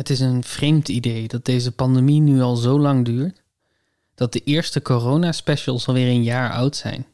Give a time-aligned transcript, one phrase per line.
[0.00, 3.42] Het is een vreemd idee dat deze pandemie nu al zo lang duurt,
[4.14, 7.06] dat de eerste corona-specials alweer een jaar oud zijn.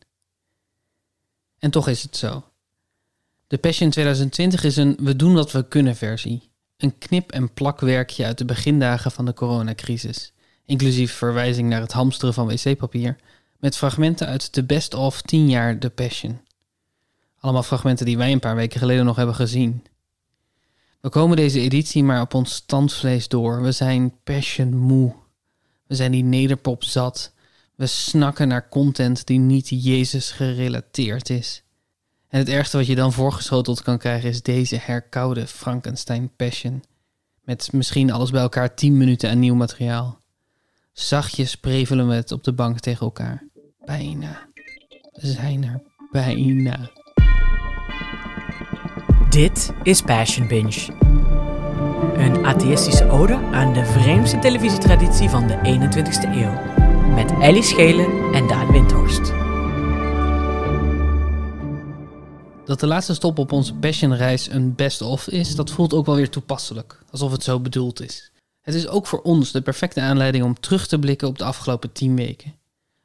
[1.59, 2.45] En toch is het zo.
[3.47, 6.51] De Passion 2020 is een we doen wat we kunnen versie.
[6.77, 10.33] Een knip- en plakwerkje uit de begindagen van de coronacrisis,
[10.65, 13.17] inclusief verwijzing naar het hamsteren van wc-papier,
[13.59, 16.41] met fragmenten uit de best of 10 jaar The Passion.
[17.39, 19.85] Allemaal fragmenten die wij een paar weken geleden nog hebben gezien.
[21.01, 23.63] We komen deze editie maar op ons standvlees door.
[23.63, 25.15] We zijn passion moe.
[25.87, 27.33] We zijn die nederpop zat.
[27.75, 31.63] We snakken naar content die niet Jezus gerelateerd is.
[32.29, 36.85] En het ergste wat je dan voorgeschoteld kan krijgen is deze herkoude Frankenstein Passion.
[37.43, 40.21] Met misschien alles bij elkaar 10 minuten aan nieuw materiaal.
[40.93, 43.49] Zachtjes prevelen we het op de bank tegen elkaar.
[43.85, 44.49] Bijna.
[45.13, 46.91] We zijn er bijna.
[49.37, 50.93] Dit is Passion Binge.
[52.17, 56.61] Een atheïstische ode aan de vreemdste televisietraditie van de 21ste eeuw.
[57.15, 59.33] Met Ellie Schelen en Daan Windhorst.
[62.65, 66.31] Dat de laatste stop op onze passionreis een best-of is, dat voelt ook wel weer
[66.31, 67.03] toepasselijk.
[67.11, 68.33] Alsof het zo bedoeld is.
[68.61, 71.93] Het is ook voor ons de perfecte aanleiding om terug te blikken op de afgelopen
[71.93, 72.55] tien weken.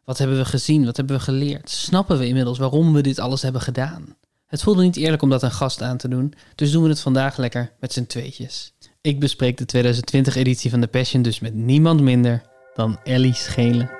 [0.03, 0.85] Wat hebben we gezien?
[0.85, 1.69] Wat hebben we geleerd?
[1.69, 4.15] Snappen we inmiddels waarom we dit alles hebben gedaan?
[4.51, 6.99] Het voelde niet eerlijk om dat een gast aan te doen, dus doen we het
[6.99, 8.73] vandaag lekker met z'n tweetjes.
[9.01, 12.41] Ik bespreek de 2020-editie van The Passion dus met niemand minder
[12.73, 13.91] dan Ellie Schelen.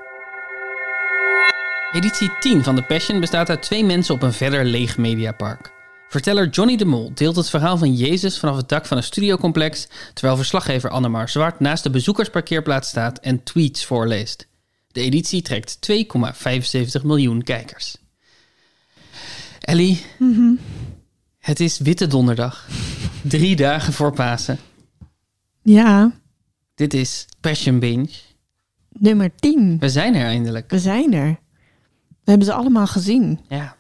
[1.92, 5.74] Editie 10 van The Passion bestaat uit twee mensen op een verder leeg mediapark.
[6.10, 9.88] Verteller Johnny de Mol deelt het verhaal van Jezus vanaf het dak van een studiocomplex,
[10.14, 14.48] terwijl verslaggever Annemar Zwart naast de bezoekersparkeerplaats staat en tweets voorleest.
[14.88, 18.01] De editie trekt 2,75 miljoen kijkers.
[19.62, 20.02] Ellie,
[21.40, 22.68] het is Witte Donderdag.
[23.22, 24.60] Drie dagen voor Pasen.
[25.64, 26.12] Ja,
[26.76, 28.10] Dit is Passion Binge.
[28.90, 29.78] nummer 10.
[29.80, 30.70] We zijn er eindelijk.
[30.72, 31.40] We zijn er.
[32.08, 33.40] We hebben ze allemaal gezien.
[33.50, 33.76] Ja,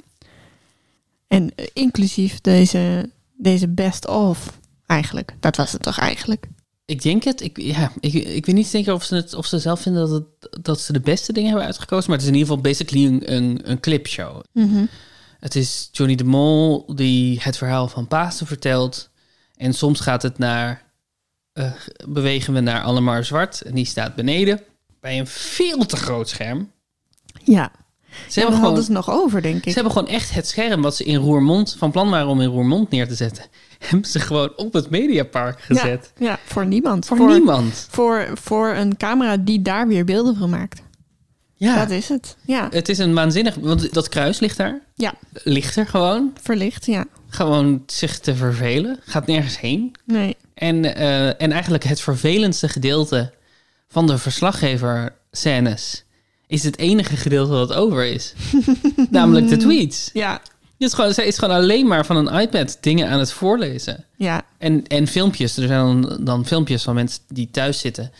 [1.27, 5.35] En eh, inclusief deze, deze best of eigenlijk.
[5.39, 6.47] Dat was het toch eigenlijk?
[6.85, 7.41] ik denk het.
[7.41, 10.23] Ik, ja, ik, ik weet niet zeker of ze, het, of ze zelf vinden dat,
[10.39, 12.09] het, dat ze de beste dingen hebben uitgekozen.
[12.09, 14.43] Maar het is in ieder geval basically een, een, een clipshow.
[15.41, 19.09] Het is Johnny de Mol die het verhaal van Pasen vertelt.
[19.55, 20.83] En soms gaat het naar...
[21.53, 21.71] eh,
[22.07, 23.61] bewegen we naar Allemar Zwart.
[23.61, 24.61] En die staat beneden.
[24.99, 26.71] Bij een veel te groot scherm.
[27.43, 27.71] Ja.
[27.71, 29.75] Ze Ze hebben, gewoon, hadden ze nog over, denk ze ik.
[29.75, 31.75] hebben gewoon echt het scherm wat ze in Roermond...
[31.77, 33.43] van plan waren om in Roermond neer te zetten...
[33.87, 36.11] hebben ze gewoon op het Mediapark gezet.
[36.17, 37.05] Ja, ja, voor niemand.
[37.05, 37.87] Voor, niemand.
[37.89, 40.81] Voor, voor een camera die daar weer beelden van maakt.
[41.67, 42.35] Ja, Dat is het.
[42.45, 43.55] Ja, het is een waanzinnig...
[43.55, 44.79] Want dat kruis ligt daar.
[44.95, 45.13] ja
[45.43, 46.33] Ligt er gewoon.
[46.41, 47.05] verlicht, ja.
[47.29, 48.99] Gewoon zich te vervelen.
[49.05, 49.95] Gaat nergens heen.
[50.05, 50.37] Nee.
[50.53, 53.33] En, eh, en eigenlijk het vervelendste gedeelte
[53.89, 56.03] van de verslaggever scènes
[56.47, 58.33] is het enige gedeelte dat over is.
[59.09, 60.09] Namelijk de tweets.
[60.13, 63.31] Ja, Het is gewoon, zij is gewoon alleen maar van een iPad dingen aan het
[63.31, 64.05] voorlezen.
[64.17, 65.57] ja, En, en filmpjes.
[65.57, 68.11] Er zijn dan, dan filmpjes van mensen die thuis zitten.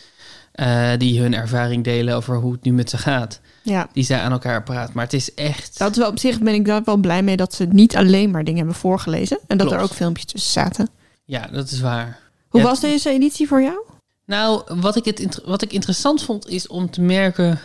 [0.52, 3.40] Eh, die hun ervaring delen over hoe het nu met ze gaat.
[3.62, 3.88] ja.
[3.92, 4.92] Die zij aan elkaar praat.
[4.92, 5.78] Maar het is echt...
[5.78, 8.30] Dat is wel, op zich ben ik daar wel blij mee dat ze niet alleen
[8.30, 9.38] maar dingen hebben voorgelezen.
[9.46, 10.88] En dat er ook filmpjes tussen zaten.
[11.24, 12.18] Ja, dat is waar.
[12.48, 13.78] Hoe Ja, was deze editie voor jou?
[14.26, 17.60] Nou, wat ik, het, wat ik interessant vond is om te merken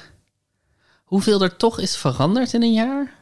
[1.03, 3.13] hoeveel er toch is veranderd in een jaar.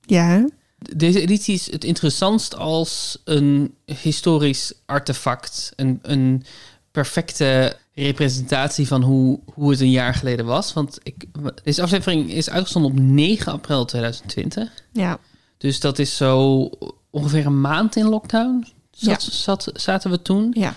[0.00, 0.46] Ja,
[0.78, 5.72] Deze editie is het interessantst als een historisch artefact.
[5.76, 6.44] Een, een
[6.90, 10.72] perfecte representatie van hoe, hoe het een jaar geleden was.
[10.72, 11.24] Want ik,
[11.62, 14.72] deze aflevering is uitgezonden op 9 april 2020.
[14.92, 15.18] ja,
[15.58, 16.70] Dus dat is zo
[17.10, 18.66] ongeveer een maand in lockdown.
[18.90, 19.30] Zat, Ja.
[19.30, 20.74] zat, zaten we toen ja.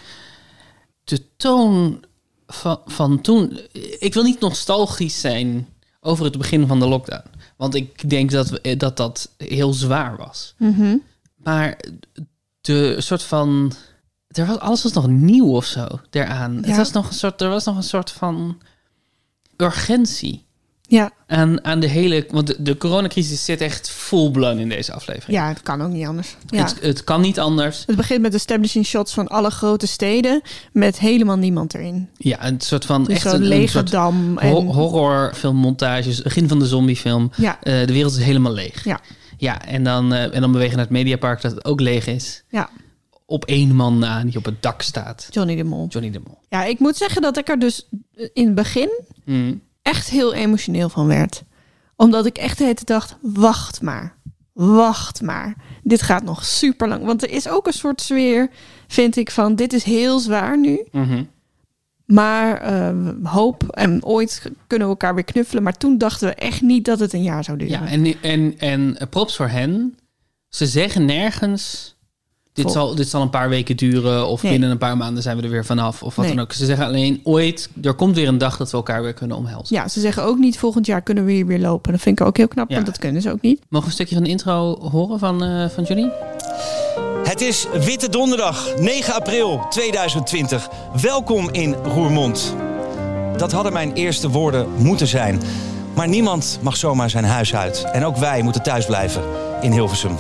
[1.04, 2.04] de toon
[2.48, 3.60] van, van toen.
[4.00, 5.68] Ik wil niet nostalgisch zijn
[6.00, 7.30] over het begin van de lockdown.
[7.58, 10.54] Want ik denk dat we, dat, dat heel zwaar was.
[10.58, 10.98] Mhm.
[11.36, 11.80] Maar
[12.62, 13.74] de soort van.
[14.38, 16.56] Er was, alles was nog nieuw of zo daaraan.
[16.64, 18.58] Het was nog een soort, er was nog een soort van
[19.58, 20.46] urgentie
[20.82, 22.26] Ja, aan, aan de hele.
[22.30, 25.38] Want de, de coronacrisis zit echt full blown in deze aflevering.
[25.38, 26.36] ja, het kan ook niet anders.
[26.48, 26.64] Ja.
[26.64, 27.84] Het, het kan niet anders.
[27.88, 30.42] Het begint met establishing shots van alle grote steden
[30.72, 32.10] met helemaal niemand erin.
[32.18, 34.38] Ja, een soort van Dus echt een, een lege soort dam.
[34.38, 37.32] En, Ho- horrorfilmmontages, begin van de zombiefilm.
[37.36, 38.84] ja, Eh, de wereld is helemaal leeg.
[38.84, 39.00] Ja.
[39.38, 42.44] Ja, en dan, eh, en dan bewegen naar het Mediapark dat het ook leeg is.
[42.50, 42.70] ja,
[43.30, 45.28] Op één man na die op het dak staat.
[45.32, 45.88] Johnny de Mol.
[45.88, 46.38] Johnny de Mol.
[46.50, 47.88] Ja, ik moet zeggen dat ik er dus
[48.34, 48.90] in het begin
[49.26, 49.62] Mm.
[49.82, 51.44] echt heel emotioneel van werd.
[51.96, 54.16] Omdat ik echt de hele dacht, wacht maar.
[54.54, 55.56] Wacht maar.
[55.84, 57.06] Dit gaat nog super lang.
[57.06, 58.50] Want er is ook een soort sfeer,
[58.88, 60.86] vind ik, van dit is heel zwaar nu.
[60.92, 61.24] Mhm.
[62.06, 65.64] Maar eh, hoop en ooit kunnen we elkaar weer knuffelen.
[65.64, 67.74] Maar toen dachten we echt niet dat het een jaar zou duren.
[67.84, 69.98] Ja, en, en, en props voor hen.
[70.50, 71.96] Ze zeggen nergens...
[72.64, 74.52] Dit zal, dit zal een paar weken duren of Nee.
[74.52, 76.36] binnen een paar maanden zijn we er weer vanaf of wat Nee.
[76.36, 76.54] dan ook.
[76.54, 79.76] Ze zeggen alleen ooit, er komt weer een dag dat we elkaar weer kunnen omhelzen.
[79.76, 81.92] Ja, ze zeggen ook niet volgend jaar kunnen we hier weer lopen.
[81.92, 82.76] Dat vind ik ook heel knap, Ja.
[82.76, 83.60] want dat kunnen ze ook niet.
[83.70, 86.10] Mogen we een stukje van de intro horen van, eh van Johnny?
[87.24, 90.68] Het is Witte Donderdag, 9 april 2020.
[91.02, 92.56] Welkom in Roermond.
[93.38, 95.42] Dat hadden mijn eerste woorden moeten zijn.
[95.94, 97.86] Maar niemand mag zomaar zijn huis uit.
[97.92, 99.22] En ook wij moeten thuis blijven
[99.62, 100.18] in Hilversum.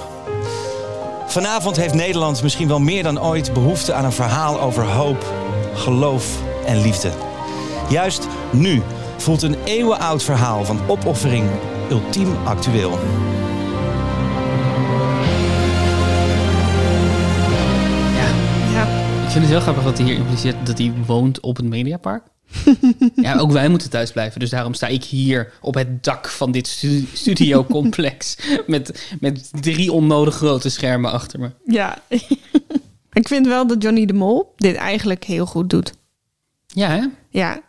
[1.27, 5.33] Vanavond heeft Nederland misschien wel meer dan ooit behoefte aan een verhaal over hoop,
[5.73, 7.11] geloof en liefde.
[7.89, 8.81] Juist nu
[9.17, 11.49] voelt een eeuwenoud verhaal van opoffering
[11.89, 12.91] ultiem actueel.
[18.15, 18.29] Ja,
[18.73, 18.87] Ja,
[19.23, 22.23] ik vind het heel grappig dat hij hier impliceert dat hij woont op het Mediapark.
[23.15, 24.39] ja, ook wij moeten thuis blijven.
[24.39, 28.37] Dus daarom sta ik hier op het dak van dit stu- studiocomplex.
[28.67, 31.49] met, met drie onnodig grote schermen achter me.
[31.65, 31.97] ja.
[33.13, 35.93] ik vind wel dat Johnny de Mol dit eigenlijk heel goed doet.
[36.67, 37.05] Ja, hè?
[37.29, 37.61] Ja,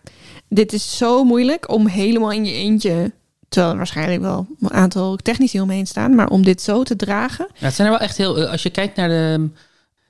[0.49, 3.13] dit is zo moeilijk om helemaal in je eentje...
[3.49, 6.15] Terwijl er waarschijnlijk wel een aantal technici omheen staan.
[6.15, 7.47] Maar om dit zo te dragen...
[7.55, 8.39] Ja, het zijn er wel echt heel.
[8.39, 9.49] eh, Als je kijkt naar de.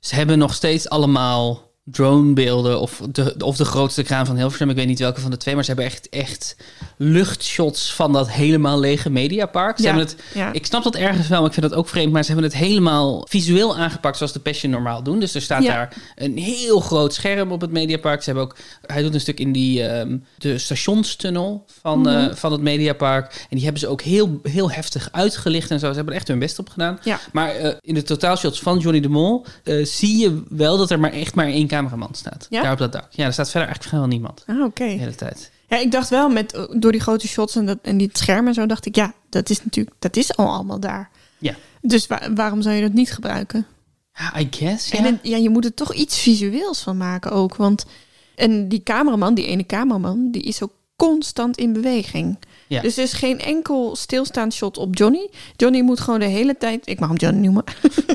[0.00, 2.80] Ze hebben nog steeds allemaal dronebeelden.
[2.80, 4.70] Of de, of de grootste kraan van Hilversum.
[4.70, 5.54] Ik weet niet welke van de twee.
[5.54, 6.56] Maar ze hebben echt, echt
[6.96, 9.76] luchtshots van dat helemaal lege mediapark.
[9.76, 10.52] Ze Ja, hebben het, ja.
[10.52, 12.12] Ik snap dat ergens wel, maar ik vind dat ook vreemd.
[12.12, 15.20] Maar ze hebben het helemaal visueel aangepakt zoals de Passion normaal doen.
[15.20, 15.72] Dus er staat Ja.
[15.74, 18.22] daar een heel groot scherm op het mediapark.
[18.22, 18.56] Ze hebben ook.
[18.86, 19.82] Hij doet een stuk in die.
[19.82, 22.08] ehm, de stationstunnel van, Mhm.
[22.08, 23.46] eh, van het mediapark.
[23.50, 25.88] En die hebben ze ook heel, heel heftig uitgelicht en zo.
[25.88, 26.98] Ze hebben er echt hun best op gedaan.
[27.02, 27.20] Ja.
[27.32, 31.00] Maar eh, in de totaalshots van Johnny de Mol eh, zie je wel dat er
[31.00, 32.46] maar echt maar één cameraman staat.
[32.50, 32.62] Ja?
[32.62, 33.06] Daar op dat dak.
[33.10, 34.44] Ja, er staat verder eigenlijk vrijwel niemand.
[34.46, 34.84] Ah, oké.
[34.84, 35.50] De hele tijd.
[35.68, 38.54] Ja, ik dacht wel met door die grote shots en, dat, en die schermen en
[38.54, 41.10] zo dacht ik, ja, dat is natuurlijk, dat is al allemaal daar.
[41.38, 41.54] Ja.
[41.80, 43.66] Dus wa- waarom zou je dat niet gebruiken?
[44.12, 44.90] Ja, I guess.
[44.90, 45.04] Ja.
[45.04, 47.86] En ja, je moet er toch iets visueels van maken ook, want
[48.34, 52.38] en die cameraman, die ene cameraman, die is ook constant in beweging.
[52.68, 52.80] Ja.
[52.80, 55.28] Dus er is geen enkel stilstaand shot op Johnny.
[55.56, 57.64] Johnny moet gewoon de hele tijd, ik mag hem Johnny noemen.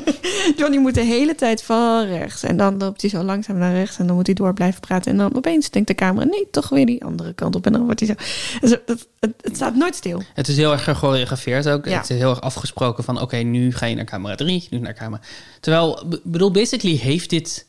[0.57, 2.43] Johnny moet de hele tijd van rechts.
[2.43, 3.97] En dan loopt hij zo langzaam naar rechts.
[3.99, 5.11] En dan moet hij door blijven praten.
[5.11, 7.65] En dan opeens denkt de camera, nee, toch weer die andere kant op.
[7.65, 8.15] En dan wordt hij zo.
[8.61, 10.21] Dus het, het, het- het staat nooit stil.
[10.33, 11.85] Het is heel erg gechoreografeerd ook.
[11.85, 11.97] Ja.
[11.97, 13.21] Het is heel erg afgesproken van...
[13.21, 15.21] oké, nu ga je naar camera 3, nu naar camera...
[15.59, 17.67] Terwijl, bedoel, basically heeft dit...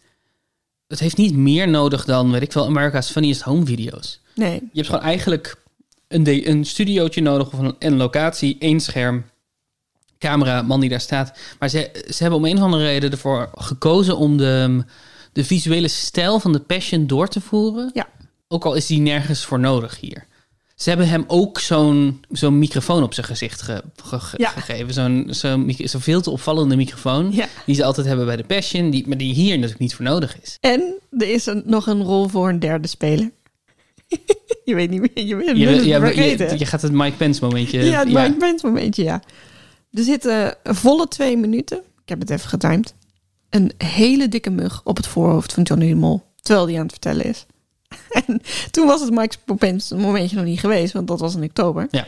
[0.87, 4.21] Het heeft niet meer nodig dan, weet ik wel, America's Funniest Home Video's.
[4.35, 4.53] Nee.
[4.55, 5.57] Je hebt gewoon eigenlijk
[6.09, 9.25] een, een studiootje nodig of een, een locatie, één scherm,
[10.19, 11.39] camera, man die daar staat.
[11.59, 14.85] Maar ze, ze hebben om een of andere reden ervoor gekozen om de,
[15.33, 17.91] de visuele stijl van de Passion door te voeren.
[17.95, 18.09] Ja.
[18.49, 20.27] Ook al is die nergens voor nodig hier.
[20.75, 24.49] Ze hebben hem ook zo'n zo'n microfoon op zijn gezicht ge- ge- ge- Ja.
[24.49, 24.95] gegeven.
[25.35, 27.33] Zo'n veel te opvallende microfoon.
[27.33, 27.49] Ja.
[27.67, 28.91] Die ze altijd hebben bij de Passion.
[28.91, 30.57] Die, maar die hier natuurlijk niet voor nodig is.
[30.61, 33.31] En er is een, nog een rol voor een derde speler.
[34.65, 35.27] je weet niet meer.
[35.27, 35.87] Je, bent Je,
[36.49, 37.85] je, je, gaat het Mike Pence momentje...
[37.85, 39.23] ja, het Mike Pence momentje, ja.
[39.93, 41.79] Er zitten volle twee minuten.
[41.79, 42.95] Ik heb het even getimed.
[43.51, 46.23] Een hele dikke mug op het voorhoofd van Johnny de Mol.
[46.41, 47.47] Terwijl die aan het vertellen is.
[48.27, 48.41] En
[48.71, 50.93] toen was het Mike Pence momentje nog niet geweest.
[50.93, 51.87] Want dat was in oktober.
[51.91, 52.07] Ja.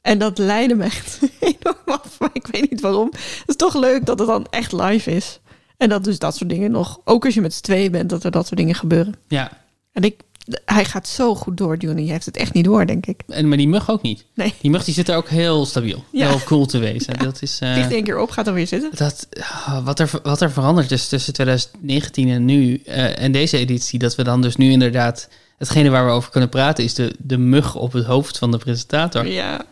[0.00, 2.18] En dat leidde me echt enorm af.
[2.18, 3.08] Maar ik weet niet waarom.
[3.12, 5.40] Het is toch leuk dat het dan echt live is.
[5.76, 7.00] En dat dus dat soort dingen nog...
[7.04, 9.14] Ook als je met z'n tweeën bent, dat er dat soort dingen gebeuren.
[9.28, 9.50] Ja,
[9.92, 10.22] En ik,
[10.64, 12.02] hij gaat zo goed door, Johnny.
[12.02, 13.22] Hij heeft het echt niet door, denk ik.
[13.28, 14.24] en, maar die mug ook niet.
[14.34, 14.54] Nee.
[14.60, 16.04] Die mug die zit er ook heel stabiel.
[16.12, 16.28] Ja.
[16.28, 17.18] Heel cool te wezen.
[17.24, 17.58] Dat is...
[17.60, 18.90] eh, Vliegt één keer op, gaat dan weer zitten.
[18.94, 23.58] dat, ah, wat, er, wat er veranderd is tussen 2019 en nu eh, en deze
[23.58, 25.28] editie, dat we dan dus nu inderdaad
[25.58, 28.58] hetgene waar we over kunnen praten, is de, de mug op het hoofd van de
[28.58, 29.26] presentator.
[29.26, 29.64] Ja.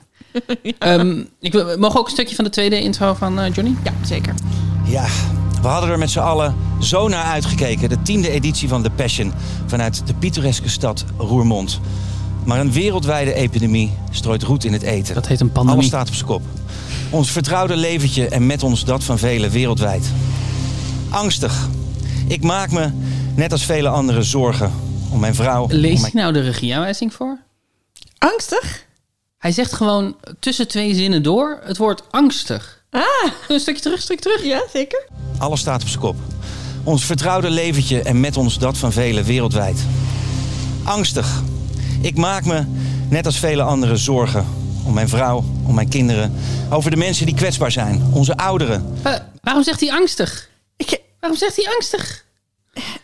[0.79, 3.75] Ehm, ik mogen we ook een stukje van de tweede intro van eh, Johnny?
[3.85, 4.35] Ja, zeker.
[4.87, 5.07] Ja,
[5.63, 7.89] we hadden er met z'n allen zo naar uitgekeken.
[7.89, 9.33] De tiende editie van The Passion
[9.67, 11.81] vanuit de pittoreske stad Roermond.
[12.45, 15.15] Maar een wereldwijde epidemie strooit roet in het eten.
[15.15, 15.87] Dat heet een Alles pandemie.
[15.87, 16.43] staat op zijn kop.
[17.11, 20.11] Ons vertrouwde leventje en met ons dat van velen wereldwijd.
[21.11, 21.69] Angstig.
[22.29, 22.91] Ik maak me,
[23.35, 24.73] net als vele anderen, zorgen
[25.11, 25.63] om mijn vrouw.
[25.63, 26.13] om Lees mijn...
[26.13, 27.39] je nou de regieaanwijzing voor?
[28.19, 28.87] Angstig?
[29.39, 32.78] Hij zegt gewoon tussen twee zinnen door het woord angstig.
[32.91, 33.03] Ah,
[33.49, 34.45] Een stukje terug, een stukje terug.
[34.45, 35.07] ja, zeker.
[35.39, 36.17] Alles staat op zijn kop.
[36.85, 39.79] Ons vertrouwde leventje en met ons dat van velen wereldwijd.
[40.85, 41.43] Angstig.
[42.03, 42.65] Ik maak me,
[43.11, 44.47] net als vele anderen, zorgen
[44.87, 46.35] om mijn vrouw, om mijn kinderen.
[46.71, 48.99] Over de mensen die kwetsbaar zijn, onze ouderen.
[49.03, 50.49] Eh, waarom zegt hij angstig?
[50.77, 52.25] Ik, Waarom zegt hij angstig?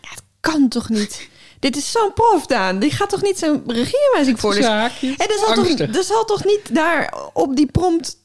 [0.00, 1.28] het kan toch niet?
[1.60, 2.78] Dit is zo'n prof, Daan.
[2.78, 4.54] Die gaat toch niet zo'n regieaanwijzing voor?
[4.54, 5.16] Dus, Zaakjes.
[5.16, 5.96] en zal, toch, Angstig.
[5.96, 8.16] er zal toch niet daar op die prompt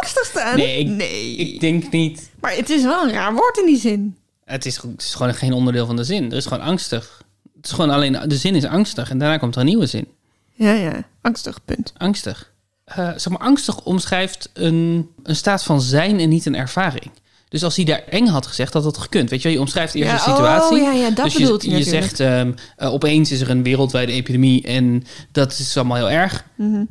[0.00, 0.56] angstig staan?
[0.56, 1.36] Nee, ik, nee.
[1.36, 2.30] ik denk niet.
[2.40, 4.16] Maar het is wel een raar woord in die zin.
[4.44, 6.30] Het is, het is gewoon geen onderdeel van de zin.
[6.30, 7.22] Er is gewoon angstig.
[7.56, 10.06] Het is gewoon alleen, de zin is angstig en daarna komt er een nieuwe zin.
[10.54, 11.02] Ja, ja.
[11.22, 11.92] Angstig, punt.
[11.96, 12.52] Angstig.
[12.84, 17.10] Eh, zeg maar, angstig omschrijft een, een staat van zijn en niet een ervaring.
[17.48, 19.30] Dus als hij daar eng had gezegd, had dat gekund.
[19.30, 20.76] Weet je, je omschrijft eerst Ja, een situatie.
[20.78, 22.04] oh, ja, ja, dat dus bedoelt je, je natuurlijk.
[22.04, 26.44] zegt, ehm, eh, opeens is er een wereldwijde epidemie en dat is allemaal heel erg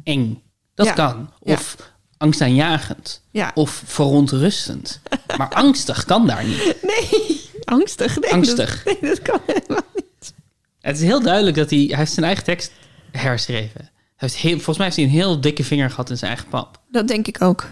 [0.03, 0.41] eng.
[0.75, 0.97] Dat Mhm.
[0.97, 1.05] Ja.
[1.11, 1.29] kan.
[1.39, 1.75] Of
[2.19, 3.21] angstaanjagend.
[3.31, 3.51] Ja.
[3.53, 5.01] Of verontrustend.
[5.37, 6.75] Maar angstig kan daar niet.
[6.91, 8.19] Nee, angstig.
[8.19, 8.83] Nee, Angstig.
[8.83, 10.33] Dat, nee, dat kan helemaal niet.
[10.81, 11.79] Het is heel duidelijk dat hij...
[11.79, 12.71] Hij heeft zijn eigen tekst
[13.11, 13.81] herschreven.
[13.81, 13.89] Hij
[14.29, 16.79] heeft heel, volgens mij heeft hij een heel dikke vinger gehad in zijn eigen pap.
[16.91, 17.67] Dat denk ik ook.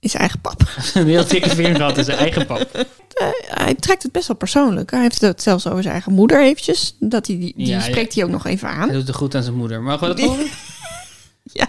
[0.00, 0.62] In zijn eigen pap.
[0.94, 2.68] een heel dikke vinger gehad in zijn eigen pap.
[3.14, 4.90] Eh, hij trekt het best wel persoonlijk.
[4.90, 6.96] Hij heeft het zelfs over zijn eigen moeder eventjes.
[7.00, 7.80] Dat hij, die die Ja, ja.
[7.82, 8.88] spreekt hij ook nog even aan.
[8.88, 9.82] Hij doet het goed aan zijn moeder.
[9.82, 10.46] Mogen we dat horen?
[11.42, 11.68] Ja,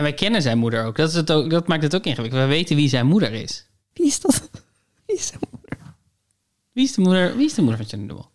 [0.00, 0.96] En wij kennen zijn moeder ook.
[0.96, 1.50] Dat, is het ook.
[1.50, 2.42] dat maakt het ook ingewikkeld.
[2.42, 3.66] We weten wie zijn moeder is.
[3.92, 4.50] wie is dat?
[5.06, 5.78] Wie is zijn moeder?
[6.72, 8.26] Wie is de moeder, wie is de moeder van Johnny de Mol?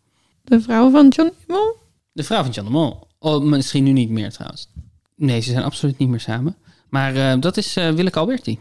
[0.43, 1.77] De vrouw van John Mol?
[2.11, 3.07] De vrouw van John de Mol.
[3.19, 4.69] Oh, misschien nu niet meer trouwens.
[5.15, 6.55] Nee, ze zijn absoluut niet meer samen.
[6.89, 8.59] Maar eh, dat is eh Willeke Alberti.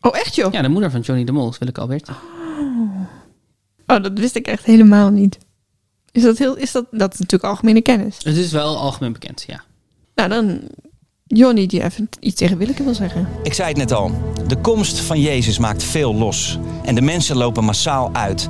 [0.00, 0.52] Oh, echt joh?
[0.52, 2.12] Ja, de moeder van Johnny de Mol is Willeke Alberti.
[3.86, 5.38] Oh, dat wist ik echt helemaal niet.
[6.12, 6.56] Is dat heel...
[6.56, 6.86] Is dat...
[6.90, 8.16] Dat is natuurlijk algemene kennis.
[8.22, 9.62] Het is wel algemeen bekend, ja.
[10.14, 10.60] Nou, dan...
[11.28, 13.28] Johnny die even iets tegen Willeke wil zeggen.
[13.42, 14.10] Ik zei het net al,
[14.46, 16.58] de komst van Jezus maakt veel los.
[16.84, 18.48] En de mensen lopen massaal uit.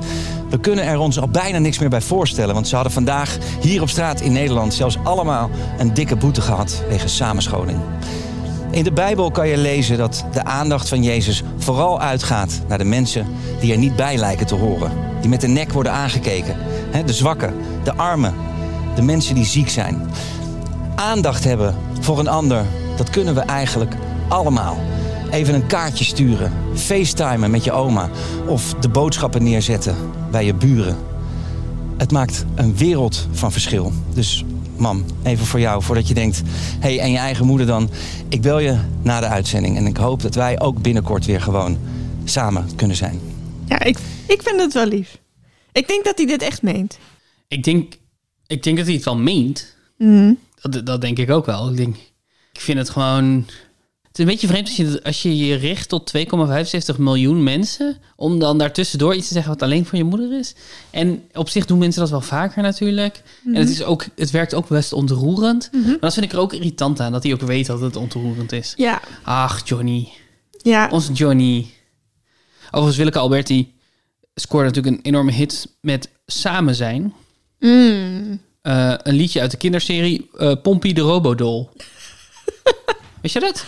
[0.49, 2.53] We kunnen er ons al bijna niks meer bij voorstellen...
[2.53, 4.73] want ze hadden vandaag hier op straat in Nederland...
[4.73, 7.79] zelfs allemaal een dikke boete gehad wegens samenscholing.
[8.71, 12.61] In de Bijbel kan je lezen dat de aandacht van Jezus vooral uitgaat...
[12.67, 13.27] naar de mensen
[13.59, 14.91] die er niet bij lijken te horen.
[15.21, 16.55] Die met de nek worden aangekeken.
[17.05, 18.33] De zwakken, de armen,
[18.95, 20.01] de mensen die ziek zijn
[20.99, 22.65] aandacht hebben voor een ander,
[22.97, 23.93] dat kunnen we eigenlijk
[24.27, 24.77] allemaal.
[25.31, 28.09] Even een kaartje sturen, facetimen met je oma
[28.47, 29.95] of de boodschappen neerzetten
[30.31, 30.97] bij je buren.
[31.97, 33.91] Het maakt een wereld van verschil.
[34.13, 34.45] Dus
[34.77, 36.41] mam, even voor jou, voordat je denkt...
[36.79, 37.89] hé, hey, en je eigen moeder dan,
[38.29, 39.77] ik bel je na de uitzending...
[39.77, 41.77] en ik hoop dat wij ook binnenkort weer gewoon
[42.23, 43.19] samen kunnen zijn.
[43.65, 45.17] Ja, ik, ik vind het wel lief.
[45.71, 46.97] Ik denk dat hij dit echt meent.
[47.47, 47.93] Ik denk,
[48.47, 49.75] ik denk dat hij het wel meent.
[49.97, 50.33] Mhm.
[50.61, 51.69] Dat, dat denk ik ook wel.
[51.69, 51.95] Ik, denk,
[52.53, 53.45] ik vind het gewoon...
[54.07, 56.11] Het is een beetje vreemd als je, als je je richt tot
[56.93, 57.97] 2,75 miljoen mensen...
[58.15, 60.55] om dan daartussendoor iets te zeggen wat alleen voor je moeder is.
[60.89, 63.21] En op zich doen mensen dat wel vaker natuurlijk.
[63.45, 65.69] En het, is ook, het werkt ook best ontroerend.
[65.71, 68.51] Maar dat vind ik er ook irritant aan, dat hij ook weet dat het ontroerend
[68.51, 68.73] is.
[68.77, 70.09] Ja, Ach, Johnny.
[70.57, 70.89] ja.
[70.91, 71.67] Onze Johnny.
[72.65, 73.73] Overigens, Willeke Alberti
[74.35, 77.13] scoorde natuurlijk een enorme hit met Samen zijn.
[77.59, 78.41] Mm.
[78.61, 81.69] Eh, een liedje uit de kinderserie eh Pompie de Robodol.
[83.21, 83.65] Wist je dat?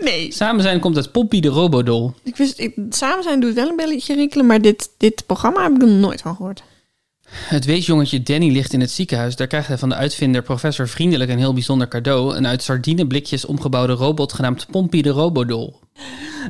[0.00, 2.14] Nee, Samen zijn komt uit Pompie de Robodol.
[2.22, 5.72] ik wist, ik, samen zijn doet wel een belletje rinkelen, maar dit, dit programma heb
[5.72, 6.62] ik er nooit van gehoord.
[7.30, 9.36] Het weesjongetje Danny ligt in het ziekenhuis.
[9.36, 12.34] Daar krijgt hij van de uitvinder professor vriendelijk een heel bijzonder cadeau.
[12.36, 15.78] Een uit sardineblikjes omgebouwde robot genaamd Pompie de Robodol.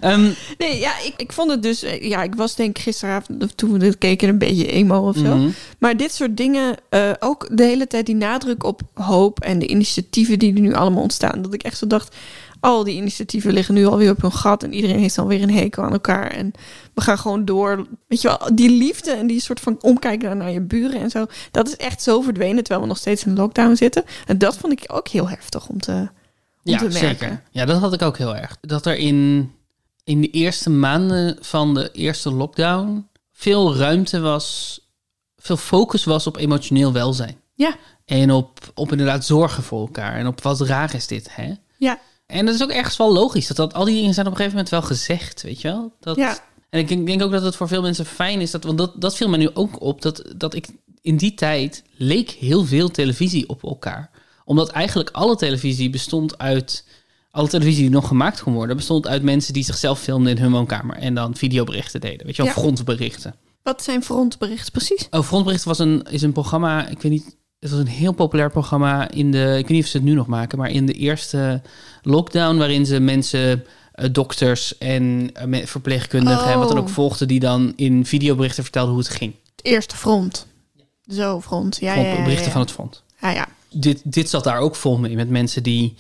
[0.01, 1.83] Ehm, Nee, ja, ik, ik vond het dus...
[1.83, 5.17] eh, Ja, ik was denk ik gisteravond, toen we dit keken, een beetje emo of
[5.17, 5.37] zo.
[5.37, 5.49] Mhm.
[5.79, 9.41] Maar dit soort dingen, eh, ook de hele tijd die nadruk op hoop...
[9.41, 11.43] en de initiatieven die er nu allemaal ontstaan.
[11.43, 12.17] Dat ik echt zo dacht,
[12.69, 14.63] al die initiatieven liggen nu alweer op hun gat...
[14.63, 16.31] en iedereen heeft alweer een hekel aan elkaar.
[16.31, 16.53] En
[16.95, 17.87] we gaan gewoon door.
[18.09, 21.27] Weet je wel, die liefde en die soort van omkijken naar je buren en zo...
[21.51, 24.05] dat is echt zo verdwenen, terwijl we nog steeds in lockdown zitten.
[24.27, 26.09] En dat vond ik ook heel heftig om te, om
[26.63, 27.01] ja, te merken.
[27.01, 27.43] zeker.
[27.51, 28.59] Ja, dat had ik ook heel erg.
[28.61, 29.51] Dat er in,
[30.05, 34.81] in de eerste maanden van de eerste lockdown veel ruimte was,
[35.37, 37.37] veel focus was op emotioneel welzijn.
[37.55, 40.15] Ja, En op, op inderdaad zorgen voor elkaar.
[40.15, 41.53] En op wat raar is dit, hè?
[41.77, 41.99] ja,
[42.29, 43.47] En dat is ook ergens wel logisch.
[43.47, 45.93] Dat, dat al die dingen zijn op een gegeven moment wel gezegd, weet je wel?
[46.01, 46.39] Dat, Ja.
[46.71, 48.51] En ik denk, ook dat het voor veel mensen fijn is.
[48.51, 50.03] Dat, want dat, dat viel me nu ook op.
[50.03, 50.69] Dat, dat ik
[51.03, 54.11] in die tijd leek heel veel televisie op elkaar.
[54.45, 56.85] Omdat eigenlijk alle televisie bestond uit...
[57.31, 58.77] Alle televisie die nog gemaakt kon worden...
[58.77, 60.97] bestond uit mensen die zichzelf filmden in hun woonkamer.
[60.97, 62.27] En dan videoberichten deden.
[62.27, 62.61] Weet je wel, Ja.
[62.61, 63.35] frontberichten.
[63.63, 65.07] Wat zijn frontberichten precies?
[65.11, 68.51] Oh, Frontberichten was een, is een programma, ik weet niet, het was een heel populair
[68.51, 70.93] programma in de, ik weet niet of ze het nu nog maken, maar in de
[70.93, 71.63] eerste
[72.03, 76.93] lockdown, waarin ze mensen, eh, dokters en eh, verpleegkundigen en wat dan ook Oh.
[76.93, 79.35] volgden, die dan in videoberichten vertelden hoe het ging.
[79.57, 80.47] Het eerste front.
[81.09, 81.77] Zo, front.
[81.81, 83.03] Ja, ja, ja, ja, berichten van het front.
[83.21, 83.49] Ja, ja.
[83.71, 85.95] Dit, dit zat daar ook vol mee, met mensen die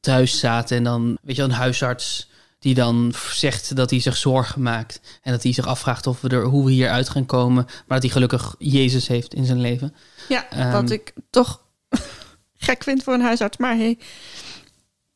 [0.00, 2.28] thuis zaten en dan, weet je een huisarts
[2.66, 5.00] die dan zegt dat hij zich zorgen maakt.
[5.22, 7.64] En dat hij zich afvraagt of we er, hoe we hieruit gaan komen.
[7.64, 9.94] Maar dat hij gelukkig Jezus heeft in zijn leven.
[10.28, 11.60] Ja, Ehm, wat ik toch
[12.56, 13.56] gek vind voor een huisarts.
[13.56, 13.98] Maar hey.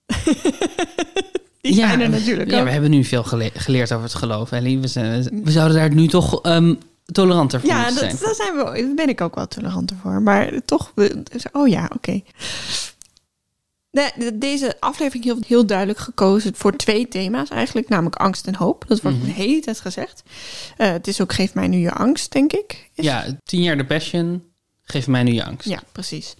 [1.61, 2.65] Die zijn er natuurlijk ja, ook.
[2.65, 4.53] we hebben nu veel gele- geleerd over het geloof.
[4.53, 4.79] Ellie.
[4.79, 8.23] We, zijn, we zouden daar nu toch ehm, toleranter voor Ja, moeten dat, zijn.
[8.23, 10.23] daar zijn we, daar ben ik ook wel toleranter voor.
[10.23, 12.23] Maar toch, we- oh ja, oké.
[13.91, 17.89] De- deze aflevering heel, heel duidelijk gekozen voor twee thema's eigenlijk.
[17.89, 18.85] Namelijk angst en hoop.
[18.89, 19.27] Dat wordt Mhm.
[19.27, 20.23] de hele tijd gezegd.
[20.77, 22.91] Eh, het is ook Geef mij nu je angst, denk ik.
[22.95, 24.45] Is- Ja, tien jaar de passion.
[24.83, 25.69] Geef mij nu je angst.
[25.69, 26.35] Ja, precies.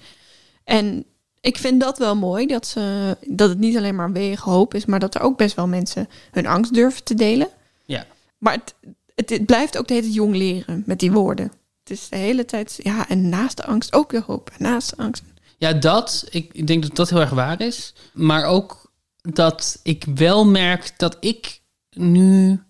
[0.65, 1.05] En
[1.41, 4.85] ik vind dat wel mooi, dat, ze, dat het niet alleen maar wegen hoop is,
[4.85, 7.49] maar dat er ook best wel mensen hun angst durven te delen.
[7.85, 8.07] Ja.
[8.39, 8.75] Maar het,
[9.15, 11.53] het, het blijft ook de hele tijd jong leren met die woorden.
[11.83, 14.51] Het is de hele tijd, ja, en naast de angst ook de hoop.
[14.51, 15.23] En naast de angst.
[15.61, 16.27] Ja, dat.
[16.31, 17.93] Ik, ik denk dat dat heel erg waar is.
[18.13, 22.63] Maar ook dat ik wel merk dat ik nu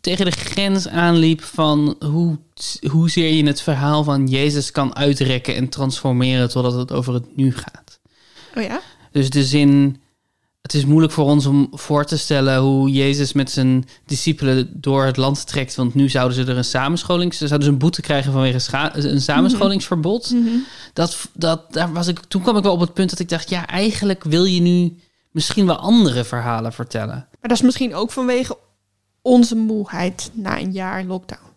[0.00, 2.38] tegen de grens aanliep van hoe,
[2.90, 7.52] hoezeer je het verhaal van Jezus kan uitrekken en transformeren totdat het over het nu
[7.54, 8.00] gaat.
[8.54, 8.80] Oh ja?
[9.10, 10.00] Dus de zin,
[10.62, 15.04] het is moeilijk voor ons om voor te stellen hoe Jezus met zijn discipelen door
[15.04, 15.74] het land trekt.
[15.74, 19.20] Want nu zouden ze er een samenscholing, ze zouden ze een boete krijgen vanwege een
[19.20, 20.34] samenscholingsverbod.
[20.92, 23.50] Dat, dat, daar was ik, toen kwam ik wel op het punt dat ik dacht,
[23.50, 24.96] ja, eigenlijk wil je nu
[25.30, 27.14] misschien wel andere verhalen vertellen.
[27.16, 28.58] Maar dat is misschien ook vanwege
[29.22, 31.50] onze moeheid na een jaar lockdown.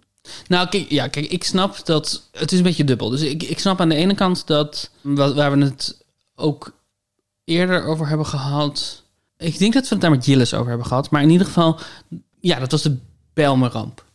[0.48, 3.10] Nou, kijk, ja, kijk, ik snap dat het is een beetje dubbel.
[3.10, 5.98] Dus ik, ik snap aan de ene kant dat waar we het
[6.36, 6.75] ook
[7.46, 9.04] eerder over hebben gehad.
[9.38, 11.10] Ik denk dat we het daar met Jillis over hebben gehad.
[11.10, 11.80] Maar in ieder geval,
[12.40, 12.98] ja, dat was de
[13.34, 14.06] Bijlmerramp.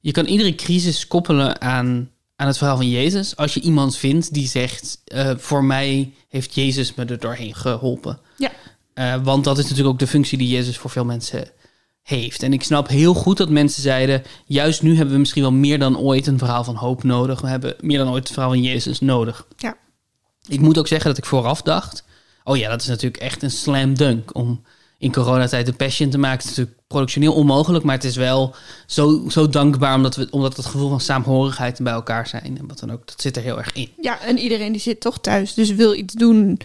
[0.00, 3.36] Je kan iedere crisis koppelen aan, aan het verhaal van Jezus.
[3.36, 8.18] Als je iemand vindt die zegt: eh, Voor mij heeft Jezus me er doorheen geholpen.
[8.36, 8.50] Ja.
[8.94, 11.48] Eh, want dat is natuurlijk ook de functie die Jezus voor veel mensen
[12.02, 12.42] heeft.
[12.42, 15.78] En ik snap heel goed dat mensen zeiden: juist nu hebben we misschien wel meer
[15.78, 17.40] dan ooit een verhaal van hoop nodig.
[17.40, 19.46] We hebben meer dan ooit het verhaal van Jezus nodig.
[19.56, 19.76] Ja.
[20.46, 22.04] Ik moet ook zeggen dat ik vooraf dacht:
[22.44, 24.62] oh ja, dat is natuurlijk echt een slam dunk om
[24.98, 26.38] in coronatijd een passion te maken.
[26.38, 28.54] Het is natuurlijk productioneel onmogelijk, maar het is wel
[28.86, 32.66] zo, zo dankbaar omdat, we, omdat het gevoel van saamhorigheid en bij elkaar zijn en
[32.66, 33.88] wat dan ook, dat zit er heel erg in.
[34.00, 36.60] Ja, en iedereen die zit toch thuis, dus wil iets doen.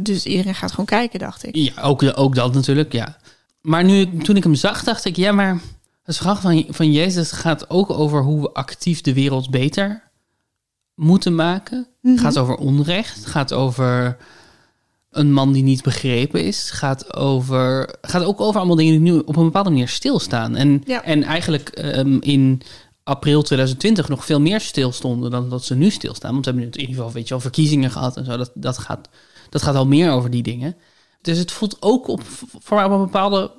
[0.00, 1.56] Dus iedereen gaat gewoon kijken, dacht ik.
[1.56, 3.16] Ja, ook, ook dat natuurlijk, ja.
[3.60, 5.60] Maar nu, toen ik hem zag, dacht ik, ja, maar
[6.02, 10.10] het verhaal van, van Jezus gaat ook over hoe we actief de wereld beter
[10.94, 11.86] moeten maken.
[12.00, 12.12] Mhm.
[12.12, 14.16] Het gaat over onrecht, het gaat over
[15.10, 16.70] een man die niet begrepen is.
[16.70, 20.56] Gaat, over, gaat ook over allemaal dingen die nu op een bepaalde manier stilstaan.
[20.56, 21.04] En, Ja.
[21.04, 22.62] en eigenlijk ehm, in
[23.04, 26.32] april 2020 nog veel meer stilstonden dan dat ze nu stilstaan.
[26.32, 28.36] Want we hebben nu in ieder geval weet je wel, verkiezingen gehad en zo.
[28.36, 29.08] Dat, dat, gaat,
[29.50, 30.76] dat gaat al meer over die dingen.
[31.20, 32.22] Dus het voelt ook op,
[32.58, 33.50] voor mij op een bepaalde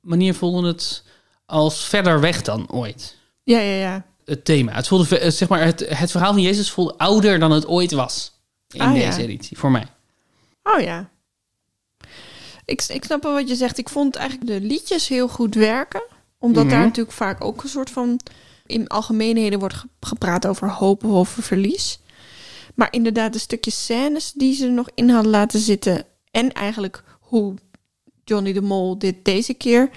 [0.00, 1.04] manier voelde het
[1.46, 3.16] als verder weg dan ooit.
[3.42, 4.04] Ja, ja, ja.
[4.24, 4.72] Het thema.
[4.72, 7.92] Het voelde, eh, zeg maar, het, het verhaal van Jezus voelde ouder dan het ooit
[7.92, 8.32] was.
[8.70, 9.06] In Ah, ja.
[9.06, 9.86] deze editie, voor mij.
[10.64, 11.10] Oh ja.
[12.64, 13.78] Ik, ik snap wel wat je zegt.
[13.78, 16.02] Ik vond eigenlijk de liedjes heel goed werken.
[16.38, 16.84] Omdat daar Mhm.
[16.86, 18.20] natuurlijk vaak ook een soort van...
[18.66, 22.00] In algemeenheden wordt ge- gepraat over hoop of over verlies.
[22.74, 26.04] Maar inderdaad, de stukjes scènes die ze er nog in hadden laten zitten...
[26.30, 27.54] en eigenlijk hoe
[28.24, 29.90] Johnny de Mol dit deze keer...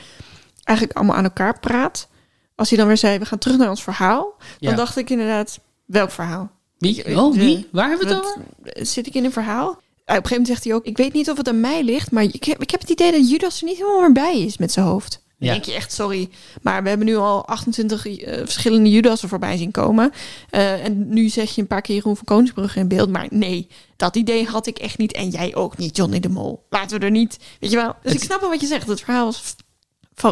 [0.63, 2.07] eigenlijk allemaal aan elkaar praat.
[2.55, 4.35] Als hij dan weer zei, we gaan terug naar ons verhaal...
[4.37, 4.75] dan Ja.
[4.75, 6.51] dacht ik inderdaad, welk verhaal?
[6.77, 7.17] Wie?
[7.17, 7.67] Oh, wie?
[7.71, 8.85] Waar hebben we het over?
[8.85, 9.81] Zit ik in een verhaal?
[10.07, 12.11] Op een gegeven moment zegt hij ook: Ik weet niet of het aan mij ligt,
[12.11, 14.57] maar ik heb, ik heb het idee dat Judas er niet helemaal meer bij is
[14.57, 15.11] met zijn hoofd.
[15.39, 15.53] Dan Ja.
[15.53, 16.29] denk je echt, sorry.
[16.61, 20.11] Maar we hebben nu al 28 eh, verschillende Judassen voorbij zien komen.
[20.49, 23.09] Eh, en nu zeg je een paar keer Jeroen van Koningsbrugge in beeld.
[23.09, 25.11] Maar nee, dat idee had ik echt niet.
[25.13, 26.65] En jij ook niet, Johnny de Mol.
[26.69, 27.37] Laten we er niet.
[27.59, 27.95] Weet je wel?
[28.01, 28.87] Dus Het- ik snap wel wat je zegt.
[28.87, 29.55] Het verhaal was,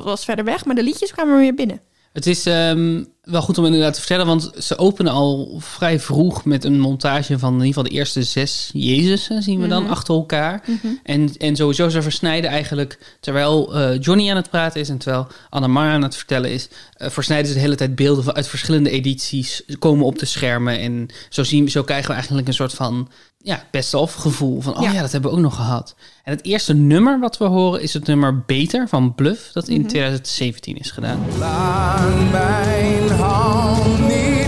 [0.04, 1.82] was verder weg, maar de liedjes kwamen weer binnen.
[2.15, 6.45] Het is ehm, wel goed om inderdaad te vertellen, want ze openen al vrij vroeg
[6.45, 9.91] met een montage van in ieder geval de eerste zes Jezusen, zien we dan Mhm.
[9.91, 10.63] achter elkaar.
[11.04, 15.28] En, en sowieso ze versnijden eigenlijk, terwijl eh, Johnny aan het praten is en terwijl
[15.49, 18.89] Annemar aan het vertellen is, eh, versnijden ze de hele tijd beelden van, uit verschillende
[18.89, 20.80] edities, komen op de schermen.
[20.80, 24.84] En zo, zien, zo krijgen we eigenlijk een soort van ja, best-of gevoel van, oh
[24.84, 24.91] ja.
[24.91, 25.01] Ja.
[25.01, 25.95] dat hebben we ook nog gehad.
[26.26, 29.88] En het eerste nummer wat we horen is het nummer Beter van Bluff, dat in
[29.88, 31.20] 2017 is gedaan.
[31.38, 34.48] Laat mijn hand niet,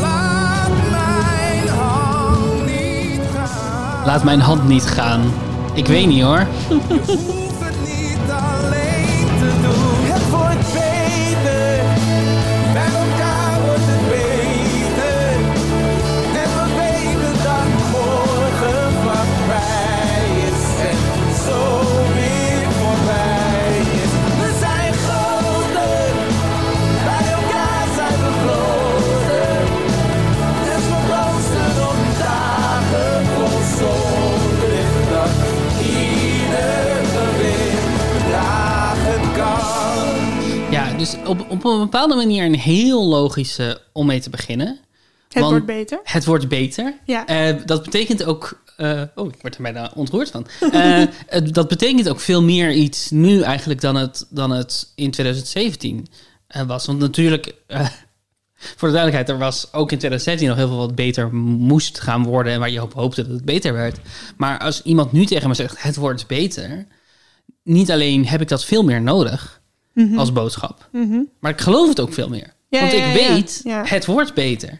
[0.00, 4.06] laat mijn hand niet gaan.
[4.06, 5.32] Laat mijn hand niet gaan.
[5.74, 6.46] Ik weet niet hoor.
[41.10, 44.78] dus op, op een bepaalde manier een heel logische om mee te beginnen.
[45.28, 46.00] Het Want- wordt beter.
[46.02, 46.94] Het wordt beter.
[47.04, 47.26] Ja.
[47.26, 48.64] Eh, dat betekent ook.
[48.76, 50.46] eh, oh, ik word er bijna ontroerd van.
[50.72, 51.02] Eh,
[51.52, 56.06] dat betekent ook veel meer iets nu eigenlijk dan het, dan het in 2017
[56.46, 56.86] eh, was.
[56.86, 57.54] Want natuurlijk,
[58.76, 62.24] voor de duidelijkheid, er was ook in 2017 nog heel veel wat beter moest gaan
[62.24, 62.52] worden.
[62.52, 63.98] En waar je op hoopte dat het beter werd.
[64.36, 66.86] Maar als iemand nu tegen me zegt: het wordt beter.
[67.62, 69.60] Niet alleen heb ik dat veel meer nodig
[70.16, 70.88] als boodschap,
[71.40, 72.54] maar ik geloof het ook veel meer.
[72.68, 74.78] Ja, Want ik ja, weet, het wordt beter.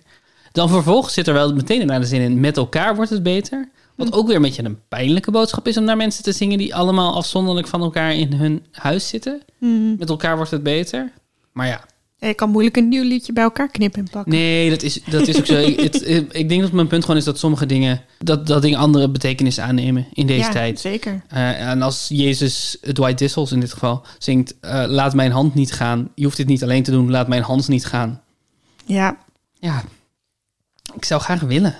[0.52, 3.68] Dan vervolgens zit er wel meteen naar de zin in, met elkaar wordt het beter.
[3.96, 6.74] Wat ook weer een beetje een pijnlijke boodschap is om naar mensen te zingen die
[6.74, 9.42] allemaal afzonderlijk van elkaar in hun huis zitten.
[9.98, 11.12] Met elkaar wordt het beter.
[11.52, 11.84] Maar Ja,
[12.18, 14.32] Je kan moeilijk een nieuw liedje bij elkaar knippen en plakken.
[14.32, 15.54] nee, dat is, dat is ook zo.
[15.54, 18.78] ik, het, ik denk dat mijn punt gewoon is dat sommige dingen, dat, dat dingen
[18.78, 20.80] andere betekenis aannemen in deze ja, tijd.
[20.80, 21.22] zeker.
[21.28, 25.72] Eh, en als Jezus, Dwight Dissels in dit geval, zingt, eh, laat mijn hand niet
[25.72, 26.10] gaan.
[26.14, 28.22] Je hoeft dit niet alleen te doen, laat mijn hand niet gaan.
[28.84, 29.16] Ja,
[29.58, 29.84] Ja,
[30.94, 31.74] ik zou graag willen.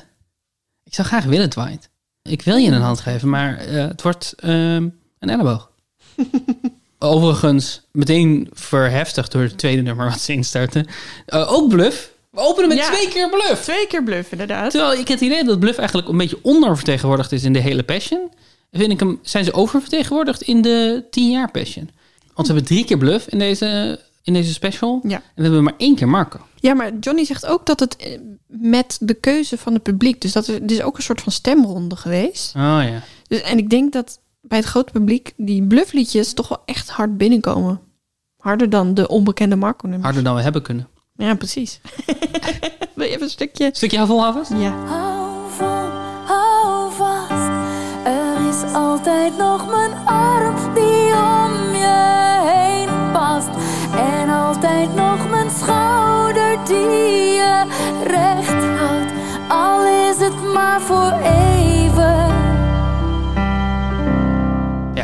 [0.84, 1.88] Ik zou graag willen, Dwight.
[2.22, 5.70] Ik wil je een hand geven, maar eh, het wordt ehm, een elleboog.
[6.98, 10.86] Overigens, meteen verheftigd door het tweede nummer wat ze instarten.
[11.26, 12.10] Eh, ook bluff.
[12.30, 12.90] We openen met Ja.
[12.90, 13.62] twee keer bluff.
[13.62, 14.70] twee keer bluff inderdaad.
[14.70, 18.30] Terwijl ik het idee dat bluff eigenlijk een beetje ondervertegenwoordigd is in de hele Passion.
[18.72, 21.90] Vind ik hem, zijn ze oververtegenwoordigd in de 10 jaar Passion.
[22.34, 25.00] Want we hebben drie keer bluff in deze, in deze special.
[25.02, 25.16] Ja.
[25.16, 26.38] En we hebben maar één keer Marco.
[26.60, 30.20] Ja, maar Johnny zegt ook dat het eh, met de keuze van het publiek.
[30.20, 32.52] Dus dat er is ook een soort van stemronde geweest.
[32.56, 33.02] Oh ja.
[33.28, 37.16] Dus, en ik denk dat bij het grote publiek die bluffliedjes toch wel echt hard
[37.16, 37.80] binnenkomen.
[38.36, 40.04] Harder dan de onbekende Marco-nummers.
[40.04, 40.88] Harder dan we hebben kunnen.
[41.16, 41.80] Ja, precies.
[42.94, 43.70] Wil je even een stukje?
[43.72, 44.58] Stukje hou vol?
[44.58, 44.70] Ja.
[44.70, 45.90] Hou vol,
[46.24, 47.50] hou vast.
[48.04, 53.48] Er is altijd nog mijn arm die om je heen past.
[53.96, 57.64] En altijd nog mijn schouder die je
[58.04, 59.12] recht houdt.
[59.48, 61.55] Al is het maar voor even.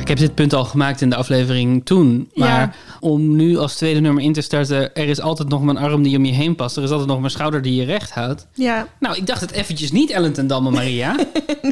[0.02, 2.30] Ik heb dit punt al gemaakt in de aflevering toen.
[2.34, 2.72] Maar Ja.
[3.00, 4.94] om nu als tweede nummer in te starten...
[4.94, 6.76] er is altijd nog mijn arm die om je heen past.
[6.76, 8.46] Er is altijd nog mijn schouder die je recht houdt.
[8.54, 8.88] Ja.
[9.00, 11.16] Nou, ik dacht het eventjes niet, Ellen ten Damme Maria.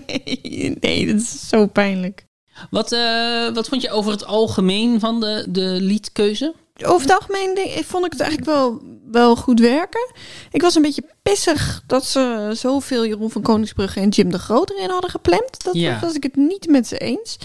[0.06, 2.24] Nee, nee, dat is zo pijnlijk.
[2.70, 6.54] wat, eh, wat vond je over het algemeen van de, de liedkeuze?
[6.84, 10.12] Over het algemeen denk- vond ik het eigenlijk wel, wel goed werken.
[10.50, 14.70] Ik was een beetje pissig dat ze zoveel Jeroen van Koningsbrugge en Jim de Groot
[14.70, 15.64] erin hadden gepland.
[15.64, 15.98] Dat Ja.
[16.00, 17.38] was ik het niet met ze eens.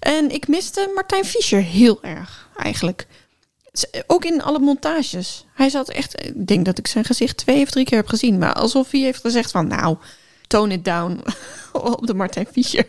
[0.00, 3.06] En ik miste Martijn Fischer heel erg, eigenlijk.
[4.06, 5.44] Ook in alle montages.
[5.54, 8.38] Hij zat echt, ik denk dat ik zijn gezicht twee of drie keer heb gezien.
[8.38, 9.96] Maar alsof hij heeft gezegd van, nou,
[10.46, 11.20] tone it down
[11.72, 12.88] op de Martijn Fischer.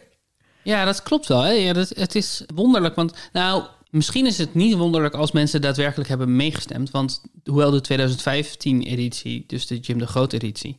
[0.64, 1.42] Ja, dat klopt wel.
[1.42, 1.52] Hè?
[1.52, 6.10] Ja, dat, het is wonderlijk, want nou, misschien is het niet wonderlijk als mensen daadwerkelijk
[6.10, 6.92] hebben meegestemd.
[6.92, 10.78] Want hoewel de 2015-editie, dus de Jim de Groot-editie,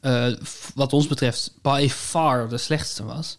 [0.00, 3.38] eh, f- wat ons betreft by far de slechtste was,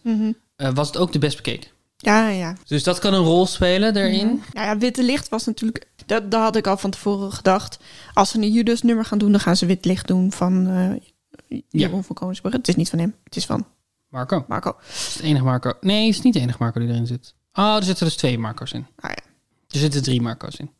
[0.56, 1.70] eh, was het ook de best bekeken.
[2.04, 2.56] Ja, ja.
[2.66, 4.42] Dus dat kan een rol spelen daarin.
[4.52, 5.86] Nou ja, Witte Licht was natuurlijk...
[6.06, 7.78] Dat, dat had ik al van tevoren gedacht.
[8.14, 11.60] Als ze een Judas nummer gaan doen, dan gaan ze Wit Licht doen van eh
[11.68, 12.58] Jeroen van Koningsbrugge.
[12.58, 13.66] Het is niet van hem, het is van
[14.08, 14.44] Marco.
[14.48, 14.76] Marco.
[14.78, 15.72] Het is het enige Marco.
[15.80, 17.34] Nee, het is niet de enige Marco die erin zit.
[17.52, 18.86] Oh, er zitten dus twee Marco's in.
[18.96, 19.22] Ah ja.
[19.68, 20.70] Er zitten drie Marco's in.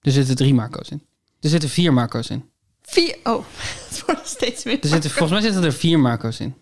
[0.00, 1.02] Er zitten drie Marco's in.
[1.40, 2.50] Er zitten vier Marco's in.
[2.82, 3.16] Vier...
[3.22, 3.44] Oh,
[3.88, 4.78] het wordt steeds meer.
[4.80, 6.54] Er zitten, volgens mij zitten er vier Marco's in.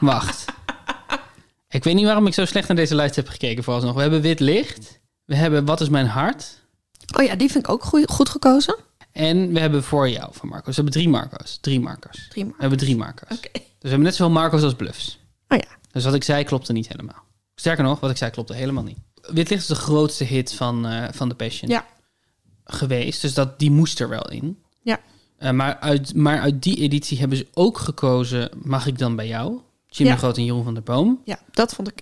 [0.00, 0.44] Wacht.
[1.76, 3.94] Ik weet niet waarom ik zo slecht naar deze lijst heb gekeken vooralsnog.
[3.94, 5.00] We hebben Wit Licht.
[5.24, 6.60] We hebben Wat is mijn hart.
[7.18, 8.76] Oh ja, die vind ik ook goed, goed gekozen.
[9.12, 10.76] En we hebben Voor jou van Marco's.
[10.76, 11.58] We hebben drie Marco's.
[11.60, 12.26] Drie Marco's.
[12.28, 13.36] Drie We hebben drie Marco's.
[13.36, 13.50] Oké.
[13.52, 15.18] Dus we hebben net zoveel Marco's als Bluffs.
[15.48, 15.66] Oh ja.
[15.92, 17.24] Dus wat ik zei klopte niet helemaal.
[17.54, 18.98] Sterker nog, wat ik zei klopte helemaal niet.
[19.14, 21.86] Wit Licht is de grootste hit van, eh, van The Passion Ja.
[22.64, 23.22] geweest.
[23.22, 24.58] Dus dat, die moest er wel in.
[24.82, 25.00] Ja.
[25.38, 28.50] Eh, maar, uit, maar uit die editie hebben ze ook gekozen...
[28.62, 29.60] Mag ik dan bij jou?
[29.96, 30.12] Jim Ja.
[30.12, 31.20] de Groot en Jeroen van der Boom.
[31.24, 32.00] Ja, dat vond ik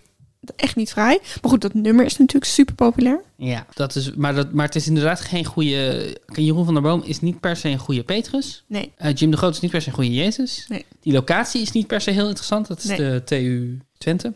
[0.57, 1.19] echt niet vrij.
[1.43, 3.21] Maar goed, dat nummer is natuurlijk super populair.
[3.37, 6.17] Ja, dat is, maar, dat, maar het is inderdaad geen goede...
[6.27, 8.65] Jeroen van der Boom is niet per se een goede Petrus.
[8.67, 8.93] Nee.
[8.97, 10.65] Eh, Jim de Groot is niet per se een goede Jezus.
[10.69, 10.85] Nee.
[11.01, 12.67] Die locatie is niet per se heel interessant.
[12.67, 12.97] Dat is Nee.
[12.99, 14.33] de TU Twente.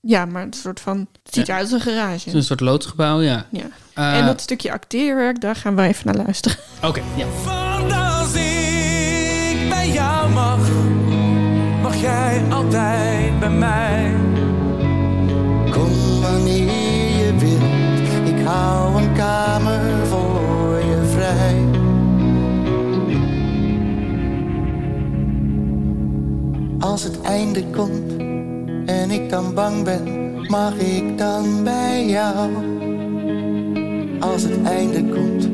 [0.00, 0.98] Ja, maar het soort van...
[1.22, 1.52] Het ziet Ja.
[1.52, 2.26] eruit als een Het garage.
[2.28, 3.46] is een soort loodsgebouw, ja.
[3.50, 3.66] Ja.
[3.94, 6.58] Eh, en dat stukje acteerwerk, daar gaan wij even naar luisteren.
[6.82, 7.26] Oké, ja.
[8.18, 10.58] Als ik bij jou mag
[12.02, 14.14] jij altijd bij mij.
[15.70, 21.56] Kom wanneer je wilt, ik hou een kamer voor je vrij.
[26.80, 28.16] Als het einde komt
[28.86, 32.50] en ik dan bang ben, mag ik dan bij jou?
[34.22, 35.48] als het einde komt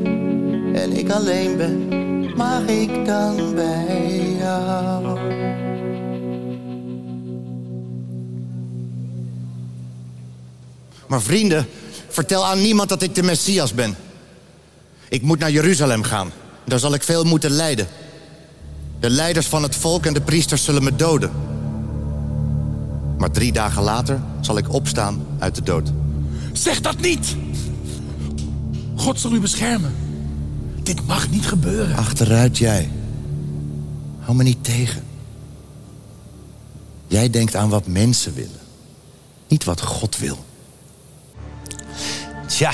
[0.73, 1.87] en ik alleen ben,
[2.35, 5.08] mag ik dan bij jou?
[11.09, 11.67] Maar vrienden,
[12.07, 13.95] vertel aan niemand dat ik de Messias ben.
[15.07, 16.31] Ik moet naar Jeruzalem gaan.
[16.65, 17.87] Daar zal ik veel moeten lijden.
[18.99, 21.31] De leiders van het volk en de priesters zullen me doden.
[23.17, 25.91] Maar drie dagen later zal ik opstaan uit de dood.
[26.53, 27.35] Zeg dat niet!
[28.95, 29.95] God zal u beschermen.
[30.83, 31.95] Dit mag niet gebeuren.
[31.95, 32.89] Achteruit jij.
[34.19, 35.03] Hou me niet tegen.
[37.07, 38.59] Jij denkt aan wat mensen willen.
[39.47, 40.47] Niet wat God wil.
[42.49, 42.71] Tja,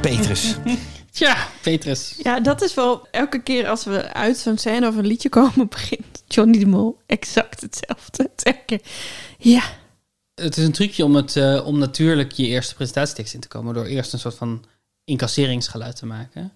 [0.00, 0.56] Petrus.
[1.12, 2.14] Tja, Petrus.
[2.22, 5.68] Ja, dat is wel elke keer als we uit zo'n scène of een liedje komen,
[5.78, 8.30] begint Johnny de Mol exact hetzelfde.
[8.36, 8.80] Elke
[9.38, 9.62] Ja,
[10.34, 13.74] Het is een trucje om, het, eh, om natuurlijk je eerste presentatietekst in te komen...
[13.74, 14.64] door eerst een soort van
[15.04, 16.52] incasseringsgeluid te maken.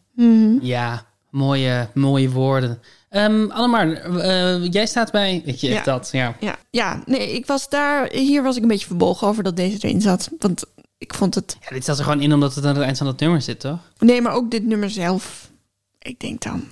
[0.61, 2.81] Ja, mooie, mooie woorden.
[3.09, 5.43] Ehm Annemar, eh, jij staat bij...
[5.45, 5.83] Weet je, Ja.
[5.83, 6.37] dat, ja.
[6.41, 7.03] ja, ja.
[7.07, 10.31] Nee, ik was daar, hier was ik een beetje verbolgen over dat deze erin zat.
[10.39, 10.65] Want
[10.99, 11.69] ik vond het, ja.
[11.69, 13.79] Dit staat er gewoon in omdat het aan het eind van het nummer zit, toch?
[13.99, 15.51] nee, maar ook dit nummer zelf.
[15.99, 16.65] Ik denk dan,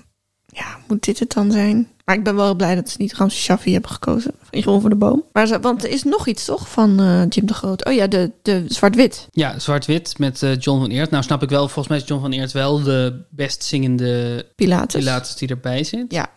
[0.47, 1.89] ja, moet dit het dan zijn?
[2.05, 4.35] Maar ik ben wel blij dat ze niet Ramse Shaffi hebben gekozen.
[4.51, 5.25] In Jeroen voor de Boom.
[5.33, 7.85] Maar ze, want er is nog iets toch van eh, Jim de Groot.
[7.85, 9.29] Oh ja, de, de zwart-wit.
[9.31, 11.11] Ja, zwart-wit met eh, John van Eert.
[11.11, 15.01] Nou snap ik wel, volgens mij is John van Eert wel de best zingende Pilatus.
[15.01, 16.05] Pilatus die erbij zit.
[16.09, 16.31] Ja,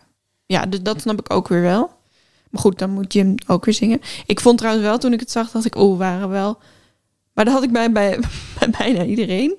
[0.46, 1.90] ja dus dat snap ik ook weer wel.
[2.50, 4.00] Maar goed, dan moet Jim ook weer zingen.
[4.26, 6.58] Ik vond trouwens wel, toen ik het zag, dacht ik, oh, waren wel...
[7.38, 8.18] Maar dat had ik bij, bij,
[8.58, 9.58] bij bijna iedereen.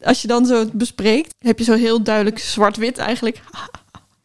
[0.00, 3.40] Als je dan zo het bespreekt, heb je zo heel duidelijk zwart-wit eigenlijk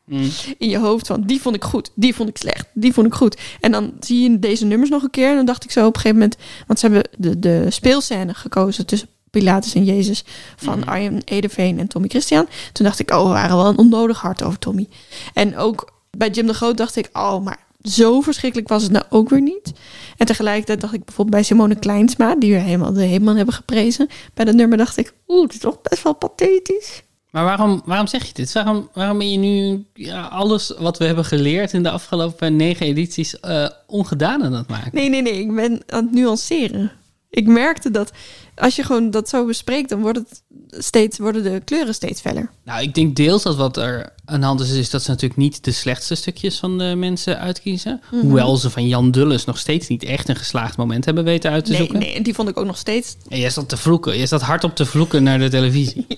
[0.06, 0.30] Mm.
[0.58, 1.22] in je hoofd van...
[1.22, 3.42] die vond ik goed, die vond ik slecht, die vond ik goed.
[3.60, 5.30] En dan zie je deze nummers nog een keer.
[5.30, 6.38] En dan dacht ik zo op een gegeven moment...
[6.68, 10.24] want ze hebben de, de speelscène gekozen tussen Pilatus en Jezus...
[10.56, 12.48] van Arjen Edeveen en Tommy Christian.
[12.72, 14.88] Toen dacht ik, oh, we waren wel een onnodig hard over Tommy.
[15.34, 19.06] En ook bij Jim de Groot dacht ik, oh, maar zo verschrikkelijk was het nou
[19.10, 19.74] ook weer niet.
[20.18, 24.08] En tegelijkertijd dacht ik bijvoorbeeld bij Simone Kleinsma, die weer helemaal de Heeman hebben geprezen.
[24.34, 27.04] Bij dat nummer dacht ik, oeh, het is toch best wel pathetisch.
[27.32, 28.54] Maar waarom, waarom zeg je dit?
[28.54, 32.86] Waarom, waarom ben je nu ja, alles wat we hebben geleerd in de afgelopen negen
[32.86, 34.92] edities eh, ongedaan aan het maken?
[34.94, 36.92] Nee, nee, nee, ik ben aan het nuanceren.
[37.30, 38.12] Ik merkte dat
[38.56, 40.44] als je gewoon dat zo bespreekt, dan wordt het
[40.78, 42.50] steeds, worden de kleuren steeds feller.
[42.64, 45.40] Nou, ik denk deels dat wat er aan de hand is, is dat ze natuurlijk
[45.40, 48.02] niet de slechtste stukjes van de mensen uitkiezen.
[48.12, 48.22] Mhm.
[48.22, 51.66] Hoewel ze van Jan Dulles nog steeds niet echt een geslaagd moment hebben weten uit
[51.66, 52.00] te Nee, zoeken.
[52.00, 53.16] nee, en die vond ik ook nog steeds.
[53.30, 54.18] En jij zat te vloeken.
[54.18, 56.06] Je zat hardop te vloeken naar de televisie.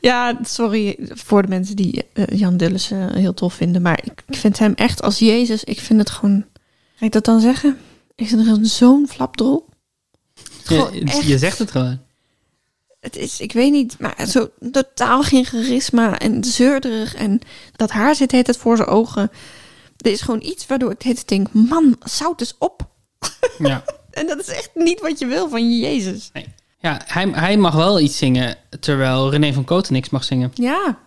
[0.00, 4.22] Ja, sorry voor de mensen die eh, Jan Dulles eh, heel tof vinden, maar ik,
[4.28, 5.64] ik vind hem echt als Jezus.
[5.64, 6.44] Ik vind het gewoon.
[6.94, 7.76] Ga ik dat dan zeggen?
[8.14, 9.68] Ik vind er zo'n flapdrol.
[10.68, 11.26] Je, echt.
[11.26, 12.00] je zegt het gewoon.
[13.00, 17.14] Het is, ik weet niet, maar zo totaal geen charisma en zeurderig.
[17.14, 17.40] En
[17.72, 19.30] dat haar zit heet het voor zijn ogen.
[19.96, 22.88] Er is gewoon iets waardoor ik het denk, man, zout eens op.
[23.58, 23.84] Ja.
[24.12, 26.30] En dat is echt niet wat je wil van Jezus.
[26.32, 26.46] Nee.
[26.80, 30.50] Ja, hij, hij mag wel iets zingen, terwijl René van Koten niks mag zingen.
[30.54, 30.98] Ja,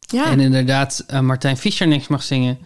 [0.00, 0.30] ja.
[0.30, 2.58] En inderdaad, eh, Martijn Fischer niks mag zingen.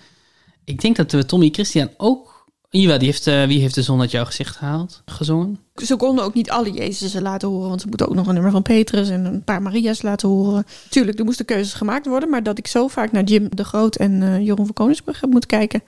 [0.65, 2.32] Ik denk dat we Tommy Christian ook...
[2.73, 5.03] Die heeft, eh, wie heeft de zon uit jouw gezicht gehaald?
[5.07, 5.59] Gezongen?
[5.75, 8.53] Ze konden ook niet alle Jezusen laten horen, want ze moeten ook nog een nummer
[8.53, 10.67] van Petrus en een paar Maria's laten horen.
[10.89, 13.97] Tuurlijk, er moesten keuzes gemaakt worden, maar dat ik zo vaak naar Jim de Groot
[13.97, 15.83] en eh, Jeroen van Koningsbrugge moet kijken.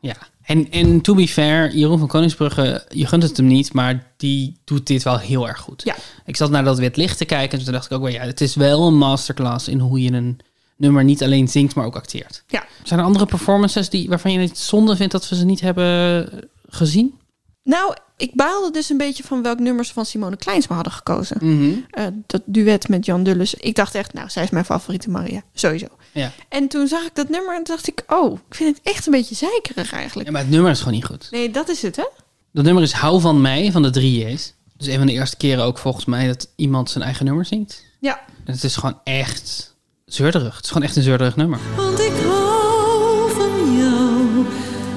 [0.00, 0.16] Ja.
[0.42, 4.56] En, en to be fair, Jeroen van Koningsbrugge, je gunt het hem niet, maar die
[4.64, 5.82] doet dit wel heel erg goed.
[5.84, 5.96] Ja.
[6.24, 8.22] Ik zat naar dat wit licht te kijken en toen dacht ik ook wel, ja,
[8.22, 10.38] het is wel een masterclass in hoe je een
[10.76, 12.44] nummer niet alleen zingt, maar ook acteert.
[12.46, 12.66] Ja.
[12.82, 16.28] Zijn er andere performances die, waarvan je het zonde vindt dat we ze niet hebben
[16.68, 17.18] gezien?
[17.62, 21.36] Nou, ik baalde dus een beetje van welk nummers van Simone Kleinsma hadden gekozen.
[21.40, 21.78] Mhm.
[21.90, 23.54] Eh, dat duet met Jan Dulles.
[23.54, 25.42] Ik dacht echt, nou, zij is mijn favoriete Maria.
[25.54, 25.86] Sowieso.
[26.12, 26.32] Ja.
[26.48, 29.12] En toen zag ik dat nummer en dacht ik, oh, ik vind het echt een
[29.12, 30.26] beetje zeikerig eigenlijk.
[30.26, 31.28] ja, maar het nummer is gewoon niet goed.
[31.30, 32.06] Nee, dat is het, hè?
[32.52, 34.54] Dat nummer is Hou van mij van de drie J's.
[34.76, 37.84] Dus een van de eerste keren ook volgens mij dat iemand zijn eigen nummer zingt.
[38.00, 38.20] Ja.
[38.44, 39.75] En het is gewoon echt
[40.06, 40.54] zeurderig.
[40.54, 41.58] Het is gewoon echt een zeurderig nummer.
[41.76, 44.44] Want ik hou van jou,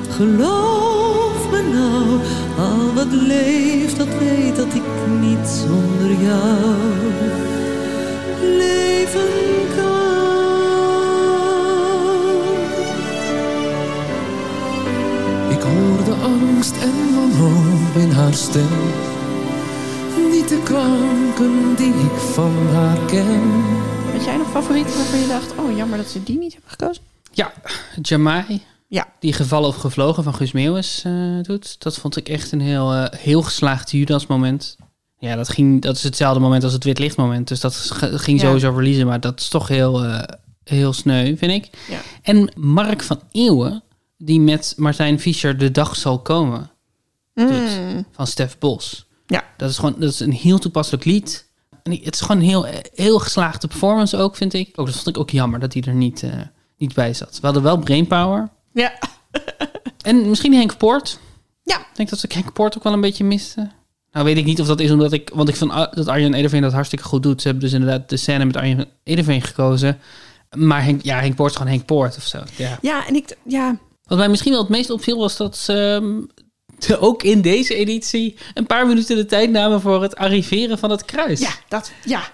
[0.09, 2.19] geloof me nou.
[2.57, 4.83] Al wat leeft, dat weet dat ik
[5.19, 6.75] niet zonder jou
[8.41, 9.29] leven
[9.75, 10.07] kan.
[15.49, 18.67] Ik hoor de angst en wanhoop in haar stem.
[20.31, 23.41] Niet de klanken die ik van haar ken.
[24.19, 27.03] Had jij nog favorieten waarvan je dacht, oh, jammer dat ze die niet hebben gekozen?
[27.31, 27.53] Ja,
[28.01, 28.61] Jamai.
[28.87, 29.07] Ja.
[29.19, 31.81] Die gevallen of gevlogen van Guus Meeuwis eh, doet.
[31.83, 34.77] Dat vond ik echt een heel, eh, heel geslaagd Judas moment.
[35.17, 37.47] Ja, dat, ging, dat is hetzelfde moment als het wit lichtmoment.
[37.47, 38.45] Dus dat ging Ja.
[38.47, 39.05] sowieso verliezen.
[39.07, 40.23] Maar dat is toch heel, eh,
[40.63, 41.69] heel sneu, vind ik.
[41.89, 41.99] Ja.
[42.21, 43.83] En Mark van Eeuwen,
[44.17, 46.71] die met Martijn Fischer de dag zal komen.
[47.33, 48.05] Mm.
[48.11, 49.07] Van Stef Bos.
[49.27, 49.43] Ja.
[49.57, 51.47] Dat is gewoon dat is een heel toepasselijk lied.
[51.89, 54.69] En het is gewoon een heel, heel geslaagde performance ook, vind ik.
[54.75, 56.31] Ook, dat vond ik ook jammer dat hij er niet, eh,
[56.77, 57.37] niet bij zat.
[57.39, 58.49] We hadden wel brainpower.
[58.73, 58.93] Ja.
[59.99, 61.19] En misschien Henk Poort.
[61.63, 61.77] Ja.
[61.79, 63.69] Ik denk dat ik Henk Poort ook wel een beetje miste.
[64.11, 65.31] Nou weet ik niet of dat is omdat ik...
[65.33, 67.41] Want ik vind dat Arjen Ederveen dat hartstikke goed doet.
[67.41, 69.99] Ze hebben dus inderdaad de scène met Arjen Ederveen gekozen.
[70.57, 72.39] Maar Henk, ja, Henk Poort is gewoon Henk Poort of zo.
[72.55, 72.77] Ja.
[72.81, 73.37] Ja, en ik...
[73.43, 76.21] Ja, Wat mij misschien wel het meest opviel was dat ze ehm,
[76.99, 78.37] ook in deze editie...
[78.53, 81.39] een paar minuten de tijd namen voor het arriveren van het kruis.
[81.39, 82.31] ja, dat, ja,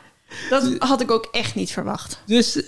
[0.50, 2.22] dat had ik ook echt niet verwacht.
[2.26, 2.62] Dus...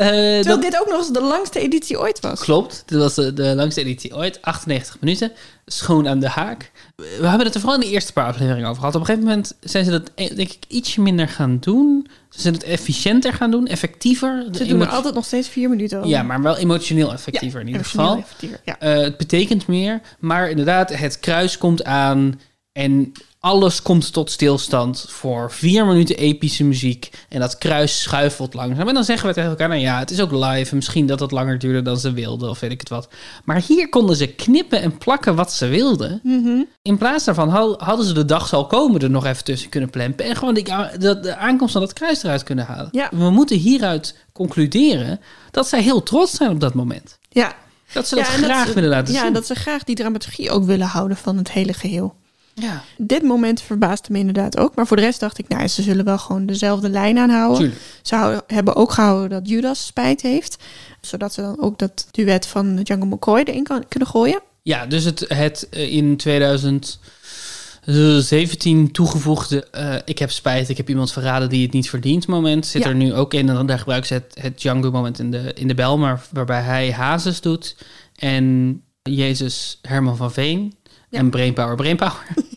[0.00, 2.40] eh, Terwijl dat, dit ook nog eens de langste editie ooit was.
[2.40, 5.32] Klopt, dit was de, de langste editie ooit, 98 minuten,
[5.66, 6.70] schoon aan de haak.
[6.96, 8.94] We hebben het er vooral in de eerste paar afleveringen over gehad.
[8.94, 12.06] Op een gegeven moment zijn ze dat, eh, denk ik, ietsje minder gaan doen.
[12.30, 14.44] Ze zijn het efficiënter gaan doen, effectiever.
[14.52, 16.10] Ze doen er altijd nog steeds vier minuten over.
[16.10, 18.24] Ja, maar wel emotioneel effectiever in ieder geval.
[18.64, 18.78] Ja.
[18.78, 22.40] Eh, het betekent meer, maar inderdaad, het kruis komt aan
[22.72, 27.10] en alles komt tot stilstand voor vier minuten epische muziek.
[27.28, 28.88] En dat kruis schuifelt langzaam.
[28.88, 30.70] En dan zeggen we tegen elkaar, nou ja, het is ook live.
[30.70, 33.08] En misschien dat het langer duurde dan ze wilden, of weet ik het wat.
[33.44, 36.20] Maar hier konden ze knippen en plakken wat ze wilden.
[36.22, 36.62] Mhm.
[36.82, 39.90] In plaats daarvan had- hadden ze de dag zal komen er nog even tussen kunnen
[39.90, 40.24] plempen.
[40.24, 42.88] En gewoon de, aankomst van dat kruis eruit kunnen halen.
[42.92, 43.08] Ja.
[43.12, 47.18] We moeten hieruit concluderen dat zij heel trots zijn op dat moment.
[47.28, 47.54] ja.
[47.92, 49.28] Dat ze dat Ja, graag willen laten ja, zien.
[49.28, 52.14] en dat ze graag die dramaturgie ook willen houden van het hele geheel.
[52.60, 54.74] Ja, Dit moment verbaasde me inderdaad ook.
[54.74, 57.58] Maar voor de rest dacht ik, nou, ze zullen wel gewoon dezelfde lijn aanhouden.
[57.58, 57.80] tuurlijk.
[58.02, 60.56] Ze hebben ook gehouden dat Judas spijt heeft.
[61.00, 64.40] Zodat ze dan ook dat duet van Django McCoy erin kan, kunnen gooien.
[64.62, 69.64] Ja, dus het, het eh, in 2017 toegevoegde...
[69.70, 72.66] eh, ik heb spijt, ik heb iemand verraden die het niet verdient moment...
[72.66, 72.88] zit Ja.
[72.88, 73.48] er nu ook in.
[73.48, 75.98] En dan daar gebruiken ze het, het Django moment in de, in de bel...
[75.98, 77.76] maar waarbij hij Hazes doet
[78.16, 80.74] en Jezus Herman van Veen...
[81.08, 81.18] Ja.
[81.18, 82.26] en Brainpower Brainpower.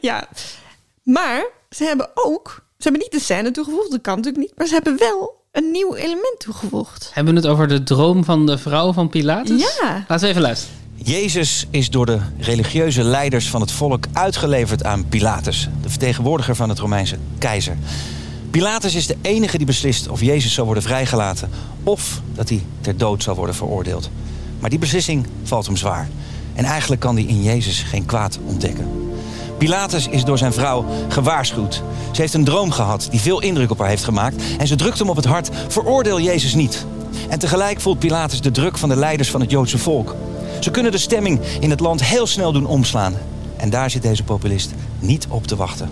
[0.00, 0.28] Ja,
[1.02, 2.62] maar ze hebben ook...
[2.78, 4.58] Ze hebben niet de scène toegevoegd, dat kan natuurlijk niet.
[4.58, 7.10] Maar ze hebben wel een nieuw element toegevoegd.
[7.12, 9.60] Hebben we het over de droom van de vrouw van Pilatus?
[9.60, 10.04] Ja.
[10.08, 10.76] Laten we even luisteren.
[10.94, 16.68] Jezus is door de religieuze leiders van het volk uitgeleverd aan Pilatus, de vertegenwoordiger van
[16.68, 17.76] het Romeinse keizer.
[18.50, 21.50] Pilatus is de enige die beslist of Jezus zal worden vrijgelaten
[21.82, 24.10] of dat hij ter dood zal worden veroordeeld.
[24.60, 26.08] Maar die beslissing valt hem zwaar.
[26.54, 29.12] En eigenlijk kan hij in Jezus geen kwaad ontdekken.
[29.64, 31.82] Pilatus is door zijn vrouw gewaarschuwd.
[32.12, 34.42] Ze heeft een droom gehad die veel indruk op haar heeft gemaakt.
[34.58, 36.86] En ze drukt hem op het hart: veroordeel Jezus niet.
[37.28, 40.14] En tegelijk voelt Pilatus de druk van de leiders van het Joodse volk.
[40.60, 43.14] Ze kunnen de stemming in het land heel snel doen omslaan.
[43.56, 45.88] En daar zit deze populist niet op te wachten.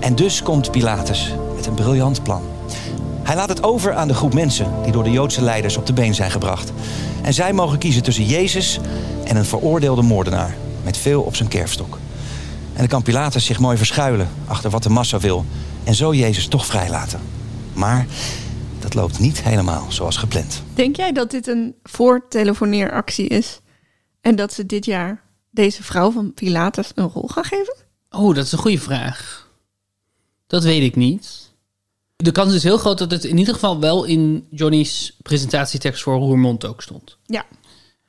[0.00, 2.42] En dus komt Pilatus met een briljant plan.
[3.22, 5.92] Hij laat het over aan de groep mensen die door de Joodse leiders op de
[5.92, 6.72] been zijn gebracht.
[7.22, 8.80] En zij mogen kiezen tussen Jezus
[9.24, 11.98] en een veroordeelde moordenaar met veel op zijn kerfstok.
[12.76, 15.44] En dan kan Pilatus zich mooi verschuilen achter wat de massa wil
[15.84, 17.20] en zo Jezus toch vrijlaten.
[17.72, 18.06] Maar
[18.78, 20.62] dat loopt niet helemaal zoals gepland.
[20.74, 23.60] Denk jij dat dit een voortelefoneeractie is?
[24.20, 27.74] En dat ze dit jaar deze vrouw van Pilatus een rol gaan geven?
[28.10, 29.50] Oh, dat is een goede vraag.
[30.46, 31.52] Dat weet ik niet.
[32.16, 36.16] De kans is heel groot dat het in ieder geval wel in Johnny's presentatietekst voor
[36.16, 37.16] Roermond ook stond.
[37.26, 37.44] Ja.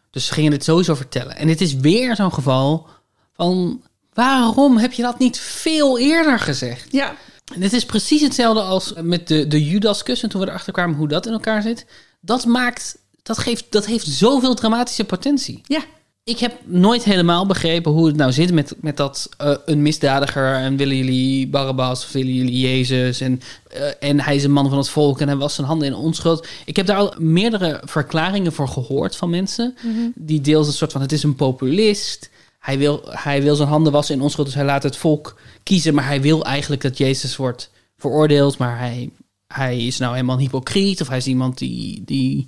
[0.10, 1.38] Dus ze gingen het sowieso vertellen.
[1.38, 2.88] En dit is weer zo'n geval
[3.34, 3.82] van...
[4.18, 6.92] waarom heb je dat niet veel eerder gezegd?
[6.92, 7.16] Ja.
[7.54, 10.24] En het is precies hetzelfde als met de, de Judas-kus.
[10.24, 11.86] En toen we erachter kwamen hoe dat in elkaar zit.
[12.22, 12.98] Dat maakt...
[13.24, 15.62] Dat, geeft, dat heeft zoveel dramatische potentie.
[15.64, 15.84] Ja.
[16.24, 20.54] Ik heb nooit helemaal begrepen hoe het nou zit met, met dat eh, een misdadiger
[20.54, 24.70] en willen jullie Barabbas of willen jullie Jezus en, eh, en hij is een man
[24.70, 26.48] van het volk en hij was zijn handen in onschuld.
[26.66, 29.76] Ik heb daar al meerdere verklaringen voor gehoord van mensen
[30.16, 32.30] die deels een soort van het is een populist.
[32.68, 35.94] Hij wil, hij wil zijn handen wassen in onschuld, dus hij laat het volk kiezen,
[35.94, 39.10] maar hij wil eigenlijk dat Jezus wordt veroordeeld, maar hij,
[39.48, 42.48] hij is nou helemaal een hypocriet of hij is iemand die, die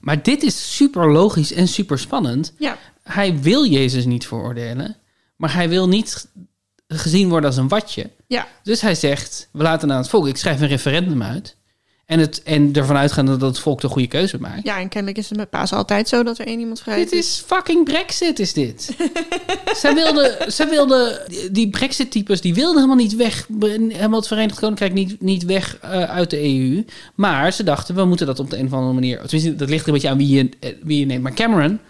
[0.00, 2.52] maar dit is super logisch en super spannend.
[2.58, 2.78] Ja.
[3.02, 4.96] Hij wil Jezus niet veroordelen,
[5.36, 6.28] maar hij wil niet
[6.88, 8.10] gezien worden als een watje.
[8.26, 8.48] Ja.
[8.62, 11.56] Dus hij zegt: We laten aan het volk, ik schrijf een referendum uit.
[12.06, 14.64] En, het, en ervan uitgaan dat het volk de goede keuze maakt.
[14.64, 17.12] Ja, en kennelijk is het met Paas altijd zo dat er één iemand vrij Dit
[17.12, 18.96] is fucking Brexit, is dit.
[19.82, 21.20] zij wilden, zij wilden
[21.52, 26.02] die Brexit-types, die wilden helemaal niet weg, helemaal het Verenigd Koninkrijk niet, niet weg eh,
[26.02, 26.84] uit de EU.
[27.14, 29.82] Maar ze dachten, we moeten dat op de een of andere manier, tenminste, dat ligt
[29.82, 31.22] er een beetje aan wie je, eh, wie je neemt.
[31.22, 31.80] Maar Cameron,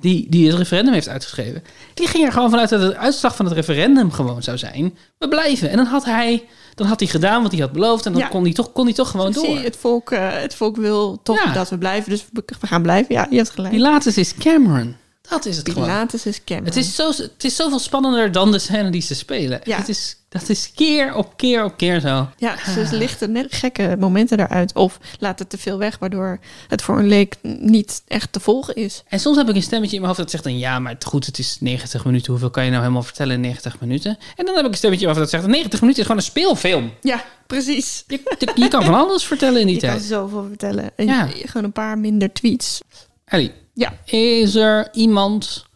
[0.00, 1.62] die, die het referendum heeft uitgeschreven,
[1.94, 4.96] die ging er gewoon vanuit dat de uitslag van het referendum gewoon zou zijn.
[5.18, 5.70] We blijven.
[5.70, 6.44] En dan had hij,
[6.82, 8.06] dan had hij gedaan wat hij had beloofd.
[8.06, 8.28] En dan Ja.
[8.28, 9.58] kon, hij toch, kon hij toch gewoon Zie door.
[9.64, 11.52] het, volk, eh, het volk wil toch Ja.
[11.52, 13.14] dat we blijven, dus we gaan blijven.
[13.14, 13.72] Ja, je hebt gelijk.
[13.74, 14.96] Die laatste is Cameron.
[15.28, 15.84] Dat is het gewoon.
[15.88, 16.66] Pilatus is Cameron.
[16.68, 19.60] Het is, zo, het is zoveel spannender dan de scène die ze spelen.
[19.64, 19.76] Ja.
[19.76, 22.28] Het is, dat is keer op keer op keer zo.
[22.36, 24.74] Ja, ze lichten net gekke momenten eruit.
[24.74, 29.02] Of laten te veel weg, waardoor het voor een leek niet echt te volgen is.
[29.08, 30.58] En soms heb ik een stemmetje in mijn hoofd dat zegt dan...
[30.58, 32.30] ja, maar het- goed, het is 90 minuten.
[32.30, 34.18] Hoeveel kan je nou helemaal vertellen in 90 minuten?
[34.36, 35.52] En dan heb ik een stemmetje in mijn hoofd dat zegt...
[35.54, 36.92] 90 minuten is gewoon een speelfilm.
[37.00, 38.04] Ja, precies.
[38.06, 38.20] Je,
[38.54, 40.02] je kan van alles vertellen in die Je kan tijd.
[40.02, 40.90] zoveel vertellen.
[40.96, 41.26] En Ja.
[41.44, 42.80] gewoon een paar minder tweets.
[43.24, 43.98] Ellie, Ja.
[44.04, 45.66] is er iemand...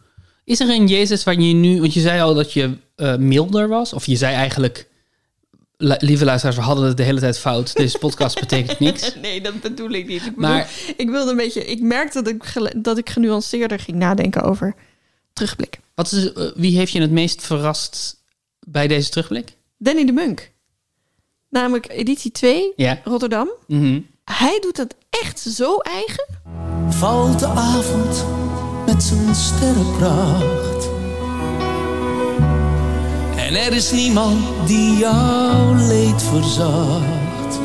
[0.43, 1.79] Is er een Jezus waar je nu...
[1.79, 3.93] Want je zei al dat je eh, milder was.
[3.93, 4.87] Of je zei eigenlijk...
[5.77, 7.75] "Lu- Lieve luisteraars, we hadden het de hele tijd fout.
[7.75, 9.15] Deze podcast betekent niks.
[9.21, 10.25] Nee, dat bedoel ik niet.
[10.25, 11.65] Ik, bedoel, Maar- ik wilde een beetje.
[11.65, 14.75] Ik merkte dat ik, dat ik genuanceerder ging nadenken over
[15.33, 15.79] terugblik.
[15.95, 18.23] Wat is, eh, wie heeft je het meest verrast
[18.59, 19.55] bij deze terugblik?
[19.77, 20.51] Danny de Munk.
[21.49, 23.01] Namelijk editie 2, Ja.
[23.03, 23.49] Rotterdam.
[23.67, 23.99] Mhm.
[24.23, 26.25] Hij doet dat echt zo eigen.
[26.89, 28.25] Valt de avond
[28.85, 30.89] met zijn sterrenpracht.
[33.35, 37.59] En er is niemand die jouw leed verzacht.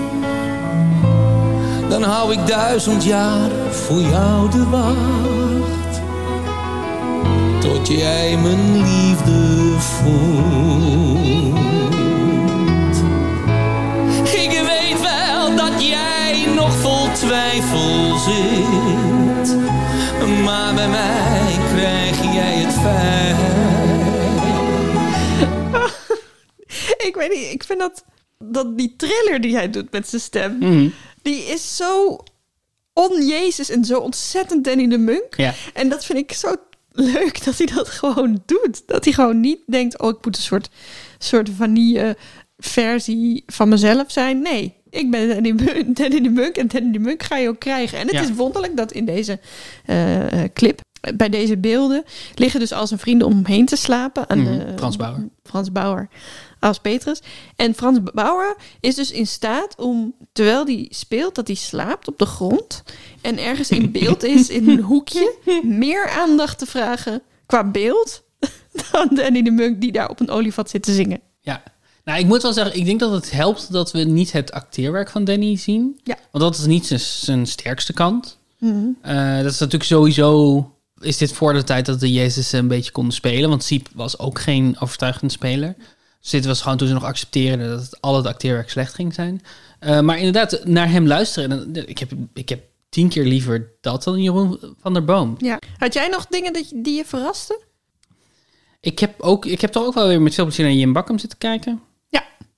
[1.89, 6.01] Dan hou ik duizend jaar voor jou de wacht.
[7.61, 11.03] Tot jij mijn liefde voelt.
[14.33, 19.01] Ik weet wel dat jij nog vol twijfel zit.
[20.27, 23.37] Maar bij mij krijg jij het fijn.
[27.09, 28.05] Ik weet niet, ik vind dat,
[28.39, 30.89] dat die thriller die hij doet met zijn stem, Mhm.
[31.23, 32.18] die is zo
[32.93, 35.37] on-Jezus en zo ontzettend Danny de Munk.
[35.37, 35.55] Ja.
[35.75, 36.55] En dat vind ik zo
[36.93, 38.83] leuk dat hij dat gewoon doet.
[38.87, 40.68] Dat hij gewoon niet denkt, oh, ik moet een soort,
[41.18, 42.16] soort vanille
[42.59, 44.43] versie van mezelf zijn.
[44.43, 47.99] Nee, ik ben Danny, de Munk en Danny de Munk ga je ook krijgen.
[47.99, 48.22] En het Ja.
[48.22, 49.38] is wonderlijk dat in deze
[49.86, 50.80] eh, eh, clip,
[51.14, 54.28] bij deze beelden, liggen dus al zijn vrienden om hem heen te slapen.
[54.30, 55.28] Aan Mhm, de- Frans Bauer.
[55.43, 56.09] Frans Bauer
[56.61, 57.20] als Petrus.
[57.57, 62.18] En Frans Bauer is dus in staat om, terwijl hij speelt, dat hij slaapt op
[62.18, 62.82] de grond
[63.20, 68.22] en ergens in beeld is, in een hoekje, meer aandacht te vragen qua beeld
[68.93, 71.20] dan Danny de Munk die daar op een olievat zit te zingen.
[71.40, 71.62] Ja.
[72.05, 75.11] Nou, ik moet wel zeggen, ik denk dat het helpt dat we niet het acteerwerk
[75.11, 76.00] van Danny zien.
[76.05, 76.16] Ja.
[76.30, 78.38] Want dat is niet zijn, zijn sterkste kant.
[78.59, 78.86] Mhm.
[79.00, 80.66] Eh, dat is natuurlijk sowieso...
[81.00, 83.48] Is dit voor de tijd dat de Jezus een beetje konden spelen?
[83.48, 85.74] Want Siep was ook geen overtuigend speler.
[86.20, 89.14] Dus dit was gewoon toen ze nog accepteerden dat het, al het acteerwerk slecht ging
[89.14, 89.42] zijn.
[89.78, 91.50] Eh, maar inderdaad, naar hem luisteren.
[91.50, 95.34] en, Ik heb, ik heb tien keer liever dat dan Jeroen van der Boom.
[95.38, 95.59] Ja.
[95.78, 97.59] Had jij nog dingen dat die je verrasten?
[98.80, 101.18] Ik heb, ook, ik heb toch ook wel weer met veel plezier naar Jim Bakkum
[101.18, 101.80] zitten kijken.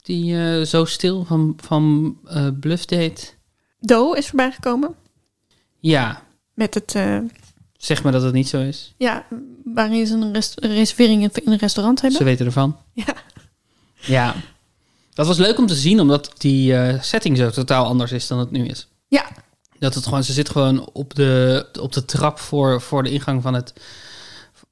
[0.04, 3.36] Die eh, zo stil van, van eh, Bluff deed.
[3.80, 4.94] Do is voorbij gekomen
[5.78, 6.22] Ja,
[6.54, 7.18] met het, eh,
[7.76, 8.94] zeg maar dat het niet zo is.
[8.96, 9.26] ja,
[9.64, 12.18] waarin ze een res- reservering in een restaurant hebben.
[12.18, 12.76] Ze weten ervan.
[12.92, 13.14] Ja.
[14.00, 14.34] Ja.
[15.14, 18.50] Dat was leuk om te zien, omdat die setting zo totaal anders is dan het
[18.50, 18.88] nu is.
[19.08, 19.26] Ja.
[19.78, 23.42] Dat het gewoon, ze zit gewoon op de, op de trap voor, voor de ingang
[23.42, 23.72] van het.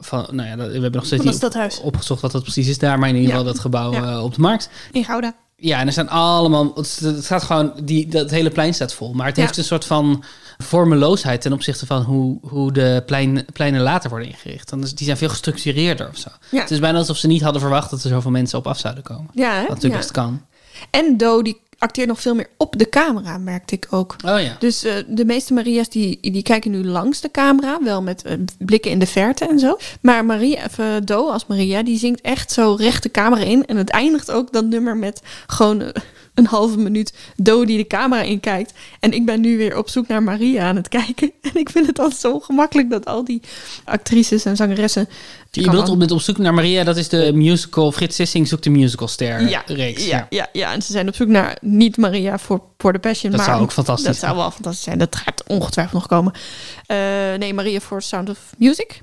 [0.05, 2.99] Van, nou ja, dat- we hebben nog steeds niet opgezocht wat dat precies is daar,
[2.99, 3.37] maar in ieder Ja.
[3.37, 4.13] geval dat gebouw Ja.
[4.13, 4.69] eh, op de markt.
[4.93, 5.35] In Gouda.
[5.57, 6.73] Ja, en er zijn allemaal.
[6.75, 7.73] Het staat gewoon.
[7.85, 9.13] Die, dat hele plein staat vol.
[9.13, 9.43] Maar het Ja.
[9.43, 10.25] heeft een soort van
[10.59, 14.69] vormeloosheid ten opzichte van hoe, hoe de plein, pleinen later worden ingericht.
[14.71, 16.29] Dan is, die zijn veel gestructureerder of zo.
[16.51, 16.61] Ja.
[16.61, 19.03] Het is bijna alsof ze niet hadden verwacht dat er zoveel mensen op af zouden
[19.03, 19.31] komen.
[19.33, 19.61] Ja, hè?
[19.61, 19.99] Wat natuurlijk Ja.
[19.99, 20.43] best kan.
[20.91, 24.17] En Do, die acteert nog veel meer op de camera, merkte ik ook.
[24.25, 24.57] Oh ja.
[24.59, 28.35] Dus eh, de meeste Maria's die, die kijken nu langs de camera, wel met eh,
[28.59, 29.77] blikken in de verte en zo.
[30.01, 33.67] Maar Maria, eh, Do als Maria, die zingt echt zo recht de camera in.
[33.67, 35.93] En het eindigt ook dat nummer met gewoon
[36.35, 38.73] een halve minuut Do die de camera inkijkt.
[39.01, 41.33] En ik ben nu weer op zoek naar Maria aan het kijken.
[41.53, 43.43] En ik vind het al zo gemakkelijk dat al die
[43.85, 45.09] actrices en zangeressen...
[45.51, 47.93] Je bedoelt op, met op zoek naar Maria, dat is de musical.
[47.93, 50.07] Frits Sissing zoekt de musicalster ja, reeks.
[50.07, 53.31] Ja, ja, ja, en ze zijn op zoek naar niet Maria voor, voor de Passion.
[53.31, 54.31] Dat maar zou ook fantastisch Dat zijn.
[54.31, 54.99] zou wel fantastisch zijn.
[54.99, 56.33] Dat gaat ongetwijfeld nog komen.
[56.87, 56.97] Eh,
[57.39, 59.03] nee, Maria voor Sound of Music.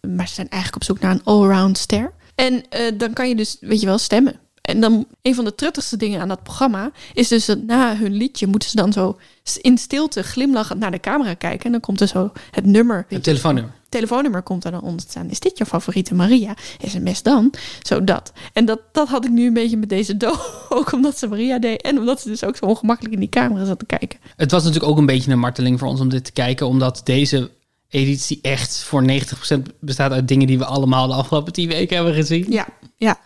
[0.00, 2.12] Maar ze zijn eigenlijk op zoek naar een allround ster.
[2.34, 4.40] En eh, dan kan je dus, weet je wel, stemmen.
[4.66, 8.12] En dan een van de truttigste dingen aan dat programma is dus dat na hun
[8.12, 9.18] liedje moeten ze dan zo
[9.60, 11.64] in stilte glimlachend naar de camera kijken.
[11.64, 13.06] En dan komt er zo het nummer.
[13.08, 13.72] Het telefoonnummer.
[13.88, 15.30] telefoonnummer komt er dan onder te staan.
[15.30, 16.54] Is dit jouw favoriete Maria?
[16.84, 17.52] SMS dan?
[17.82, 18.32] Zo dat.
[18.52, 20.34] En dat, dat had ik nu een beetje met deze do.
[20.68, 21.82] Ook omdat ze Maria deed.
[21.82, 24.18] En omdat ze dus ook zo ongemakkelijk in die camera zat te kijken.
[24.36, 26.66] Het was natuurlijk ook een beetje een marteling voor ons om dit te kijken.
[26.66, 27.50] Omdat deze
[27.88, 32.14] editie echt voor 90% bestaat uit dingen die we allemaal de afgelopen 10 weken hebben
[32.14, 32.46] gezien.
[32.48, 33.18] Ja, ja.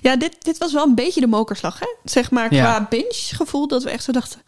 [0.00, 1.86] Ja, dit, dit was wel een beetje de mokerslag, hè?
[2.04, 2.62] Zeg maar Ja.
[2.64, 4.40] qua binge-gevoel, dat we echt zo dachten...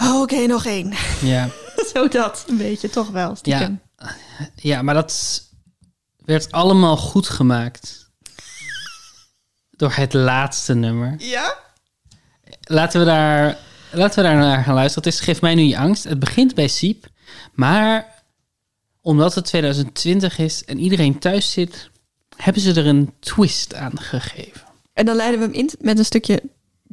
[0.00, 0.92] Oh, oké, nog één.
[1.22, 1.48] Ja,
[1.94, 3.80] zo dat, een beetje, toch wel, stiekem.
[4.56, 5.42] ja maar dat
[6.24, 8.10] werd allemaal goed gemaakt
[9.70, 11.14] door het laatste nummer.
[11.18, 11.56] Ja?
[12.60, 13.56] Laten we daar,
[13.90, 15.04] laten we daar naar gaan luisteren.
[15.08, 16.04] Het is Geef mij nu je angst.
[16.04, 17.06] Het begint bij Siep,
[17.52, 18.22] maar
[19.00, 21.90] omdat het 2020 is en iedereen thuis zit,
[22.42, 24.60] hebben ze er een twist aan gegeven.
[24.92, 26.42] En dan leiden we hem in met een stukje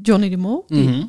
[0.01, 1.03] Johnny de Mol, die, Mhm.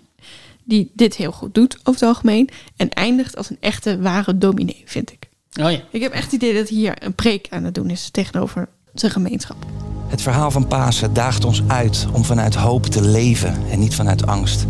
[0.65, 2.49] die dit heel goed doet over het algemeen.
[2.77, 5.29] En eindigt als een echte, ware dominee, vind ik.
[5.63, 5.81] Oh ja.
[5.91, 8.69] Ik heb echt het idee dat hij hier een preek aan het doen is tegenover
[8.95, 9.57] zijn gemeenschap.
[10.07, 14.27] Het verhaal van Pasen daagt ons uit om vanuit hoop te leven en niet vanuit
[14.27, 14.65] angst.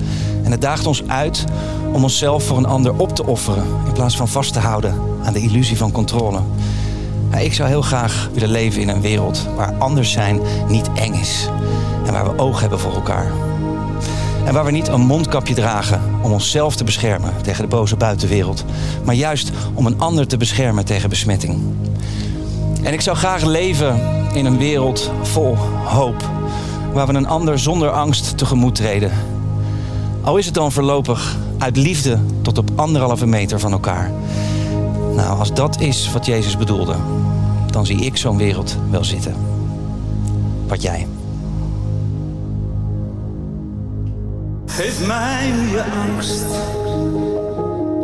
[0.44, 1.44] En het daagt ons uit
[1.92, 5.32] om onszelf voor een ander op te offeren in plaats van vast te houden aan
[5.32, 6.40] de illusie van controle.
[7.38, 11.48] Ik zou heel graag willen leven in een wereld waar anders zijn niet eng is
[12.06, 13.32] en waar we oog hebben voor elkaar.
[14.44, 18.64] En waar we niet een mondkapje dragen om onszelf te beschermen tegen de boze buitenwereld,
[19.04, 21.58] maar juist om een ander te beschermen tegen besmetting.
[22.82, 24.00] En ik zou graag leven
[24.34, 26.28] in een wereld vol hoop.
[26.92, 29.10] Waar we een ander zonder angst tegemoet treden.
[30.22, 34.10] Al is het dan voorlopig uit liefde tot op anderhalve meter van elkaar.
[35.14, 36.96] Nou, als dat is wat Jezus bedoelde,
[37.70, 39.34] dan zie ik zo'n wereld wel zitten.
[40.66, 41.06] Wat jij?
[44.66, 46.44] Geef mij nu je angst.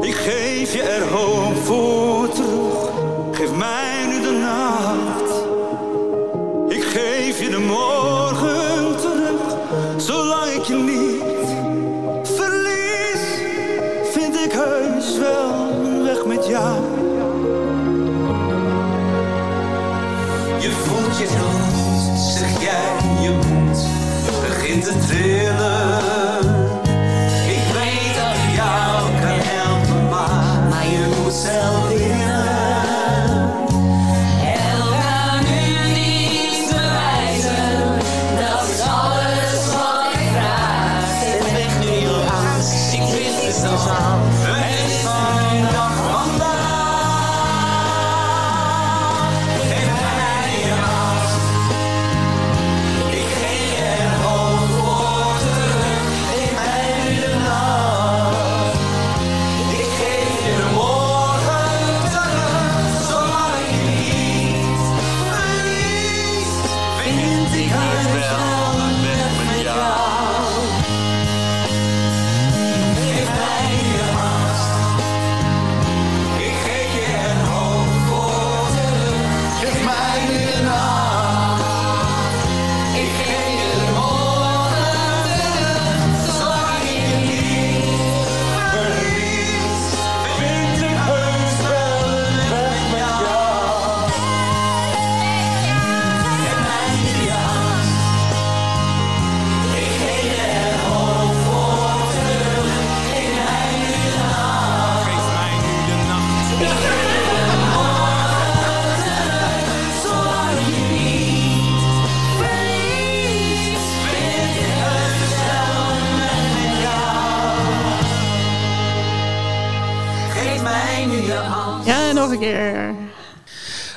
[0.01, 2.91] Ik geef je er hoop voor terug.
[3.33, 5.45] Geef mij nu de nacht.
[6.79, 8.16] Ik geef je de morgen
[24.99, 25.86] begint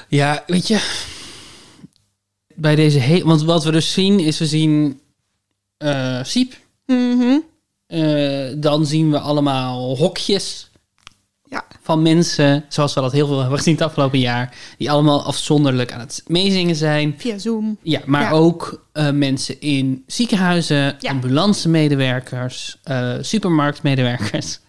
[0.09, 1.07] Ja, weet je.
[2.55, 3.23] Bij deze hele.
[3.25, 4.99] Want wat we dus zien is we zien.
[5.77, 6.53] eh Siep.
[6.85, 7.37] Mhm.
[7.87, 10.69] Eh, dan zien we allemaal hokjes
[11.49, 11.65] Ja.
[11.81, 12.65] van mensen.
[12.69, 14.55] Zoals we dat heel veel hebben gezien het afgelopen jaar.
[14.77, 17.15] Die allemaal afzonderlijk aan het meezingen zijn.
[17.17, 17.77] Via Zoom.
[17.83, 18.31] Ja, maar Ja.
[18.31, 21.09] ook eh, mensen in ziekenhuizen, Ja.
[21.11, 24.59] ambulance-medewerkers, eh, supermarktmedewerkers.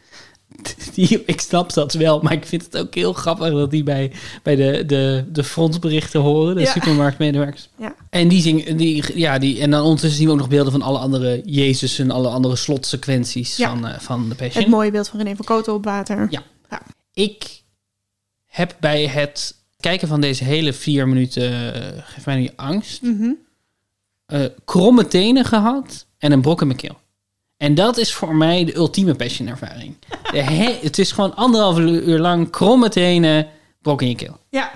[0.95, 4.13] Die, ik snap dat wel, maar ik vind het ook heel grappig dat die bij,
[4.43, 6.71] bij de, de, de frontberichten horen, de Ja.
[6.73, 7.69] supermarktmedewerkers.
[7.79, 7.95] Ja.
[8.11, 10.83] En die zingen, die, ja, die, en dan ondertussen zien we ook nog beelden van
[10.83, 13.69] alle andere Jezus en alle andere slotsequenties Ja.
[13.69, 14.63] van, eh, van de Passion.
[14.63, 16.27] Het mooie beeld van René van Koten op water.
[16.31, 16.43] Ja.
[17.13, 17.63] Ik
[18.47, 23.31] heb bij het kijken van deze hele vier minuten, eh, geef mij niet angst, Mhm.
[24.27, 27.00] eh, kromme tenen gehad en een brok in mijn keel.
[27.61, 29.97] En dat is voor mij de ultieme passion ervaring.
[30.33, 33.49] De he- het is gewoon anderhalf uur lang kromme tenen,
[33.83, 34.39] brok in je keel.
[34.51, 34.71] Ja.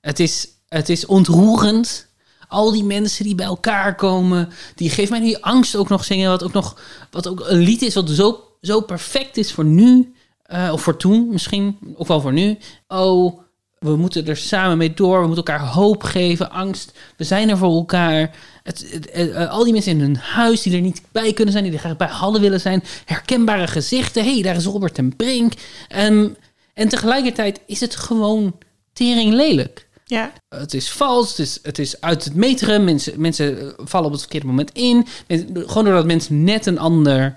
[0.00, 2.06] Het is, het is ontroerend.
[2.48, 6.30] Al die mensen die bij elkaar komen, die geeft mij die angst ook nog zingen.
[6.30, 6.80] Wat ook nog,
[7.10, 10.14] wat ook een lied is wat zo, zo perfect is voor nu.
[10.42, 12.58] eh, of voor toen misschien, ook wel voor nu.
[12.88, 13.40] Oh,
[13.78, 15.20] We moeten er samen mee door.
[15.20, 16.92] We moeten elkaar hoop geven, angst.
[17.16, 18.30] We zijn er voor elkaar.
[18.62, 21.52] Het, het- het- eh, al die mensen in hun huis die er niet bij kunnen
[21.52, 22.82] zijn, die er graag bij hadden willen zijn.
[23.04, 24.24] Herkenbare gezichten.
[24.24, 25.52] Hé, hey, daar is Robert ten Brink.
[25.88, 26.28] Ehm,
[26.74, 28.56] en tegelijkertijd is het gewoon
[28.92, 29.88] tering lelijk.
[30.04, 30.32] Ja.
[30.48, 32.84] Het is vals, het is, het is uit het meteren.
[32.84, 35.06] Mensen, mensen eh, vallen op het verkeerde moment in.
[35.54, 37.36] Gewoon doordat mensen net een ander,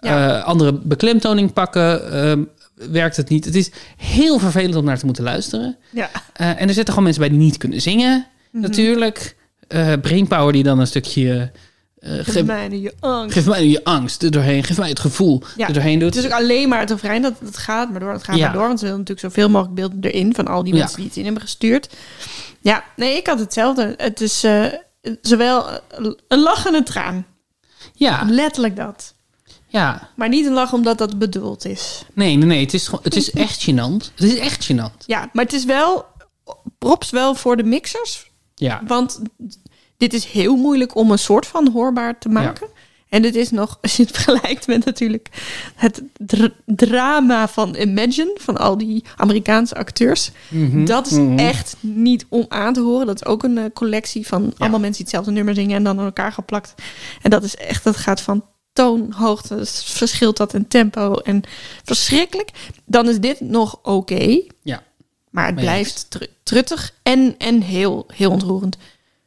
[0.00, 0.38] Ja.
[0.38, 2.42] eh, andere beklemtoning pakken, ehm,
[2.74, 3.44] werkt het niet.
[3.44, 5.76] Het is heel vervelend om naar te moeten luisteren.
[5.92, 6.10] Ja.
[6.32, 8.62] Eh, en er zitten gewoon mensen bij die niet kunnen zingen, Mhm.
[8.62, 9.36] natuurlijk.
[9.68, 11.50] Eh Brainpower die dan een stukje...
[11.98, 13.34] eh, Geef geef, mij nu je angst.
[13.36, 15.66] geef mij je angst er doorheen, geef mij het gevoel Ja.
[15.66, 16.14] er doorheen doet.
[16.14, 18.44] Het is ook alleen maar het refrein dat het gaat, maar door het gaat Ja.
[18.44, 18.66] maar door.
[18.66, 20.78] Want ze willen natuurlijk zoveel mogelijk beelden erin van al die Ja.
[20.78, 21.88] mensen die het in hebben gestuurd.
[22.60, 23.94] Ja, nee, ik had hetzelfde.
[23.96, 24.64] Het is eh,
[25.20, 25.66] zowel
[26.28, 27.26] een lach en een traan.
[27.94, 29.13] ja, Letterlijk dat.
[29.74, 30.08] Ja.
[30.16, 32.04] Maar niet een lach omdat dat bedoeld is.
[32.12, 32.60] Nee, nee, nee.
[32.60, 34.12] Het is, het is echt gênant.
[34.14, 35.06] Het is echt gênant.
[35.06, 36.04] Ja, maar het is wel
[36.78, 38.30] props wel voor de mixers.
[38.54, 38.82] Ja.
[38.86, 39.20] Want
[39.96, 42.66] dit is heel moeilijk om een soort van hoorbaar te maken.
[43.08, 45.28] En dit is nog, als je het vergelijkt met natuurlijk
[45.74, 50.30] het dr- drama van Imagine, van al die Amerikaanse acteurs.
[50.48, 51.38] Mhm, Dat is mhm.
[51.38, 53.06] echt niet om aan te horen.
[53.06, 55.98] Dat is ook een eh, collectie van allemaal mensen die hetzelfde nummer zingen en dan
[55.98, 56.74] aan elkaar geplakt.
[57.22, 58.44] En dat is echt, dat gaat van
[58.74, 61.42] toonhoogte, dus verschilt dat in tempo en
[61.84, 62.50] verschrikkelijk.
[62.84, 64.40] Dan is dit nog oké.
[64.62, 64.82] Ja.
[65.30, 68.76] Maar het blijft tr- truttig en, en heel, heel ontroerend.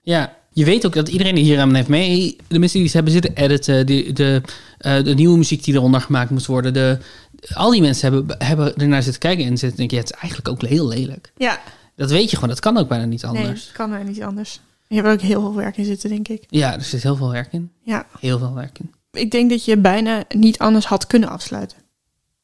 [0.01, 2.95] Ja, je weet ook dat iedereen die hier aan heeft mee, de mensen die ze
[2.95, 4.41] hebben zitten editen, de, de,
[4.77, 6.97] eh, de nieuwe muziek die eronder gemaakt moest worden, de,
[7.53, 10.49] al die mensen hebben, hebben ernaar zitten kijken en zitten denken, ja, het is eigenlijk
[10.49, 11.31] ook heel lelijk.
[11.37, 11.61] Ja,
[11.95, 13.69] Dat weet je gewoon, dat kan ook bijna niet nee, anders.
[13.73, 14.59] kan er niet anders.
[14.87, 16.43] Je hebt ook heel veel werk in zitten, denk ik.
[16.49, 17.71] Ja, er zit heel veel werk in.
[17.83, 18.91] Ja, Heel veel werk in.
[19.11, 21.77] Ik denk dat je bijna niet anders had kunnen afsluiten.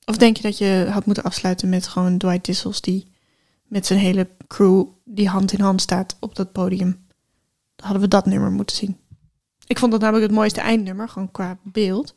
[0.05, 3.07] Of denk je dat je had moeten afsluiten met gewoon Dwight Dissels die
[3.67, 7.05] met zijn hele crew die hand in hand staat op dat podium?
[7.75, 8.97] Dan hadden we dat nummer moeten zien.
[9.67, 12.09] Ik vond dat namelijk het mooiste eindnummer, gewoon qua beeld.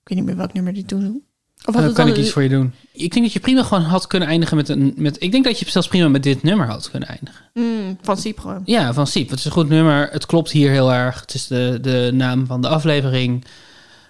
[0.00, 1.24] Ik weet niet meer welk nummer die toen doen.
[1.64, 2.72] Of Dan het kan ik iets voor je doen.
[2.92, 4.94] Ik denk dat je prima gewoon had kunnen eindigen met een...
[4.96, 7.44] Met, ik denk dat je zelfs prima met dit nummer had kunnen eindigen.
[7.54, 8.62] Mm, van Siep gewoon.
[8.64, 9.30] Ja, van Siep.
[9.30, 10.08] Het is een goed nummer.
[10.10, 11.20] Het klopt hier heel erg.
[11.20, 13.44] Het is de, de naam van de aflevering.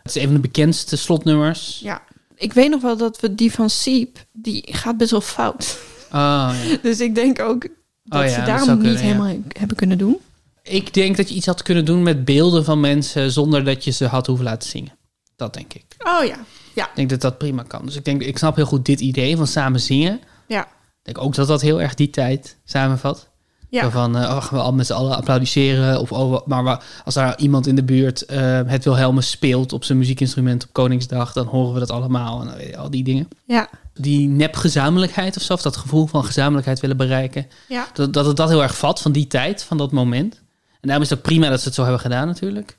[0.05, 1.81] Het is een van de bekendste slotnummers.
[1.83, 2.03] Ja.
[2.35, 5.79] Ik weet nog wel dat we die van Siep, die gaat best wel fout.
[6.07, 6.77] Oh, ja.
[6.83, 7.67] Dus ik denk ook
[8.03, 9.07] dat Oh ja, ze daarom niet kunnen, ja.
[9.07, 10.17] helemaal hebben kunnen doen.
[10.63, 13.91] Ik denk dat je iets had kunnen doen met beelden van mensen zonder dat je
[13.91, 14.93] ze had hoeven laten zingen.
[15.37, 15.85] Dat denk ik.
[15.99, 16.37] Oh ja,
[16.75, 17.87] ja, Ik denk dat dat prima kan.
[17.87, 20.21] Dus ik denk, ik snap heel goed dit idee van samen zingen.
[20.47, 20.69] ja, Ik
[21.15, 23.29] denk ook dat dat heel erg die tijd samenvat.
[23.75, 23.91] Ja.
[23.91, 26.01] Van, eh, oh, gaan we al met z'n allen applaudisseren.
[26.01, 29.99] Of oh, maar als daar iemand in de buurt eh, het Wilhelmus speelt op zijn
[29.99, 32.41] muziekinstrument op Koningsdag, dan horen we dat allemaal.
[32.41, 33.29] En dan weet je, al die dingen.
[33.45, 33.68] ja.
[33.95, 37.47] Die nepgezamenlijkheid of zo, of dat gevoel van gezamenlijkheid willen bereiken.
[37.68, 37.87] Ja.
[37.93, 40.35] Dat, dat het dat heel erg vat van die tijd, van dat moment.
[40.81, 42.79] En daarom is het ook prima dat ze het zo hebben gedaan natuurlijk.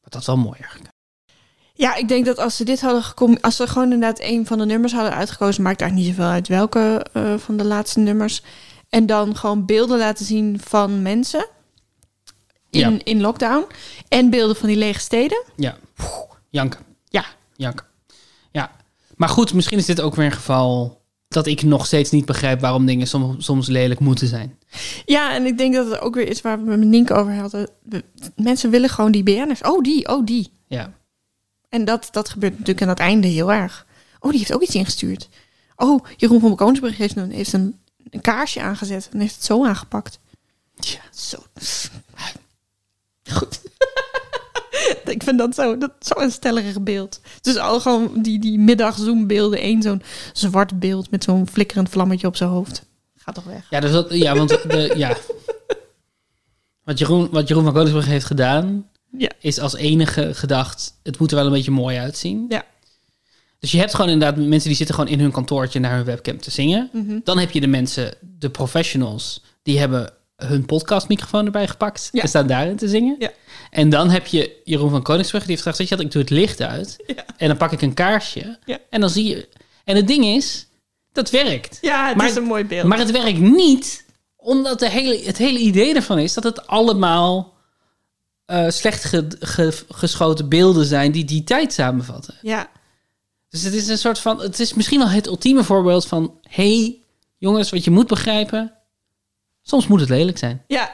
[0.00, 0.90] Maar dat is wel mooi eigenlijk.
[1.80, 4.58] Ja, ik denk dat als ze dit hadden gekomen, als ze gewoon inderdaad een van
[4.58, 8.42] de nummers hadden uitgekozen, maakt eigenlijk niet zoveel uit welke eh, van de laatste nummers.
[8.90, 11.46] En dan gewoon beelden laten zien van mensen
[12.70, 12.98] in, Ja.
[13.04, 13.64] in lockdown.
[14.08, 15.42] En beelden van die lege steden.
[15.56, 15.76] Ja,
[16.48, 16.80] janken.
[17.04, 17.24] Ja,
[17.56, 17.86] janken.
[18.52, 18.70] Ja,
[19.16, 22.60] maar goed, misschien is dit ook weer een geval dat ik nog steeds niet begrijp
[22.60, 24.58] waarom dingen soms, soms lelijk moeten zijn.
[25.04, 27.68] Ja, en ik denk dat het ook weer is waar we met Nienke over hadden.
[28.36, 29.60] Mensen willen gewoon die BN'ers.
[29.62, 30.52] Oh, die, oh, die.
[30.66, 30.92] Ja,
[31.68, 33.86] En dat, dat gebeurt natuurlijk aan het einde heel erg.
[34.20, 35.28] Oh, die heeft ook iets ingestuurd.
[35.76, 37.79] Oh, Jeroen van Koningsbrug heeft een, heeft een,
[38.10, 40.18] een kaarsje aangezet en heeft het zo aangepakt.
[40.76, 41.00] Ja.
[41.14, 41.38] Zo.
[43.32, 43.60] Goed.
[45.04, 47.20] Ik vind dat zo, dat zo een stellig beeld.
[47.40, 49.58] Dus al gewoon die, die middagzoombeelden.
[49.58, 52.82] één zo'n zwart beeld met zo'n flikkerend vlammetje op zijn hoofd.
[53.16, 53.66] Gaat toch weg.
[53.70, 55.16] ja, dus dat, ja want de, ja.
[56.84, 58.88] Wat, Jeroen, wat Jeroen van Koningsbrug heeft gedaan,
[59.18, 59.30] Ja.
[59.38, 62.46] is als enige gedacht, het moet er wel een beetje mooi uitzien.
[62.48, 62.64] Ja.
[63.60, 66.40] Dus je hebt gewoon inderdaad mensen die zitten gewoon in hun kantoortje naar hun webcam
[66.40, 66.88] te zingen.
[66.92, 67.18] Mhm.
[67.24, 72.22] Dan heb je de mensen, de professionals, die hebben hun podcastmicrofoon erbij gepakt Ja.
[72.22, 73.16] en staan daarin te zingen.
[73.18, 73.30] Ja.
[73.70, 76.62] En dan heb je Jeroen van Koningsbrug, die heeft gezegd, je ik doe het licht
[76.62, 77.24] uit Ja.
[77.36, 78.58] en dan pak ik een kaarsje
[78.90, 79.48] en dan zie je...
[79.84, 80.66] En het ding is,
[81.12, 81.78] dat werkt.
[81.80, 82.86] Ja, het Maar- is een mooi beeld.
[82.86, 84.04] Maar het werkt niet,
[84.36, 87.54] omdat de hele, het hele idee ervan is dat het allemaal
[88.44, 92.34] eh, slecht ge- ge- geschoten beelden zijn die die tijd samenvatten.
[92.42, 92.68] ja,
[93.50, 96.98] Dus het is een soort van, het is misschien wel het ultieme voorbeeld van, hey,
[97.38, 98.72] jongens, wat je moet begrijpen,
[99.62, 100.62] soms moet het lelijk zijn.
[100.66, 100.92] ja.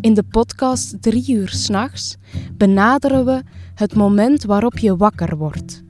[0.00, 2.16] In de podcast Drie uur s'nachts
[2.52, 3.42] benaderen we
[3.74, 5.82] het moment waarop je wakker wordt.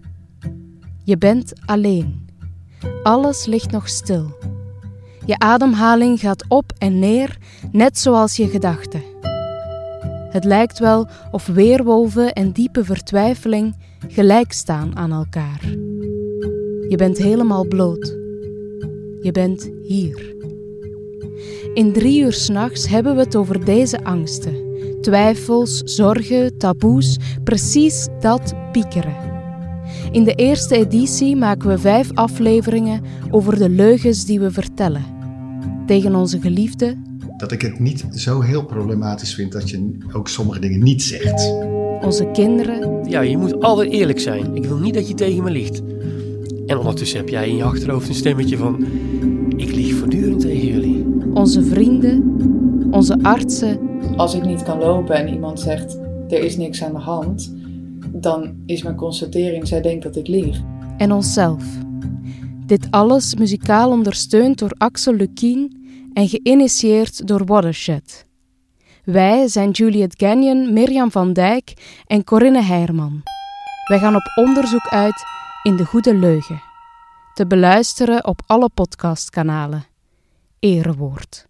[1.05, 2.29] Je bent alleen.
[3.03, 4.37] Alles ligt nog stil.
[5.27, 7.39] Je ademhaling gaat op en neer,
[7.71, 9.12] net zoals je gedachten.
[10.33, 13.77] Het lijkt wel of weerwolven en diepe vertwijfeling
[14.09, 15.61] gelijk staan aan elkaar.
[16.89, 18.07] Je bent helemaal bloot.
[19.21, 20.35] Je bent hier.
[21.75, 24.55] In drie uur s'nachts hebben we het over deze angsten.
[25.01, 29.17] Twijfels, zorgen, taboes, precies dat piekeren.
[30.13, 35.05] In de eerste editie maken we vijf afleveringen over de leugens die we vertellen.
[35.87, 36.97] Tegen onze geliefde,
[37.43, 41.53] dat ik het niet zo heel problematisch vind dat je ook sommige dingen niet zegt.
[42.01, 44.57] onze kinderen Ja, je moet altijd eerlijk zijn.
[44.57, 45.83] Ik wil niet dat je tegen me liegt.
[46.67, 48.87] En ondertussen heb jij in je achterhoofd een stemmetje van...
[49.57, 51.05] Ik lieg voortdurend tegen jullie.
[51.35, 52.37] onze vrienden,
[52.91, 53.79] onze artsen
[54.17, 57.55] Als ik niet kan lopen en iemand zegt er is niks aan de hand,
[58.13, 60.61] dan is mijn constatering zij denkt dat ik lieg.
[60.97, 61.65] en onszelf.
[62.67, 65.82] Dit alles muzikaal ondersteund door Axel Lukien
[66.15, 68.27] en geïnitieerd door Watershed.
[69.05, 73.23] Wij zijn Juliet Gagnon, Mirjam van Dijk en Corinne Heijerman.
[73.89, 75.25] Wij gaan op onderzoek uit
[75.63, 76.63] in de goede leugen.
[77.35, 79.85] Te beluisteren op alle podcastkanalen.
[80.59, 81.47] Erewoord.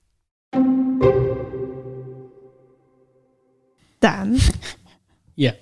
[3.98, 4.36] Daan,
[5.34, 5.54] Ja.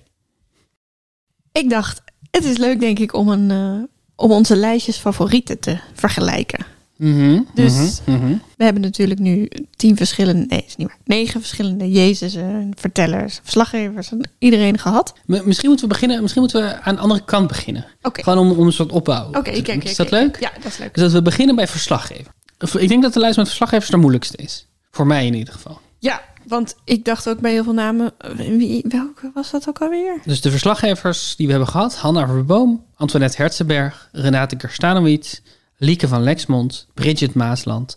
[1.53, 3.83] ik dacht, het is leuk denk ik om, een, eh,
[4.17, 6.67] om onze lijstjes favorieten te vergelijken.
[7.01, 8.35] Mhm, Dus- mhm, mhm.
[8.57, 14.11] We hebben natuurlijk nu tien verschillende, nee, is niet waar, negen verschillende Jezusen, vertellers, verslaggevers,
[14.11, 15.15] en iedereen gehad.
[15.27, 16.21] M- Misschien moeten we beginnen.
[16.21, 17.87] Misschien moeten we aan de andere kant beginnen.
[18.03, 19.29] Gewoon om, om een soort opbouw.
[19.29, 19.61] Oké, doen.
[19.61, 20.41] oké, Is dat leuk?
[20.41, 20.95] Ja, dat is leuk.
[20.95, 22.33] Dus dat we beginnen bij verslaggever.
[22.59, 24.67] Of, Ik denk dat de lijst met verslaggevers de moeilijkste is.
[24.91, 25.81] Voor mij in ieder geval.
[25.99, 29.79] Ja, want ik dacht ook bij heel veel namen, eh, wie, welke was dat ook
[29.81, 30.19] alweer?
[30.25, 35.39] Dus de verslaggevers die we hebben gehad: Hanna Verboom, Antoinette Herzenberg, Renate Kerstanowitz,
[35.83, 37.97] Lieke van Lexmond, Bridget Maasland,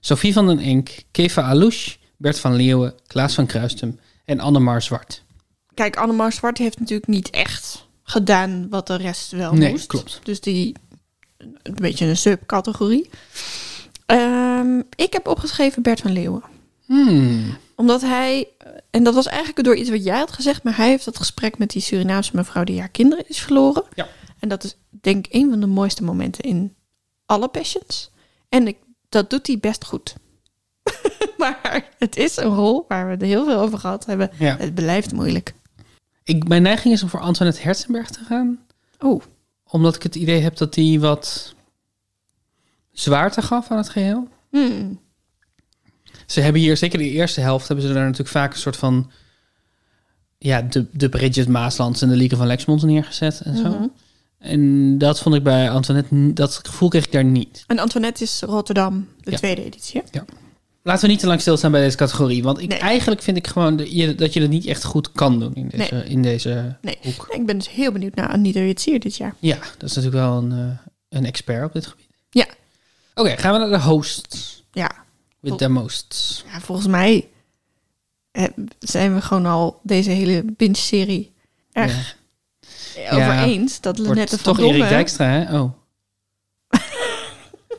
[0.00, 5.22] Sophie van den Enk, Keva Alouche, Bert van Leeuwen, Klaas van Kruistum en Annemar Zwart.
[5.74, 9.86] Kijk, Annemar Zwart heeft natuurlijk niet echt gedaan wat de rest wel Nee, moest.
[9.86, 10.20] klopt.
[10.22, 10.74] Dus die,
[11.38, 13.10] een beetje een subcategorie.
[14.06, 16.42] Ehm, ik heb opgeschreven Bert van Leeuwen.
[16.86, 17.56] Hmm.
[17.76, 18.48] Omdat hij,
[18.90, 21.58] en dat was eigenlijk door iets wat jij had gezegd, maar hij heeft dat gesprek
[21.58, 23.84] met die Surinaamse mevrouw die haar kinderen is verloren.
[23.94, 24.08] Ja.
[24.38, 26.74] En dat is denk ik een van de mooiste momenten in
[27.26, 28.10] alle Passions.
[28.48, 28.76] En ik,
[29.08, 30.14] dat doet hij best goed.
[31.38, 34.30] maar het is een rol waar we er heel veel over gehad hebben.
[34.38, 34.56] Ja.
[34.56, 35.54] Het blijft moeilijk.
[36.24, 38.58] Ik, mijn neiging is om voor Antoinette Herzenberg te gaan.
[39.02, 39.22] Oeh.
[39.64, 41.54] Omdat ik het idee heb dat hij wat
[42.92, 44.28] zwaarte gaf aan het geheel.
[44.50, 45.00] Hmm.
[46.26, 49.10] Ze hebben hier, zeker de eerste helft, hebben ze daar natuurlijk vaak een soort van...
[50.38, 53.68] Ja, de, de Bridget Maaslands en de Lieke van Lexmond neergezet en zo.
[53.68, 53.86] Mhm.
[54.44, 57.64] En dat vond ik bij Antoinette, dat gevoel kreeg ik daar niet.
[57.66, 59.36] En Antoinette is Rotterdam, de Ja.
[59.36, 60.02] tweede editie.
[60.10, 60.20] hè?
[60.82, 62.42] Laten we niet te lang stilstaan bij deze categorie.
[62.42, 65.38] Want ik, eigenlijk vind ik gewoon dat je, dat je dat niet echt goed kan
[65.40, 66.04] doen in deze, Nee.
[66.04, 66.98] in deze Nee.
[67.02, 67.26] hoek.
[67.30, 69.34] Ik ben dus heel benieuwd naar Anita Witsier dit jaar.
[69.38, 70.78] Ja, dat is natuurlijk wel een, eh,
[71.18, 72.06] een expert op dit gebied.
[72.30, 72.46] Ja.
[73.14, 74.64] Oké, gaan we naar de hosts.
[74.72, 74.90] Ja.
[75.40, 76.44] With the most.
[76.52, 77.28] Ja, volgens mij
[78.30, 78.44] eh,
[78.78, 81.32] zijn we gewoon al deze hele binge-serie
[81.72, 82.16] erg
[82.98, 83.80] over Ja, eens.
[83.80, 84.88] Dat Lenette van toch Erik.
[84.88, 85.60] Dijkstra, hè?
[85.60, 85.72] Oh.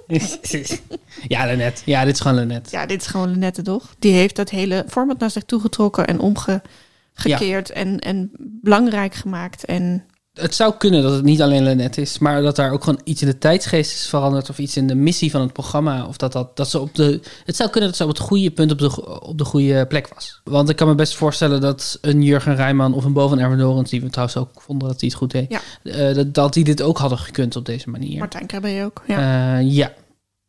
[1.28, 1.82] ja, Lennet.
[1.86, 2.72] Ja, dit is gewoon Lennet.
[2.72, 3.96] Ja, dit is gewoon Lenette, toch?
[4.00, 9.66] Die heeft dat hele format naar zich toegetrokken en omgekeerd en, en belangrijk gemaakt.
[9.66, 10.06] En
[10.36, 13.22] Het zou kunnen dat het niet alleen Lennet is, maar dat daar ook gewoon iets
[13.22, 16.06] in de tijdsgeest is veranderd of iets in de missie van het programma.
[16.06, 17.20] Of dat, dat, dat ze op de.
[17.46, 20.08] Het zou kunnen dat ze op het goede punt op de, op de goede plek
[20.14, 20.42] was.
[20.44, 23.58] Want ik kan me best voorstellen dat een Jurgen Rijman of een Bo van Erwin
[23.58, 25.60] Dorens, die we trouwens ook vonden dat hij het goed deed, Ja.
[25.84, 28.20] eh, dat, dat die dit ook hadden gekund op deze manier.
[28.20, 29.04] Martijn Krabbe ook.
[29.08, 29.20] Ja.
[29.20, 29.58] Ja.
[29.58, 29.94] ja.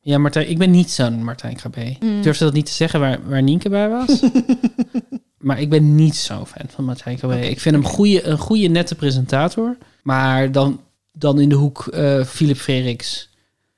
[0.00, 1.96] Ja, Martijn, ik ben niet zo'n Martijn Krabbe.
[2.00, 2.22] Mm.
[2.22, 4.20] Durfde dat niet te zeggen waar, waar Nienke bij was.
[5.46, 7.48] maar ik ben niet zo'n fan van Martijn Krabbe.
[7.50, 9.76] Ik vind hem goeie, een goede, nette presentator.
[10.02, 10.80] Maar dan,
[11.12, 13.28] dan in de hoek eh Philip Freriks,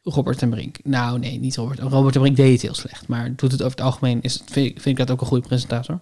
[0.03, 0.77] Robert en Brink.
[0.85, 1.79] Nou, nee, niet Robert.
[1.79, 3.09] Robert en Brink deed het heel slecht.
[3.09, 5.27] Maar doet het over het algemeen, is het, vind, ik- vind ik dat ook een
[5.27, 6.01] goede presentator.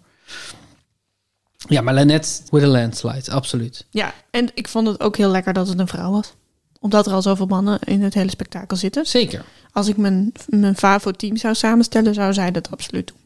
[1.68, 3.86] Ja, maar Lennet with a landslide, absoluut.
[3.90, 6.34] ja, en ik vond het ook heel lekker dat het een vrouw was.
[6.80, 9.06] Omdat er al zoveel mannen in het hele spektakel zitten.
[9.06, 9.44] Zeker.
[9.72, 13.16] Als ik mijn, mijn FAVO-team zou samenstellen, zou zij dat absoluut doen.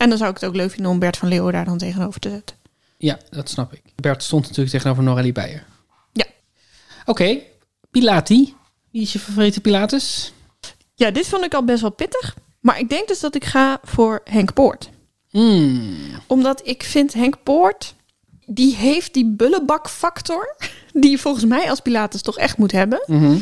[0.00, 2.20] En dan zou ik het ook leuk vinden om Bert van Leeuwen daar dan tegenover
[2.20, 2.56] te zetten.
[2.96, 3.82] Ja, dat snap ik.
[3.96, 5.64] Bert stond natuurlijk tegenover Noralie Beijer.
[6.12, 6.24] Ja.
[7.04, 7.38] Oké,
[7.90, 8.54] Pilati.
[8.90, 10.32] Wie is je favoriete Pilatus?
[10.94, 12.36] Ja, dit vond ik al best wel pittig.
[12.60, 14.90] Maar ik denk dus dat ik ga voor Henk Poort.
[15.28, 15.96] Hmm.
[16.26, 17.94] Omdat ik vind Henk Poort,
[18.46, 20.56] die heeft die bullebakfactor.
[20.92, 23.02] Die je volgens mij als Pilatus toch echt moet hebben.
[23.06, 23.36] Mhm.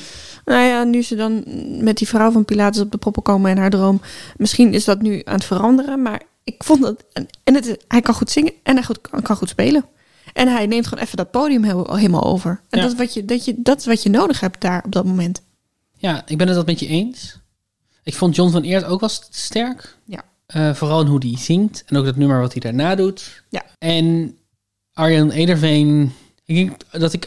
[0.44, 1.44] Nou ja, nu ze dan
[1.84, 4.00] met die vrouw van Pilatus op de proppen komen en haar droom.
[4.36, 6.02] Misschien is dat nu aan het veranderen.
[6.02, 7.04] Maar ik vond dat.
[7.44, 9.84] En het, hij kan goed zingen en hij goed, kan goed spelen.
[10.32, 12.50] En hij neemt gewoon even dat podium helemaal over.
[12.68, 12.82] En Ja.
[12.84, 15.04] dat, is wat je, dat, je, dat is wat je nodig hebt daar op dat
[15.04, 15.42] moment.
[15.96, 17.38] Ja, ik ben het dat met je eens.
[18.02, 19.96] Ik vond John van Eert ook wel st- sterk.
[20.04, 20.24] Ja.
[20.46, 21.82] Eh, vooral in hoe hij zingt.
[21.86, 23.42] En ook dat nummer wat hij daarna doet.
[23.48, 23.64] Ja.
[23.78, 24.36] En
[24.92, 26.12] Arjan Ederveen...
[26.44, 27.26] Ik denk dat ik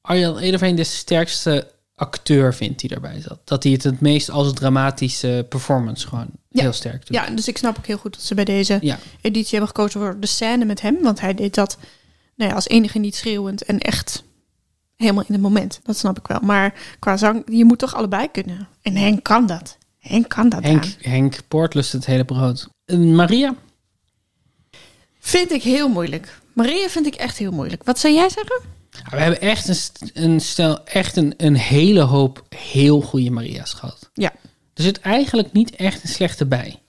[0.00, 1.70] Arjan Ederveen de sterkste
[2.00, 3.38] acteur vind die daarbij zat.
[3.44, 6.62] Dat hij het het meest als een dramatische performance gewoon Ja.
[6.62, 7.16] heel sterk doet.
[7.16, 8.98] Ja, dus ik snap ook heel goed dat ze bij deze Ja.
[9.20, 11.02] editie hebben gekozen voor de scène met hem.
[11.02, 11.78] Want hij deed dat
[12.36, 14.22] nou ja, als enige niet schreeuwend en echt
[14.96, 15.80] helemaal in het moment.
[15.82, 16.40] Dat snap ik wel.
[16.42, 18.68] Maar qua zang, je moet toch allebei kunnen.
[18.82, 19.76] En Henk kan dat.
[19.98, 20.90] Henk kan dat Henk, aan.
[20.98, 22.68] Henk Poort lust het hele brood.
[22.84, 23.54] Eh, Maria?
[25.18, 26.38] Vind ik heel moeilijk.
[26.52, 27.84] Maria vind ik echt heel moeilijk.
[27.84, 28.60] Wat zou jij zeggen?
[29.10, 33.72] We hebben echt een, st- een stel, echt een, een hele hoop heel goede Maria's
[33.72, 34.10] gehad.
[34.14, 34.32] Ja.
[34.74, 36.82] Er zit eigenlijk niet echt een slechte bij.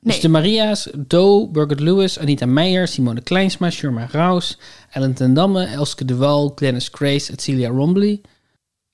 [0.00, 4.58] Dus de Maria's, Doe, Birgit Lewis, Anita Meijer, Simone Kleinsma, Shurma Raus,
[4.90, 8.20] Ellen ten Damme, Elske de Wal, Glennis Grace, Celia Rombly.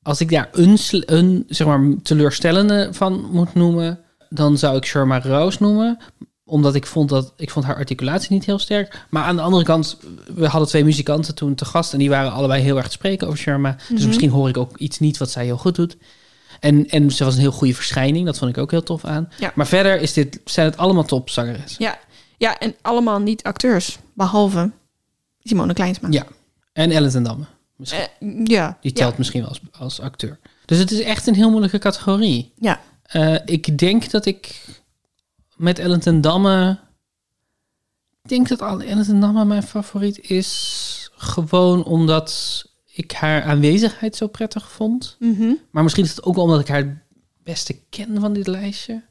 [0.02, 5.20] Als ik daar een, een zeg maar, teleurstellende van moet noemen, dan zou ik Shurma
[5.20, 5.98] Raus noemen.
[6.44, 9.06] Omdat ik vond, dat, ik vond haar articulatie niet heel sterk.
[9.10, 9.96] Maar aan de andere kant,
[10.34, 13.26] we hadden twee muzikanten toen te gast en die waren allebei heel erg te spreken
[13.26, 13.76] over Sharma.
[13.88, 14.06] Dus Mhm.
[14.06, 15.96] misschien hoor ik ook iets niet wat zij heel goed doet.
[16.60, 18.26] En, en ze was een heel goede verschijning.
[18.26, 19.28] Dat vond ik ook heel tof aan.
[19.38, 19.52] Ja.
[19.54, 21.84] Maar verder is dit, zijn het allemaal topzangeressen.
[21.84, 21.98] Ja.
[22.38, 23.98] ja, en allemaal niet acteurs.
[24.14, 24.70] Behalve
[25.42, 26.08] Simone Kleinsma.
[26.10, 26.26] Ja.
[26.72, 27.44] En Ellen ten Damme.
[27.76, 28.00] Misschien.
[28.20, 28.78] Eh, ja.
[28.80, 29.18] Die telt ja.
[29.18, 30.38] misschien wel als, als acteur.
[30.66, 32.52] Dus het is echt een heel moeilijke categorie.
[32.58, 32.80] Ja.
[33.02, 34.64] Eh, ik denk dat ik
[35.62, 36.78] met Ellen ten Damme...
[38.22, 41.10] Ik denk dat al- Ellen ten Damme mijn favoriet is.
[41.16, 45.16] Gewoon omdat ik haar aanwezigheid zo prettig vond.
[45.18, 45.52] Mhm.
[45.70, 46.96] Maar misschien is het ook wel omdat ik haar het
[47.42, 49.02] beste ken van dit lijstje.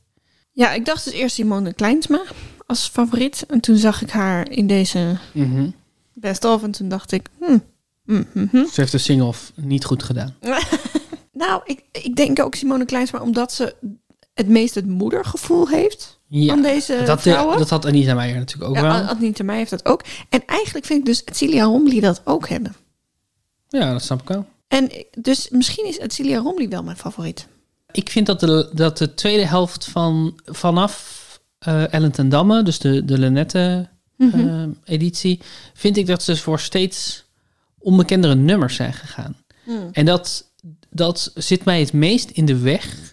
[0.52, 2.22] Ja, ik dacht dus eerst Simone Kleinsma
[2.68, 3.45] als favoriet.
[3.47, 5.70] En toen zag ik haar in deze Mhm.
[6.14, 6.64] best of.
[6.64, 7.64] En toen dacht ik, hmm,
[8.06, 8.68] hmm, hmm, hmm.
[8.68, 10.36] Ze heeft de sing-off niet goed gedaan.
[11.34, 13.76] Nou, ik, ik denk ook Simone Kleinsma omdat ze
[14.34, 17.58] het meest het moedergevoel heeft Ja, van deze dat, vrouwen.
[17.58, 18.92] dat had Anita Meijer natuurlijk ook ja, wel.
[18.92, 20.04] Adnien mij heeft dat ook.
[20.30, 22.76] En eigenlijk vind ik dus Celia Rombly dat ook hebben.
[23.68, 24.46] Ja, dat snap ik wel.
[24.68, 27.48] En dus misschien is Celia Rombly wel mijn favoriet.
[27.92, 31.20] Ik vind dat de, dat de tweede helft van vanaf
[31.60, 34.48] eh Ellen ten Damme, dus de, de Lenette Mhm.
[34.48, 35.40] eh, editie,
[35.74, 37.24] vind ik dat ze voor steeds
[37.80, 39.36] onbekendere nummers zijn gegaan.
[39.64, 39.90] Hmm.
[39.92, 40.52] En dat,
[40.90, 43.11] dat zit mij het meest in de weg.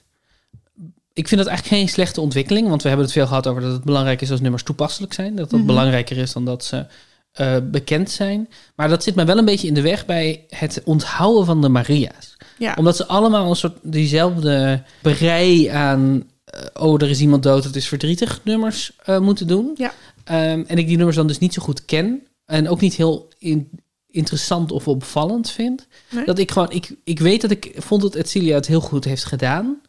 [1.19, 3.73] Ik vind dat eigenlijk geen slechte ontwikkeling, want we hebben het veel gehad over dat
[3.73, 5.37] het belangrijk is als nummers toepasselijk zijn.
[5.37, 5.69] Dat dat Mhm.
[5.69, 6.87] belangrijker is dan dat ze
[7.33, 8.49] eh, bekend zijn.
[8.77, 11.69] Maar dat zit mij wel een beetje in de weg bij het onthouden van de
[11.69, 12.75] Maria's Ja.
[12.79, 16.25] omdat ze allemaal een soort diezelfde berei aan...
[16.45, 19.71] eh, oh, er is iemand dood, het is verdrietig nummers eh, moeten doen.
[19.77, 19.93] Ja.
[20.25, 22.23] Ehm, en ik die nummers dan dus niet zo goed ken.
[22.47, 23.71] En ook niet heel in-
[24.11, 25.87] interessant of opvallend vind.
[26.11, 26.25] Nee.
[26.25, 26.71] Dat ik gewoon...
[26.71, 29.81] Ik, ik weet dat ik vond dat Edcilia het heel goed heeft gedaan.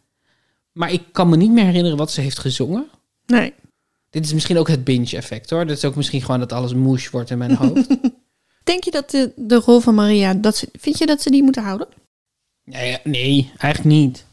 [0.72, 2.86] Maar ik kan me niet meer herinneren wat ze heeft gezongen.
[3.26, 3.54] Nee.
[4.10, 5.66] Dit is misschien ook het binge-effect hoor.
[5.66, 7.86] Dit is ook misschien gewoon dat alles mush wordt in mijn hoofd.
[8.64, 11.42] Denk je dat de, de rol van Maria, dat ze, vind je dat ze die
[11.42, 11.88] moeten houden?
[12.64, 14.24] Nee, nee, eigenlijk niet.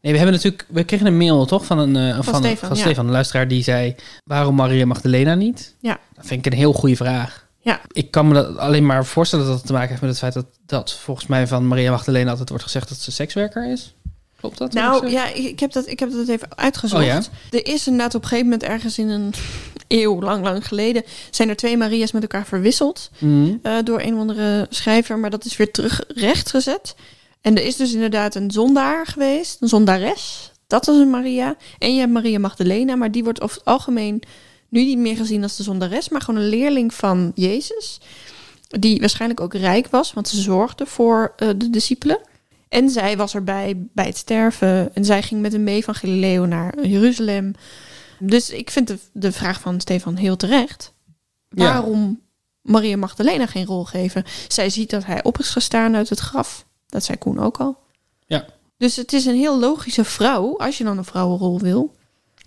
[0.00, 2.76] Nee, we hebben natuurlijk, we kregen een mail toch van een eh, van, Stefan, van
[2.76, 2.82] ja.
[2.82, 5.74] Stefan, een luisteraar die zei: waarom Maria Magdalena niet?
[5.80, 5.98] Ja.
[6.14, 7.46] Dat vind ik een heel goede vraag.
[7.58, 7.80] Ja.
[7.92, 10.32] Ik kan me dat alleen maar voorstellen dat het te maken heeft met het feit
[10.32, 13.94] dat, dat volgens mij van Maria Magdalena altijd wordt gezegd dat ze sekswerker is.
[14.40, 14.72] Klopt dat?
[14.72, 17.02] Nou ja, ik heb, dat, ik heb dat even uitgezocht.
[17.02, 17.22] Oh ja?
[17.50, 19.32] Er is inderdaad op een gegeven moment ergens in een
[19.88, 23.54] eeuw, lang, lang geleden, zijn er twee Maria's met elkaar verwisseld Mhm.
[23.62, 26.94] eh, door een of andere schrijver, maar dat is weer terug rechtgezet.
[27.40, 30.52] En er is dus inderdaad een zondaar geweest, een zondares.
[30.66, 31.56] Dat is een Maria.
[31.78, 34.22] En je hebt Maria Magdalena, maar die wordt over het algemeen
[34.68, 38.00] nu niet meer gezien als de zondares, maar gewoon een leerling van Jezus.
[38.68, 42.18] Die waarschijnlijk ook rijk was, want ze zorgde voor eh, de discipelen.
[42.68, 44.94] En zij was erbij bij het sterven.
[44.94, 47.52] En zij ging met hem mee van Galileo naar Jeruzalem.
[48.18, 50.94] Dus ik vind de, de vraag van Stefan heel terecht.
[51.48, 51.64] Ja.
[51.64, 52.20] Waarom
[52.62, 54.24] Maria Magdalena geen rol geven?
[54.48, 56.66] Zij ziet dat hij op is gestaan uit het graf.
[56.86, 57.78] Dat zei Koen ook al.
[58.26, 58.44] Ja.
[58.76, 61.94] Dus het is een heel logische vrouw, als je dan een vrouwenrol wil.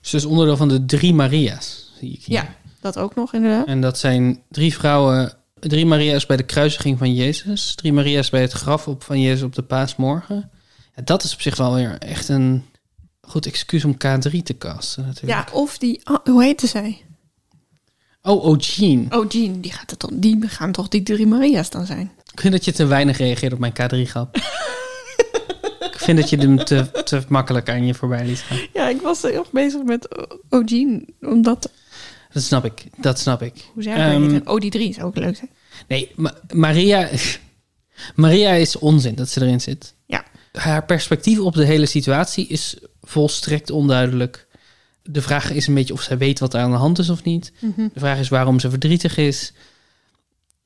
[0.01, 2.35] Ze is onderdeel van de drie Maria's, zie ik hier.
[2.35, 3.67] Ja, dat ook nog inderdaad.
[3.67, 5.33] En dat zijn drie vrouwen,
[5.69, 9.43] drie Maria's bij de kruisiging van Jezus, drie Maria's bij het graf op van Jezus
[9.43, 10.51] op de paasmorgen.
[10.95, 12.65] Ja, dat is op zich wel weer echt een
[13.21, 15.49] goed excuus om K3 te casten natuurlijk.
[15.49, 17.01] Ja, of die, ah, hoe heette zij?
[18.21, 19.07] Oh, oh, Jean.
[19.09, 22.11] Oh, Jean, die, gaat het toch, die gaan toch die drie Maria's dan zijn?
[22.33, 24.35] Ik vind dat je te weinig reageert op mijn K3-grap.
[25.91, 28.59] ik vind dat je hem te, te makkelijk aan je voorbij liet gaan.
[28.73, 31.71] Ja, ik was heel erg bezig met O- O'Gene, omdat...
[32.33, 33.53] Dat snap ik, dat snap ik.
[33.73, 34.47] Hoe Ehm, ik het?
[34.47, 35.49] Oh, die drie zou ook leuk zijn.
[35.87, 37.09] Nee, Ma- Maria,
[38.15, 39.93] Maria is onzin dat ze erin zit.
[40.05, 40.25] Ja.
[40.51, 44.47] Haar perspectief op de hele situatie is volstrekt onduidelijk.
[45.03, 47.23] De vraag is een beetje of zij weet wat er aan de hand is of
[47.23, 47.51] niet.
[47.59, 47.87] Mhm.
[47.93, 49.53] De vraag is waarom ze verdrietig is.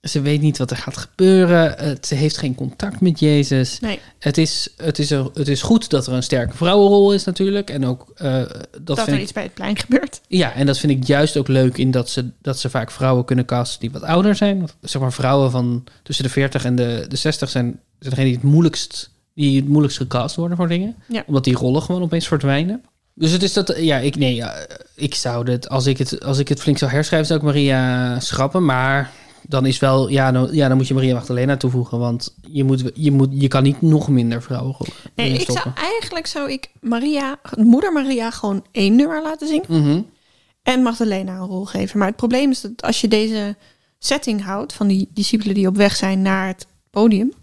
[0.10, 1.98] Ze weet niet wat er gaat gebeuren.
[2.02, 3.80] Ze heeft geen contact met Jezus.
[3.80, 4.00] Nee.
[4.20, 7.70] Het, is, het, is er, het is goed dat er een sterke vrouwenrol is natuurlijk.
[7.70, 10.22] En ook eh, dat, Dat, er ik- iets bij het plein gebeurt.
[10.28, 13.26] ja, en dat vind ik juist ook leuk in dat ze, dat ze vaak vrouwen
[13.26, 14.58] kunnen casten die wat ouder zijn.
[14.58, 17.66] Want, Zeg maar vrouwen van tussen de 40 en de, de 60 zijn,
[18.00, 20.96] zijn degene die het moeilijkst die het moeilijkst gecast worden voor dingen.
[21.08, 21.24] Ja.
[21.28, 22.84] Omdat die rollen gewoon opeens verdwijnen.
[23.14, 26.38] Dus het is dat, ja, ik, nee, ja, ik zou het, als ik het, als
[26.38, 28.66] ik het flink zou herschrijven, zou ik Maria schrappen.
[28.66, 29.12] Maar
[29.48, 32.00] dan is wel, ja, dan, ja, dan moet je Maria Magdalena toevoegen.
[32.00, 36.28] Want je, moet, je, moet, je kan niet nog minder vrouwenrollen Nee, ik zou, eigenlijk
[36.28, 39.66] zou ik Maria, moeder Maria gewoon één nummer laten zingen.
[39.68, 40.02] Mhm.
[40.64, 41.98] En Magdalena een rol geven.
[42.00, 43.56] Maar het probleem is dat als je deze
[44.00, 47.34] setting houdt van die discipelen die op weg zijn naar het podium,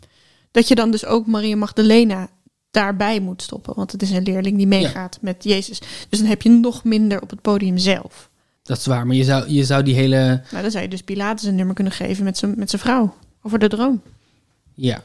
[0.51, 2.29] dat je dan dus ook Maria Magdalena
[2.71, 3.75] daarbij moet stoppen.
[3.75, 5.81] Want het is een leerling die meegaat met Jezus.
[6.09, 8.31] Dus dan heb je nog minder op het podium zelf.
[8.73, 10.43] Dat is waar, maar je zou, je zou die hele...
[10.51, 13.15] Nou, dan zou je dus Pilatus een nummer kunnen geven met zijn met zijn vrouw.
[13.43, 14.03] Over de droom.
[14.75, 15.01] Ja.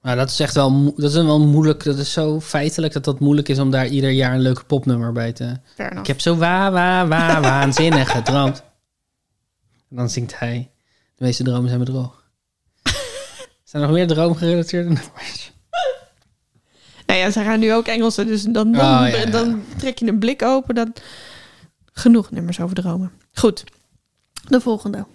[0.00, 1.84] Maar dat is echt wel, dat is wel moeilijk.
[1.84, 5.12] Dat is zo feitelijk dat dat moeilijk is om daar ieder jaar een leuke popnummer
[5.12, 5.56] bij te.
[5.76, 8.62] Ik heb zo wa, wa, wa, waanzinnig gedroomd.
[9.90, 10.70] En dan zingt hij:
[11.16, 12.24] De meeste dromen zijn bedrog.
[13.64, 15.52] Zijn er nog meer droomgerelateerde nummers?
[17.06, 19.24] Nou ja, ze gaan nu ook Engelse, dus dan, dan, Oh, ja, ja.
[19.24, 20.74] dan trek je een blik open.
[20.74, 20.94] Dan...
[21.98, 23.12] Genoeg nummers over dromen.
[23.32, 23.64] Goed,
[24.48, 25.06] de volgende.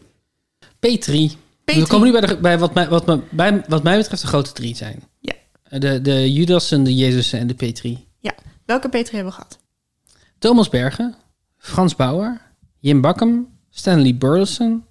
[0.60, 1.32] P3.
[1.32, 1.36] P3.
[1.64, 4.28] We komen nu bij, de, bij, wat mij, wat, me, bij wat mij betreft de
[4.28, 5.04] grote drie zijn.
[5.20, 5.34] Ja.
[5.80, 8.04] De, de Judasen, de Jezusen en de P3.
[8.20, 9.60] Ja, welke Peter hebben we gehad?
[10.40, 11.16] Thomas Bergen,
[11.58, 12.42] Frans Bauer,
[12.80, 14.86] Jim Bakkum, Stanley Burleson,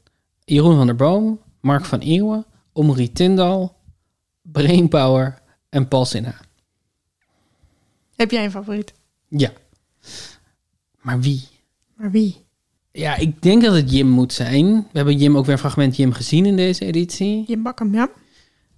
[0.45, 3.77] Jeroen van der Boom, Mark van Eeuwen, Omri Tindal,
[4.43, 5.39] Brainpower
[5.69, 6.35] en Paul Sinha.
[8.17, 8.93] Heb jij een favoriet?
[9.29, 9.53] Ja.
[11.01, 11.52] Maar wie?
[11.97, 12.37] Maar wie?
[12.93, 14.75] Ja, ik denk dat het Jim moet zijn.
[14.75, 17.45] We hebben Jim ook weer een fragment Jim gezien in deze editie.
[17.47, 18.09] Jim Bakkum, ja.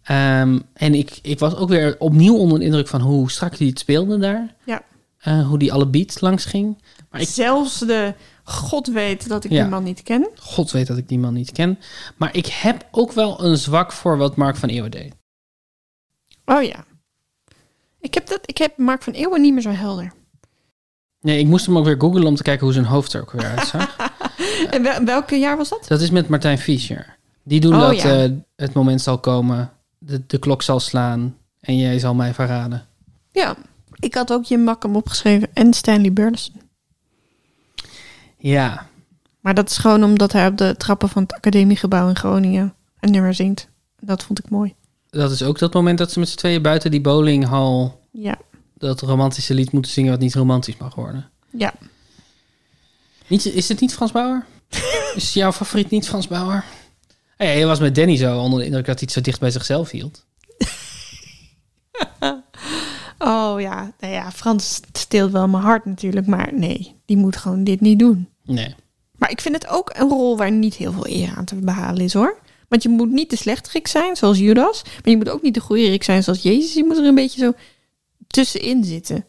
[0.02, 3.66] Ehm, en ik, ik was ook weer opnieuw onder de indruk van hoe strak hij
[3.66, 4.54] het speelde daar.
[4.64, 4.82] Ja.
[5.18, 6.82] Eh, hoe die alle beats langs ging.
[7.10, 9.60] Maar ik, Zelfs de God weet dat ik Ja.
[9.60, 10.28] die man niet ken.
[10.38, 11.78] God weet dat ik die man niet ken.
[12.16, 15.14] Maar ik heb ook wel een zwak voor wat Mark van Eeuwen deed.
[16.44, 16.84] Oh ja.
[18.00, 20.12] Ik heb, dat, ik heb Mark van Eeuwen niet meer zo helder.
[21.24, 23.30] Nee, ik moest hem ook weer googlen om te kijken hoe zijn hoofd er ook
[23.32, 23.96] weer uitzag.
[24.70, 25.84] En wel, welke jaar was dat?
[25.88, 27.16] dat is met Martijn Fischer.
[27.42, 28.22] Die doen Oh, dat ja.
[28.24, 32.86] eh, het moment zal komen, de, de klok zal slaan en jij zal mij verraden.
[33.32, 33.56] Ja,
[33.98, 36.54] ik had ook Jim Bakkum opgeschreven en Stanley Burleson.
[38.38, 38.86] Ja,
[39.40, 43.10] Maar dat is gewoon omdat hij op de trappen van het academiegebouw in Groningen een
[43.10, 43.68] nummer zingt.
[44.00, 44.74] Dat vond ik mooi.
[45.10, 48.38] dat is ook dat moment dat ze met z'n tweeën buiten die bowlinghal Ja,
[48.84, 51.30] dat romantische lied moeten zingen wat niet romantisch mag worden.
[51.50, 51.74] ja.
[53.26, 54.46] Niet, is het niet Frans Bauer?
[55.16, 56.64] is jouw favoriet niet Frans Bauer?
[57.38, 59.50] Ja, je was met Danny zo onder de indruk dat hij het zo dicht bij
[59.50, 60.24] zichzelf hield.
[63.18, 66.26] Oh ja, nou ja, Frans steelt wel mijn hart natuurlijk.
[66.26, 68.28] Maar nee, die moet gewoon dit niet doen.
[68.42, 68.74] Nee.
[69.16, 72.00] Maar ik vind het ook een rol waar niet heel veel eer aan te behalen
[72.00, 72.38] is hoor.
[72.68, 74.82] Want je moet niet de slechterik zijn, zoals Judas.
[74.84, 76.74] Maar je moet ook niet de goede zijn, zoals Jezus.
[76.74, 77.52] Je moet er een beetje zo
[78.34, 79.24] tussenin zitten.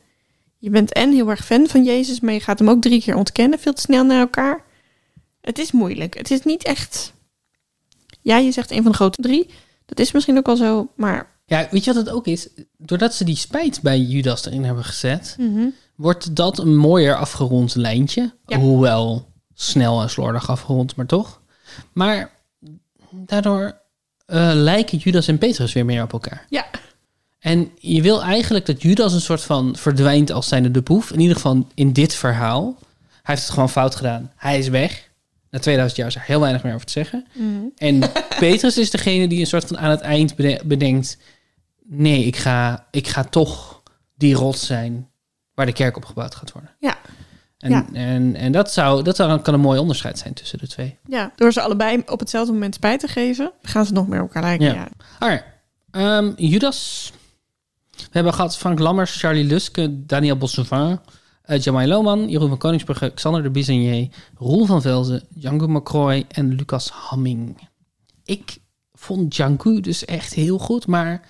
[0.58, 3.16] Je bent en heel erg fan van Jezus, maar je gaat hem ook drie keer
[3.16, 4.64] ontkennen, veel te snel naar elkaar.
[5.42, 6.18] Het is moeilijk.
[6.18, 7.14] Het is niet echt.
[8.22, 9.50] Ja, je zegt een van de grote drie.
[9.86, 11.34] Dat is misschien ook wel zo, maar.
[11.46, 12.48] Ja, weet je wat het ook is?
[12.78, 15.66] Doordat ze die spijt bij Judas erin hebben gezet, Mhm.
[15.96, 18.34] wordt dat een mooier afgerond lijntje.
[18.46, 18.60] Ja.
[18.60, 21.42] Hoewel snel en slordig afgerond, maar toch.
[21.94, 22.32] Maar
[23.12, 23.84] daardoor
[24.26, 26.46] eh, lijken Judas en Petrus weer meer op elkaar.
[26.50, 26.66] Ja.
[27.46, 31.12] En je wil eigenlijk dat Judas een soort van verdwijnt als zijnde de boef.
[31.12, 32.76] In ieder geval in dit verhaal.
[33.10, 34.32] Hij heeft het gewoon fout gedaan.
[34.36, 35.10] Hij is weg.
[35.50, 37.26] Na 2000 jaar is er heel weinig meer over te zeggen.
[37.34, 37.64] Mhm.
[37.78, 38.00] En
[38.40, 41.18] Petrus is degene die een soort van aan het eind bede- bedenkt...
[41.84, 43.82] nee, ik ga, ik ga toch
[44.16, 45.10] die rots zijn
[45.54, 46.72] waar de kerk op gebouwd gaat worden.
[46.80, 46.98] Ja.
[47.58, 47.86] En, Ja.
[47.94, 50.98] en, en dat, zou, dat zou, kan een mooi onderscheid zijn tussen de twee.
[51.08, 54.44] Ja, door ze allebei op hetzelfde moment spijt te geven, gaan ze nog meer elkaar
[54.44, 54.66] lijken.
[54.66, 54.74] Ja.
[54.74, 54.88] Ja.
[55.20, 55.46] Alright.
[55.92, 57.12] Ehm, Judas.
[57.98, 61.00] We hebben gehad Frank Lammers, Charlie Luske, Daniel Bossevin,
[61.46, 66.54] uh, Jamai Lohman, Jeroen van Koningsbrugge, Xander de Bisonnier, Roel van Velzen, Django McCroy en
[66.54, 67.70] Lucas Hamming.
[68.24, 68.58] Ik
[68.94, 70.88] vond Django dus echt heel goed.
[70.88, 71.28] Maar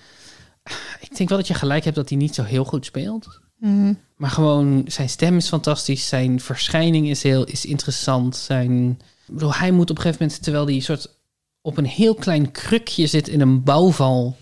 [1.00, 3.40] ik denk wel dat je gelijk hebt dat hij niet zo heel goed speelt.
[3.58, 3.94] Mhm.
[4.16, 6.08] Maar gewoon, zijn stem is fantastisch.
[6.08, 8.36] Zijn verschijning is heel is interessant.
[8.36, 8.88] Zijn,
[9.26, 11.14] ik bedoel, hij moet op een gegeven moment, terwijl hij soort
[11.60, 14.36] op een heel klein krukje zit in een bouwval,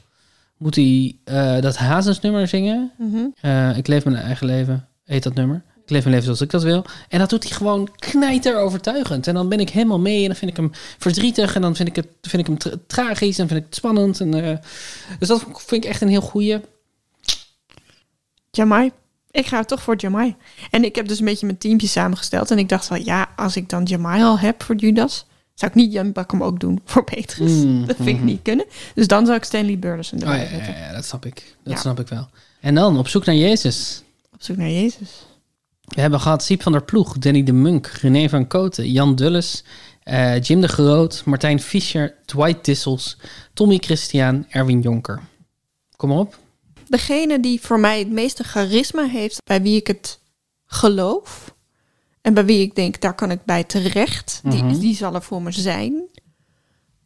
[0.64, 2.92] moet hij eh, dat Hazes-nummer zingen.
[2.98, 3.26] Mhm.
[3.40, 5.62] Eh, ik leef mijn eigen leven, heet dat nummer.
[5.82, 6.84] Ik leef mijn leven zoals ik dat wil.
[7.08, 9.26] En dat doet hij gewoon knijter overtuigend.
[9.26, 11.54] En dan ben ik helemaal mee en dan vind ik hem verdrietig.
[11.54, 14.20] En dan vind ik, het, vind ik hem tra- tragisch en vind ik het spannend.
[14.20, 14.56] En, eh,
[15.18, 16.60] dus dat vind ik echt een heel goeie.
[18.50, 18.92] Jamai.
[19.30, 20.36] Ik ga toch voor Jamai.
[20.70, 22.50] En ik heb dus een beetje mijn teampje samengesteld.
[22.50, 25.26] En ik dacht van, ja, als ik dan Jamai al heb voor Judas...
[25.54, 27.52] zou ik niet Jan Bakum ook doen voor Petrus.
[27.52, 28.24] Mm, dat vind ik mhm.
[28.24, 28.66] niet kunnen.
[28.94, 30.72] Dus dan zou ik Stanley Burleson Oh, erbij ja, zetten.
[30.74, 31.56] ja, ja, dat snap ik.
[31.62, 31.80] Dat Ja.
[31.80, 32.28] snap ik wel.
[32.60, 34.02] En dan op zoek naar Jezus.
[34.32, 35.26] Op zoek naar Jezus.
[35.84, 39.64] We hebben gehad Siep van der Ploeg, Danny de Munk, René van Koten, Jan Dulles,
[40.02, 43.16] eh, Jim de Groot, Martijn Fischer, Dwight Dissels,
[43.52, 45.20] Tommy Christian, Erwin Jonker.
[45.96, 46.38] Kom maar op.
[46.88, 50.18] Degene die voor mij het meeste charisma heeft, bij wie ik het
[50.66, 51.53] geloof...
[52.24, 54.40] en bij wie ik denk, daar kan ik bij terecht...
[54.44, 54.78] die, Mhm.
[54.78, 56.02] die zal er voor me zijn.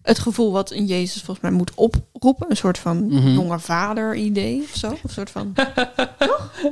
[0.02, 2.50] Het gevoel wat een Jezus volgens mij moet oproepen.
[2.50, 3.28] Een soort van Mhm.
[3.28, 4.90] jonge vader idee of zo.
[4.90, 5.52] Een soort van...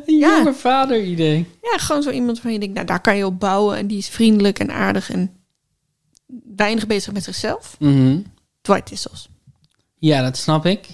[0.07, 0.37] Een Ja.
[0.39, 1.47] jonge vader idee.
[1.63, 3.77] Ja, gewoon zo iemand van je denkt, nou daar kan je op bouwen.
[3.77, 5.31] En die is vriendelijk en aardig en
[6.57, 7.77] weinig bezig met zichzelf.
[7.79, 8.19] Mhm.
[8.61, 9.29] Dwight Dissels.
[9.99, 10.87] Ja, dat snap ik.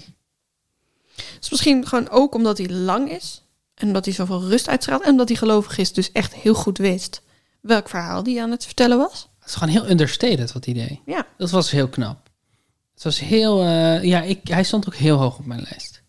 [1.39, 3.43] Dus misschien gewoon ook omdat hij lang is.
[3.75, 5.03] En omdat hij zoveel rust uitstraalt.
[5.03, 7.21] En omdat hij gelovig is, dus echt heel goed wist
[7.63, 9.29] welk verhaal die aan het vertellen was.
[9.39, 10.99] Het is gewoon heel understated wat hij deed.
[11.05, 11.27] Ja.
[11.37, 12.29] Dat was heel knap.
[12.93, 13.61] Het was heel...
[13.61, 16.01] eh, ja, ik, hij stond ook heel hoog op mijn lijst.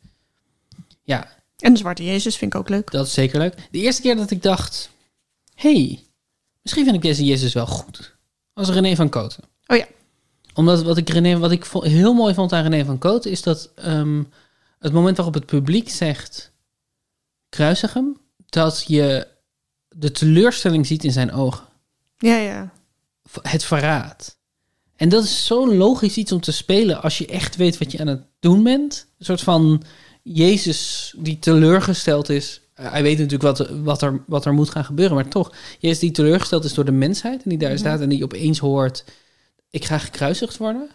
[1.02, 1.28] Ja,
[1.58, 2.90] En de Zwarte Jezus vind ik ook leuk.
[2.90, 3.68] dat is zeker leuk.
[3.70, 4.90] De eerste keer dat ik dacht...
[5.54, 6.02] hey,
[6.62, 8.16] misschien vind ik deze Jezus wel goed.
[8.52, 9.44] Was René van Koten.
[9.66, 9.86] Oh ja.
[10.54, 13.30] Omdat wat ik, René, wat ik heel mooi vond aan René van Koten...
[13.30, 14.22] is dat ehm,
[14.78, 16.52] het moment waarop het publiek zegt...
[17.48, 18.20] kruisig hem...
[18.46, 19.32] dat je
[19.96, 21.64] de teleurstelling ziet in zijn ogen.
[22.18, 22.72] Ja, ja.
[23.42, 24.36] Het verraad.
[24.96, 27.02] En dat is zo'n logisch iets om te spelen...
[27.02, 29.06] als je echt weet wat je aan het doen bent.
[29.18, 29.82] Een soort van
[30.22, 32.60] Jezus die teleurgesteld is...
[32.80, 35.52] Uh, hij weet natuurlijk wat, wat, er, wat er moet gaan gebeuren, maar toch.
[35.78, 37.78] Jezus die teleurgesteld is door de mensheid en die daar Mhm.
[37.78, 39.04] staat en die opeens hoort:
[39.70, 40.90] Ik ga gekruisigd worden.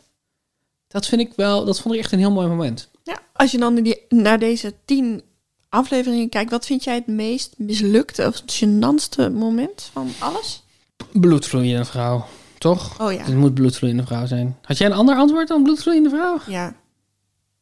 [0.87, 2.89] Dat vind ik wel, dat vond ik echt een heel mooi moment.
[3.03, 5.23] Ja, als je dan die, naar deze tien
[5.69, 10.63] afleveringen kijkt, wat vind jij het meest mislukte of het gênantste moment van alles?
[11.11, 12.25] Bloedvloeiende vrouw,
[12.57, 13.01] toch?
[13.01, 13.23] Oh ja.
[13.23, 14.57] Het moet bloedvloeiende vrouw zijn.
[14.61, 16.39] Had jij een ander antwoord dan bloedvloeiende vrouw?
[16.47, 16.75] Ja.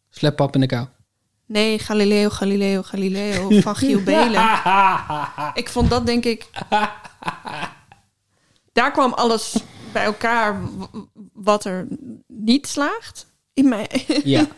[0.10, 0.86] Sleppap in de kou.
[1.46, 4.60] Nee, Galileo, Galileo, Galileo van Giel Belen.
[5.62, 6.50] ik vond dat denk ik...
[8.74, 9.56] Daar kwam alles
[9.92, 10.62] bij elkaar
[11.34, 11.88] wat er
[12.28, 13.27] niet slaagt.
[13.58, 14.06] In mij.
[14.24, 14.48] Ja.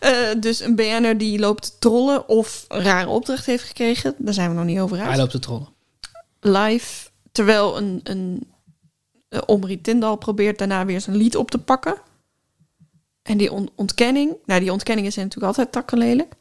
[0.00, 4.14] Eh, dus een BN'er die loopt te trollen of een rare opdracht heeft gekregen.
[4.18, 5.06] Daar zijn we nog niet over uit.
[5.08, 5.68] Hij loopt te trollen.
[6.40, 7.08] live.
[7.32, 8.48] Terwijl een, een
[9.30, 11.94] uh, Omri Tindal probeert daarna weer zijn lied op te pakken.
[13.22, 14.36] En die on- ontkenning.
[14.44, 16.34] Nou, die ontkenning is natuurlijk altijd takkenlelijk.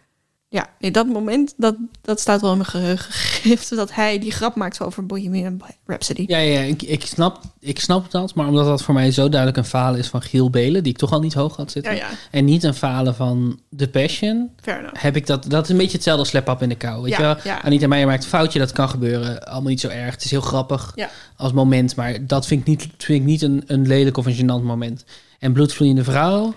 [0.52, 3.70] Ja, nee, dat moment, dat, dat staat wel in mijn geheugen gegrift.
[3.76, 6.24] Dat hij die grap maakt over Bohemian Rhapsody.
[6.28, 9.58] Ja, ja ik, ik, snap, ik snap dat, maar omdat dat voor mij zo duidelijk
[9.60, 11.98] een falen is van Giel Belen, die ik toch al niet hoog had zitten, Ja,
[11.98, 12.08] ja.
[12.32, 14.50] en niet een falen van The Passion,
[14.94, 17.02] heb ik dat, dat is een beetje hetzelfde als slap in de kou.
[17.02, 17.54] Weet Ja, je wel?
[17.64, 20.14] Anita Meijer maakt een foutje, dat kan gebeuren, allemaal niet zo erg.
[20.14, 20.96] Het is heel grappig
[21.36, 24.36] als moment, maar dat vind ik niet, vind ik niet een, een lelijk of een
[24.38, 25.06] gênant moment.
[25.40, 26.54] En Bloedvloeiende Vrouw,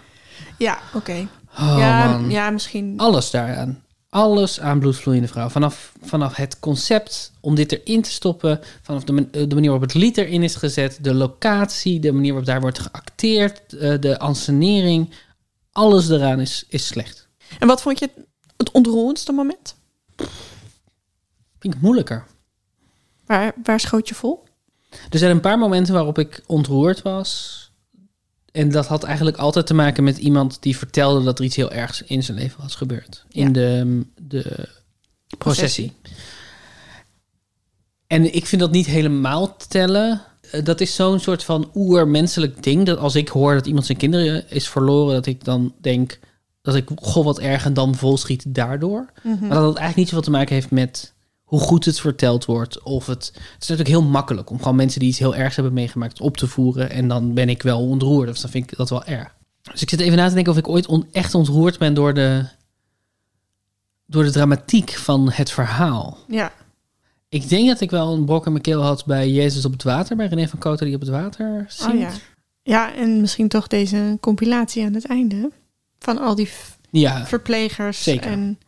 [0.59, 1.27] Ja, oké.
[1.61, 2.31] Oh, ja, man.
[2.31, 2.95] ja, misschien.
[2.97, 3.82] alles daaraan.
[4.15, 5.49] Alles aan bloedvloeiende vrouw.
[5.49, 9.89] Vanaf, vanaf het concept om dit erin te stoppen, vanaf de, eh, de manier waarop
[9.89, 14.19] het lied erin is gezet, de locatie, de manier waarop daar wordt geacteerd, eh, de
[14.19, 15.15] ansenering,
[15.73, 17.29] alles eraan is, is slecht.
[17.59, 18.27] En wat vond je het,
[18.57, 19.77] het ontroerendste moment?
[21.59, 22.27] Vind ik moeilijker.
[23.27, 24.45] Waar, waar schoot je vol?
[25.11, 27.72] Er zijn een paar momenten waarop ik ontroerd was.
[28.53, 31.71] En dat had eigenlijk altijd te maken met iemand die vertelde dat er iets heel
[31.73, 33.25] ergs in zijn leven was gebeurd.
[33.29, 33.51] In Ja.
[33.53, 34.69] de, de
[35.39, 35.93] processie.
[38.07, 40.23] En ik vind dat niet helemaal tellen.
[40.51, 42.87] Eh, Dat is zo'n soort van oermenselijk ding.
[42.87, 46.19] Dat als ik hoor dat iemand zijn kinderen is verloren, dat ik dan denk
[46.63, 49.07] dat ik, goh, wat erg en dan volschiet daardoor.
[49.23, 49.29] Mhm.
[49.41, 51.12] Maar dat het eigenlijk niet zoveel te maken heeft met
[51.53, 52.83] hoe goed het verteld wordt.
[52.83, 55.73] Of het, het is natuurlijk heel makkelijk om gewoon mensen die iets heel ergs hebben
[55.75, 56.91] meegemaakt op te voeren.
[56.91, 58.29] En dan ben ik wel ontroerd.
[58.29, 59.35] Dus dan vind ik dat wel erg.
[59.63, 62.15] Dus ik zit even na te denken of ik ooit on- echt ontroerd ben door
[62.15, 62.45] de,
[64.07, 66.19] door de dramatiek van het verhaal.
[66.29, 66.53] Ja.
[67.29, 69.83] Ik denk dat ik wel een brok in mijn keel had bij Jezus op het
[69.83, 70.17] water.
[70.17, 71.95] Bij René van Koten die op het water zingt.
[71.95, 72.11] Oh ja.
[72.63, 75.51] Ja, en misschien toch deze compilatie aan het einde.
[75.99, 76.49] Van al die
[76.91, 78.31] Ja, verplegers zeker.
[78.31, 78.59] en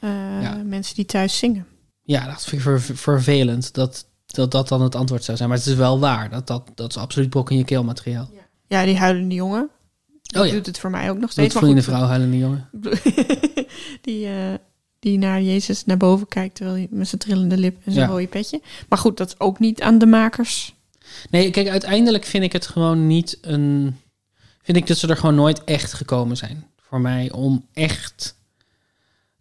[0.00, 0.10] eh,
[0.42, 0.60] Ja.
[0.64, 1.66] mensen die thuis zingen.
[2.16, 5.48] Ja dat vind ik ver- ver- vervelend dat, dat dat dan het antwoord zou zijn.
[5.48, 6.30] Maar het is wel waar.
[6.30, 8.30] Dat, dat, dat is absoluut brok in je keel materiaal.
[8.66, 9.70] Ja, die huilende jongen.
[10.36, 10.52] Oh ja.
[10.52, 11.54] Doet het voor mij ook nog Doet steeds.
[11.54, 12.68] je goed, vrouw huilende jongen.
[14.06, 14.54] die, eh,
[14.98, 18.12] die naar Jezus naar boven kijkt terwijl hij met zijn trillende lip en zijn Ja.
[18.12, 18.60] rode petje.
[18.88, 20.74] Maar goed, dat is ook niet aan de makers.
[21.30, 23.96] Nee, kijk, uiteindelijk vind ik het gewoon niet een.
[24.62, 26.66] Vind ik dat ze er gewoon nooit echt gekomen zijn.
[26.76, 28.36] Voor mij om echt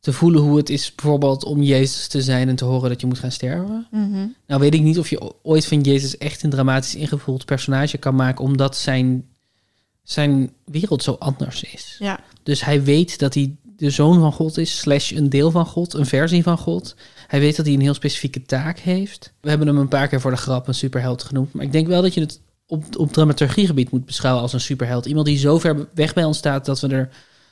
[0.08, 3.08] te voelen hoe het is, bijvoorbeeld om Jezus te zijn en te horen dat je
[3.08, 3.88] moet gaan sterven.
[3.92, 4.28] Mhm.
[4.48, 8.16] Nou, weet ik niet of je ooit van Jezus echt een dramatisch ingevuld personage kan
[8.16, 9.26] maken, omdat zijn,
[10.04, 11.96] zijn wereld zo anders is.
[12.00, 12.20] Ja.
[12.44, 15.94] Dus hij weet dat hij de zoon van God is, slash een deel van God,
[15.94, 16.96] een versie van God.
[17.28, 19.34] Hij weet dat hij een heel specifieke taak heeft.
[19.42, 21.54] We hebben hem een paar keer voor de grap een superheld genoemd.
[21.54, 25.06] Maar ik denk wel dat je het op, op dramaturgiegebied moet beschouwen als een superheld.
[25.06, 27.10] Iemand die zo ver weg bij ons staat dat we, er,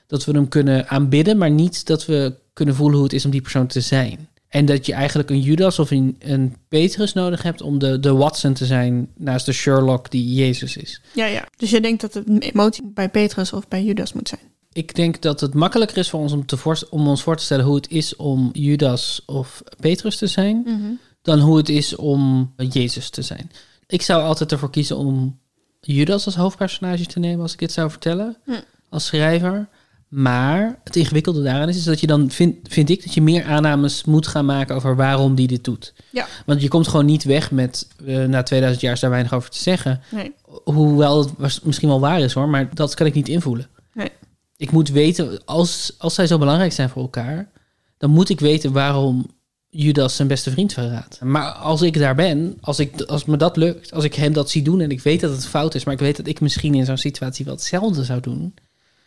[0.07, 3.31] dat we hem kunnen aanbidden, maar niet dat we kunnen voelen hoe het is om
[3.31, 4.27] die persoon te zijn.
[4.47, 8.13] En dat je eigenlijk een Judas of een, een Petrus nodig hebt om de, de
[8.13, 11.01] Watson te zijn naast de Sherlock die Jezus is.
[11.13, 11.47] Ja, ja.
[11.57, 14.41] Dus je denkt dat het een emotie bij Petrus of bij Judas moet zijn.
[14.73, 17.65] Ik denk dat het makkelijker is voor ons om, te om ons voor te stellen
[17.65, 20.91] hoe het is om Judas of Petrus te zijn, Mhm.
[21.21, 23.51] dan hoe het is om Jezus te zijn.
[23.87, 25.39] Ik zou altijd ervoor kiezen om
[25.81, 28.51] Judas als hoofdpersonage te nemen als ik dit zou vertellen, Hm.
[28.89, 29.67] als schrijver.
[30.09, 33.43] Maar het ingewikkelde daaraan is, is dat je dan, vind, vind ik, dat je meer
[33.45, 35.93] aannames moet gaan maken over waarom die dit doet.
[36.11, 36.27] Ja.
[36.45, 39.49] Want je komt gewoon niet weg met, eh, na 2000 jaar is daar weinig over
[39.49, 40.01] te zeggen.
[40.11, 40.31] Nee.
[40.63, 43.67] Hoewel het was- misschien wel waar is hoor, maar dat kan ik niet invoelen.
[43.93, 44.09] Nee.
[44.57, 47.49] Ik moet weten, als, als zij zo belangrijk zijn voor elkaar,
[47.97, 49.25] dan moet ik weten waarom
[49.69, 51.19] Judas zijn beste vriend verraadt.
[51.21, 54.49] Maar als ik daar ben, als, ik, als me dat lukt, als ik hem dat
[54.49, 56.73] zie doen en ik weet dat het fout is, maar ik weet dat ik misschien
[56.75, 58.53] in zo'n situatie wel hetzelfde zou doen,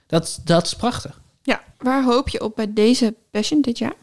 [0.08, 1.20] dat, dat is prachtig.
[1.42, 3.94] Ja, waar hoop je op bij deze Passion dit jaar?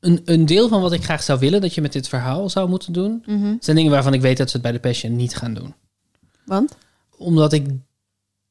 [0.00, 2.68] Een, een deel van wat ik graag zou willen dat je met dit verhaal zou
[2.68, 3.54] moeten doen, Mhm.
[3.60, 5.74] zijn dingen waarvan ik weet dat ze het bij de Passion niet gaan doen.
[6.44, 6.76] Want?
[7.16, 7.66] Omdat ik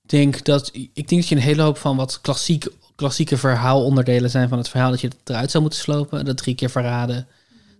[0.01, 4.49] denk dat ik denk dat je een hele hoop van wat klassiek, klassieke verhaalonderdelen zijn
[4.49, 6.25] van het verhaal dat je het eruit zou moeten slopen.
[6.25, 7.27] Dat drie keer verraden.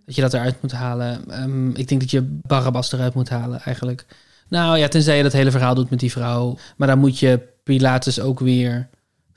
[0.06, 1.30] Dat je dat eruit moet halen.
[1.30, 4.06] Ehm, ik denk dat je Barabbas eruit moet halen eigenlijk.
[4.48, 6.56] Nou ja, tenzij je dat hele verhaal doet met die vrouw.
[6.76, 8.88] Maar dan moet je Pilatus ook weer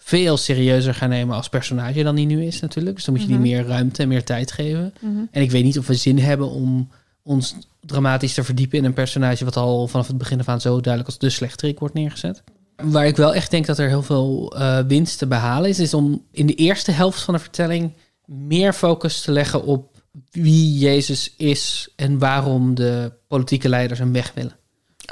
[0.06, 2.96] veel serieuzer gaan nemen als personage dan die nu is natuurlijk.
[2.96, 3.42] Dus dan moet je Mhm.
[3.42, 4.94] die meer ruimte en meer tijd geven.
[5.00, 5.24] Mhm.
[5.32, 6.90] En ik weet niet of we zin hebben om
[7.24, 10.82] ons dramatisch te verdiepen in een personage wat al vanaf het begin af aan zo
[10.82, 12.44] duidelijk als de slechterik wordt neergezet.
[12.76, 15.94] Waar ik wel echt denk dat er heel veel eh, winst te behalen is, is
[15.94, 17.94] om in de eerste helft van de vertelling
[18.26, 19.96] meer focus te leggen op
[20.32, 24.56] wie Jezus is en waarom de politieke leiders hem weg willen.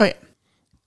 [0.02, 0.14] Oh ja.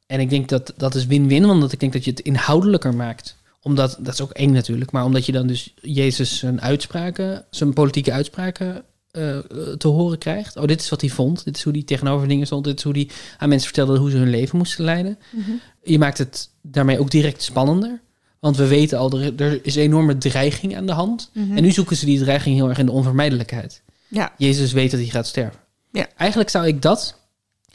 [0.07, 3.36] En ik denk dat dat is win-win, omdat ik denk dat je het inhoudelijker maakt.
[3.66, 7.72] Omdat, dat is ook eng natuurlijk, maar omdat je dan dus Jezus zijn uitspraken, zijn
[7.72, 9.38] politieke uitspraken eh,
[9.78, 10.56] te horen krijgt.
[10.56, 12.84] Oh, dit is wat hij vond, dit is hoe hij tegenover dingen stond, dit is
[12.84, 15.18] hoe hij aan mensen vertelde hoe ze hun leven moesten leiden.
[15.30, 15.51] Mhm.
[15.82, 18.01] Je maakt het daarmee ook direct spannender.
[18.40, 21.30] Want we weten al, er, er is een enorme dreiging aan de hand.
[21.32, 21.56] Mhm.
[21.56, 23.82] En nu zoeken ze die dreiging heel erg in de onvermijdelijkheid.
[24.09, 24.32] Ja.
[24.38, 25.60] Jezus weet dat hij gaat sterven.
[25.93, 26.06] Ja.
[26.16, 27.18] Eigenlijk zou ik dat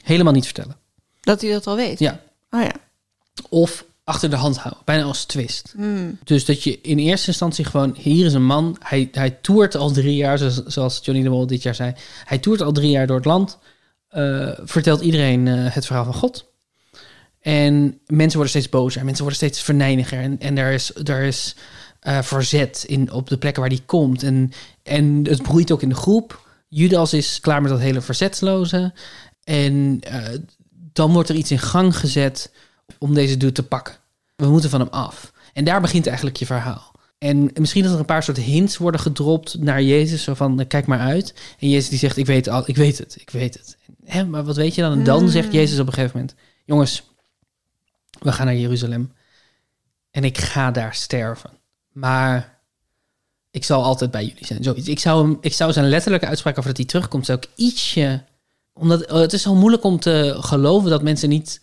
[0.02, 0.76] helemaal niet vertellen.
[1.20, 1.98] Dat hij dat al weet?
[1.98, 2.20] Ja.
[2.50, 2.74] Oh ja.
[3.48, 5.72] Of achter de hand houden, bijna als twist.
[5.76, 6.18] Hmm.
[6.24, 9.90] Dus dat je in eerste instantie gewoon, hier is een man, hij, hij toert al
[9.90, 11.92] drie jaar, zoals, zoals Johnny de Mol dit jaar zei.
[12.24, 13.58] Hij toert al drie jaar door het land,
[14.08, 16.50] eh, vertelt iedereen eh, het verhaal van God.
[17.40, 20.18] En mensen worden steeds bozer, mensen worden steeds verneiniger.
[20.18, 21.56] En, en er is, er is
[22.00, 24.22] eh, verzet in, op de plekken waar die komt.
[24.22, 24.52] En,
[24.82, 26.48] en het broeit ook in de groep.
[26.68, 28.92] Judas is klaar met dat hele verzetsloze.
[29.44, 30.00] En
[30.92, 32.50] dan wordt er iets in gang gezet
[32.98, 33.94] om deze dude te pakken.
[34.36, 35.32] We moeten van hem af.
[35.52, 36.92] En daar begint eigenlijk je verhaal.
[37.18, 40.22] En misschien dat er een paar soort hints worden gedropt naar Jezus.
[40.22, 41.34] Zo van, kijk maar uit.
[41.58, 43.76] En Jezus die zegt, ik weet, al, ik weet het, ik weet het.
[44.04, 44.92] Hè, maar wat weet je dan?
[44.92, 46.36] En dan zegt Jezus op een gegeven moment...
[46.64, 47.02] Jongens,
[48.18, 49.12] we gaan naar Jeruzalem.
[50.10, 51.50] En ik ga daar sterven.
[51.92, 52.60] Maar
[53.50, 54.62] ik zal altijd bij jullie zijn.
[54.62, 54.88] Zoiets.
[54.88, 57.26] Ik zou, hem, ik zou zijn letterlijke uitspraak over dat hij terugkomt...
[57.26, 58.24] zou ik ietsje...
[58.74, 61.60] Omdat oh, het is zo moeilijk om te geloven dat mensen niet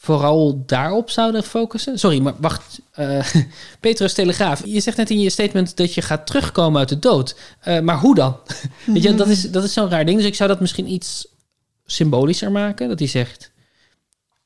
[0.00, 1.98] vooral daarop zouden focussen.
[1.98, 2.80] Sorry, maar wacht.
[2.90, 3.26] Eh,
[3.80, 7.36] Petrus Telegraaf, je zegt net in je statement dat je gaat terugkomen uit de dood.
[7.60, 8.36] Eh, maar hoe dan?
[8.86, 10.18] Weet je, dat is, dat is zo'n raar ding.
[10.18, 11.28] Dus ik zou dat misschien iets
[11.86, 12.88] symbolischer maken.
[12.88, 13.50] Dat hij zegt,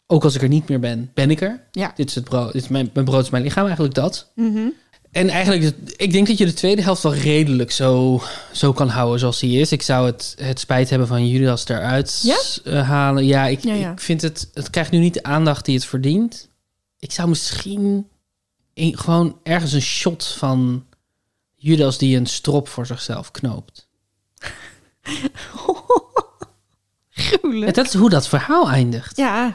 [0.06, 1.64] ook als ik er niet meer ben, ben ik er.
[1.70, 1.92] Ja.
[1.94, 4.30] Dit is, het brood, dit is mijn, mijn brood is mijn lichaam, eigenlijk dat.
[4.34, 4.68] Mhm.
[5.12, 8.22] En eigenlijk, ik denk dat je de tweede helft wel redelijk zo,
[8.52, 9.72] zo kan houden zoals hij is.
[9.72, 12.36] Ik zou het, het spijt hebben van Judas eruit Ja?
[12.64, 13.26] eh, halen.
[13.26, 13.92] Ja ik, Ja, ja.
[13.92, 16.48] ik vind het, het krijgt nu niet de aandacht die het verdient.
[16.98, 18.08] Ik zou misschien
[18.74, 20.86] gewoon ergens een shot van
[21.56, 23.88] Judas die een strop voor zichzelf knoopt.
[27.10, 27.66] Gruwelijk.
[27.66, 29.16] En dat is hoe dat verhaal eindigt.
[29.16, 29.54] Ja,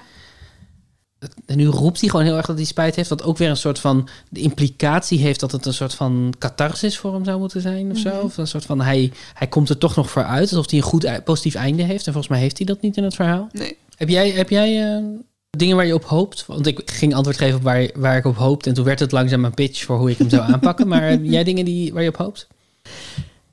[1.46, 3.10] En nu roept hij gewoon heel erg dat hij spijt heeft.
[3.10, 6.98] Wat ook weer een soort van de implicatie heeft dat het een soort van catharsis
[6.98, 8.10] voor hem zou moeten zijn of zo.
[8.10, 8.26] Mhm.
[8.26, 10.50] Of een soort van hij, hij komt er toch nog voor uit.
[10.50, 12.06] Alsof hij een goed positief einde heeft.
[12.06, 13.50] En volgens mij heeft hij dat niet in het verhaal.
[13.52, 13.78] Nee.
[13.96, 15.04] Heb jij, heb jij eh,
[15.50, 16.46] dingen waar je op hoopt?
[16.46, 18.70] Want ik ging antwoord geven op waar, waar ik op hoopte.
[18.70, 20.88] En toen werd het langzaam een pitch voor hoe ik hem zou aanpakken.
[20.88, 22.48] Maar heb jij dingen die, waar je op hoopt?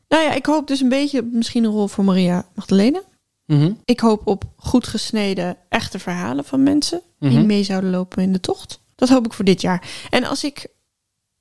[0.09, 3.03] nou ja, ik hoop dus een beetje misschien een rol voor Maria Magdalena.
[3.47, 3.73] Mhm.
[3.85, 7.47] Ik hoop op goed gesneden, echte verhalen van mensen die Mhm.
[7.47, 8.81] mee zouden lopen in de tocht.
[8.95, 9.89] Dat hoop ik voor dit jaar.
[10.11, 10.67] En als ik,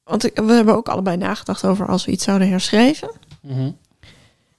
[0.03, 3.11] want ik, we hebben ook allebei nagedacht over als we iets zouden herschrijven.
[3.41, 3.71] Mhm.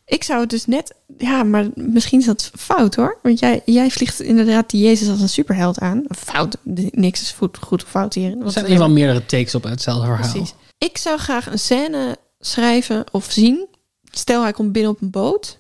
[0.07, 3.19] Ik zou het dus net, ja, maar misschien is dat fout hoor.
[3.23, 6.05] Want jij, jij vliegt inderdaad die Jezus als een superheld aan.
[6.09, 6.57] Fout,
[6.91, 8.43] niks is goed, goed of fout hierin.
[8.43, 10.31] Er zijn in hebben- meerdere takes op hetzelfde verhaal.
[10.31, 10.55] Precies.
[10.79, 13.67] Ik zou graag een scène schrijven of zien.
[14.11, 15.59] Stel, hij komt binnen op een boot.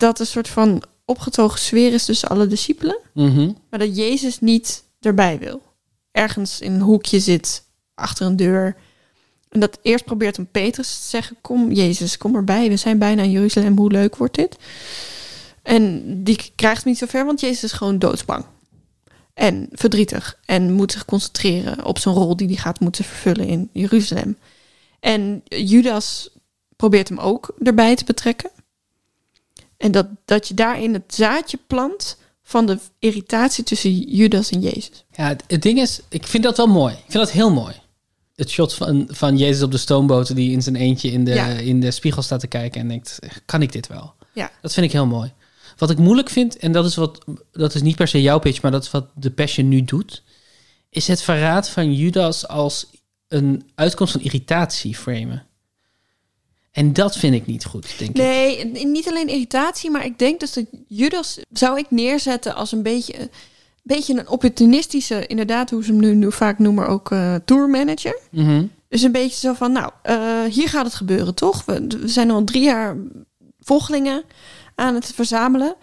[0.00, 2.98] Dat een soort van opgetogen sfeer is tussen alle discipelen.
[3.14, 3.52] Mhm.
[3.70, 5.62] Maar dat Jezus niet erbij wil.
[6.10, 7.64] Ergens in een hoekje zit,
[7.94, 8.76] achter een deur.
[9.48, 12.68] En dat eerst probeert een Petrus te zeggen: Kom, Jezus, kom erbij.
[12.68, 13.78] We zijn bijna in Jeruzalem.
[13.78, 14.56] Hoe leuk wordt dit?
[15.62, 18.44] En die krijgt het niet zo ver, want Jezus is gewoon doodsbang.
[19.34, 20.38] En verdrietig.
[20.44, 24.36] En moet zich concentreren op zijn rol die hij gaat moeten vervullen in Jeruzalem.
[25.00, 26.30] En Judas
[26.76, 28.50] probeert hem ook erbij te betrekken.
[29.80, 35.04] En dat, dat je daarin het zaadje plant van de irritatie tussen Judas en Jezus.
[35.12, 36.92] Ja, het, het ding is, ik vind dat wel mooi.
[36.94, 37.74] Ik vind dat heel mooi.
[38.36, 41.46] Het shot van, van Jezus op de stoomboot die in zijn eentje in de, Ja.
[41.46, 44.14] in de spiegel staat te kijken en denkt, kan ik dit wel?
[44.34, 44.50] Ja.
[44.62, 45.32] Dat vind ik heel mooi.
[45.76, 48.62] Wat ik moeilijk vind, en dat is, wat, dat is niet per se jouw pitch,
[48.62, 50.22] maar dat is wat de Passion nu doet,
[50.90, 52.86] is het verraad van Judas als
[53.28, 55.46] een uitkomst van irritatie framen.
[56.72, 58.16] En dat vind ik niet goed, denk ik.
[58.16, 62.82] Nee, niet alleen irritatie, maar ik denk dus dat Judas zou ik neerzetten als een
[62.82, 63.30] beetje, een
[63.82, 68.18] beetje een opportunistische, inderdaad, hoe ze hem nu, nu vaak noemen, ook eh tourmanager.
[68.30, 68.64] Mhm.
[68.88, 71.64] Dus een beetje zo van, nou, eh, hier gaat het gebeuren, toch?
[71.64, 72.96] We, we zijn al drie jaar
[73.60, 74.24] volgelingen
[74.74, 75.74] aan het verzamelen.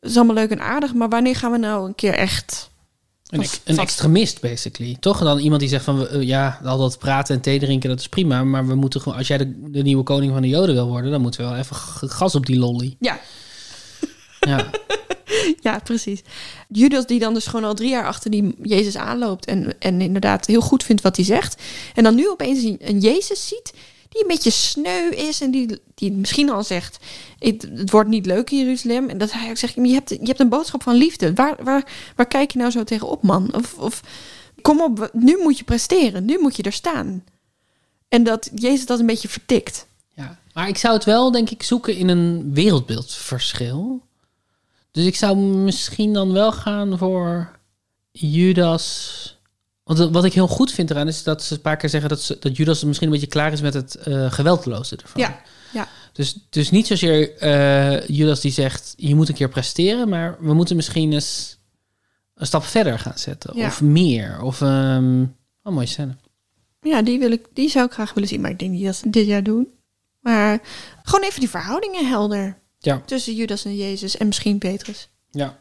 [0.00, 2.70] Dat is allemaal leuk en aardig, maar wanneer gaan we nou een keer echt...
[3.32, 4.96] Een, een extremist, basically.
[5.00, 5.18] Toch?
[5.18, 8.08] Dan iemand die zegt van, eh, ja, al dat praten en thee drinken, dat is
[8.08, 8.44] prima.
[8.44, 11.10] Maar we moeten gewoon, als jij de, de nieuwe koning van de Joden wil worden,
[11.10, 11.76] dan moeten we wel even
[12.10, 12.96] gas op die lolly.
[13.00, 13.20] Ja.
[14.46, 14.70] Ja.
[15.60, 16.22] Ja, precies.
[16.68, 20.46] Judas die dan dus gewoon al drie jaar achter die Jezus aanloopt en, en inderdaad
[20.46, 21.62] heel goed vindt wat hij zegt.
[21.94, 23.72] En dan nu opeens een, een Jezus ziet
[24.12, 26.98] die een beetje sneu is en die, die misschien al zegt,
[27.38, 29.08] het, het wordt niet leuk in Jeruzalem.
[29.08, 31.34] En dat hij ook zegt, je hebt, je hebt een boodschap van liefde.
[31.34, 33.54] Waar, waar, waar kijk je nou zo tegenop, man?
[33.54, 34.02] Of, of
[34.62, 37.24] kom op, nu moet je presteren, nu moet je er staan.
[38.08, 39.86] En dat Jezus dat een beetje vertikt.
[40.14, 44.02] Ja, maar ik zou het wel, denk ik, zoeken in een wereldbeeldverschil.
[44.90, 47.58] Dus ik zou misschien dan wel gaan voor
[48.10, 49.40] Judas.
[49.96, 52.22] Want wat ik heel goed vind eraan is dat ze een paar keer zeggen dat,
[52.22, 55.20] ze, dat Judas misschien een beetje klaar is met het eh geweldloze ervan.
[55.20, 55.40] Ja,
[55.72, 55.88] ja.
[56.12, 60.54] Dus, dus niet zozeer eh, Judas die zegt, je moet een keer presteren, maar we
[60.54, 61.58] moeten misschien eens
[62.34, 63.56] een stap verder gaan zetten.
[63.56, 63.66] Ja.
[63.66, 64.42] Of meer.
[64.42, 66.16] Of een mooie scène.
[66.80, 68.40] Ja, die, wil ik, die zou ik graag willen zien.
[68.40, 69.68] Maar ik denk niet dat ze dit jaar doen.
[70.20, 70.60] Maar
[71.02, 72.58] gewoon even die verhoudingen helder.
[72.78, 73.02] Ja.
[73.06, 75.08] Tussen Judas en Jezus en misschien Petrus.
[75.30, 75.58] Ja.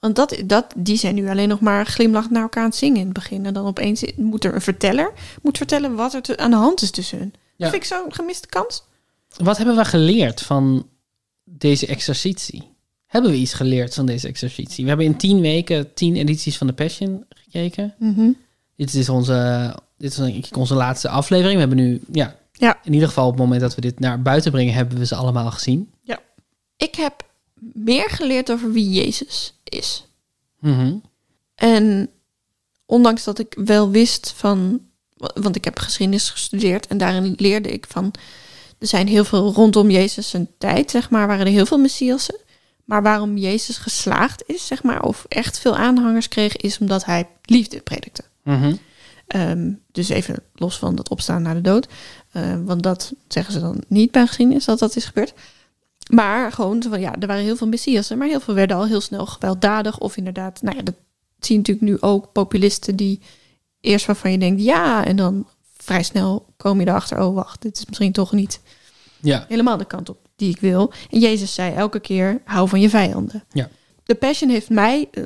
[0.00, 2.96] Want dat, dat, die zijn nu alleen nog maar glimlachend naar elkaar aan het zingen
[2.98, 3.46] in het begin.
[3.46, 5.12] En dan opeens moet er een verteller
[5.42, 7.32] moet vertellen wat er te- aan de hand is tussen hun.
[7.34, 7.40] Ja.
[7.56, 8.82] Dat vind ik zo'n gemiste kans.
[9.36, 10.86] Wat hebben we geleerd van
[11.44, 12.62] deze exercitie?
[13.06, 14.82] Hebben we iets geleerd van deze exercitie?
[14.82, 17.94] We hebben in tien weken tien edities van de Passion gekeken.
[17.98, 18.30] Mhm.
[18.76, 21.54] Dit is onze, dit is denk ik onze laatste aflevering.
[21.54, 22.78] We hebben nu, ja, Ja.
[22.84, 25.14] in ieder geval op het moment dat we dit naar buiten brengen, hebben we ze
[25.14, 25.90] allemaal gezien.
[26.02, 26.18] Ja.
[26.76, 27.26] Ik heb
[27.72, 30.06] meer geleerd over wie Jezus is.
[30.60, 30.96] Mhm.
[31.54, 32.10] En
[32.86, 34.80] ondanks dat ik wel wist van,
[35.16, 38.12] want ik heb geschiedenis gestudeerd en daarin leerde ik van,
[38.78, 42.36] er zijn heel veel rondom Jezus zijn tijd, zeg maar, waren er heel veel messiassen.
[42.84, 47.28] Maar waarom Jezus geslaagd is, zeg maar, of echt veel aanhangers kreeg, is omdat hij
[47.42, 48.22] liefde predikte.
[48.42, 48.74] Mhm.
[49.26, 51.88] Ehm, dus even los van dat opstaan naar de dood.
[52.32, 55.34] Eh, want dat zeggen ze dan niet bij geschiedenis dat dat is gebeurd.
[56.08, 59.00] Maar gewoon, van, ja, er waren heel veel messiassen, maar heel veel werden al heel
[59.00, 59.98] snel gewelddadig.
[59.98, 60.94] Of inderdaad, nou ja, dat
[61.38, 63.20] zie je natuurlijk nu ook populisten die
[63.80, 67.76] eerst waarvan je denkt ja, en dan vrij snel kom je erachter, oh wacht, dit
[67.78, 68.60] is misschien toch niet
[69.20, 69.44] Ja.
[69.48, 70.92] helemaal de kant op die ik wil.
[71.10, 73.44] En Jezus zei elke keer, hou van je vijanden.
[73.52, 73.68] Ja.
[74.04, 75.24] De Passion heeft mij eh,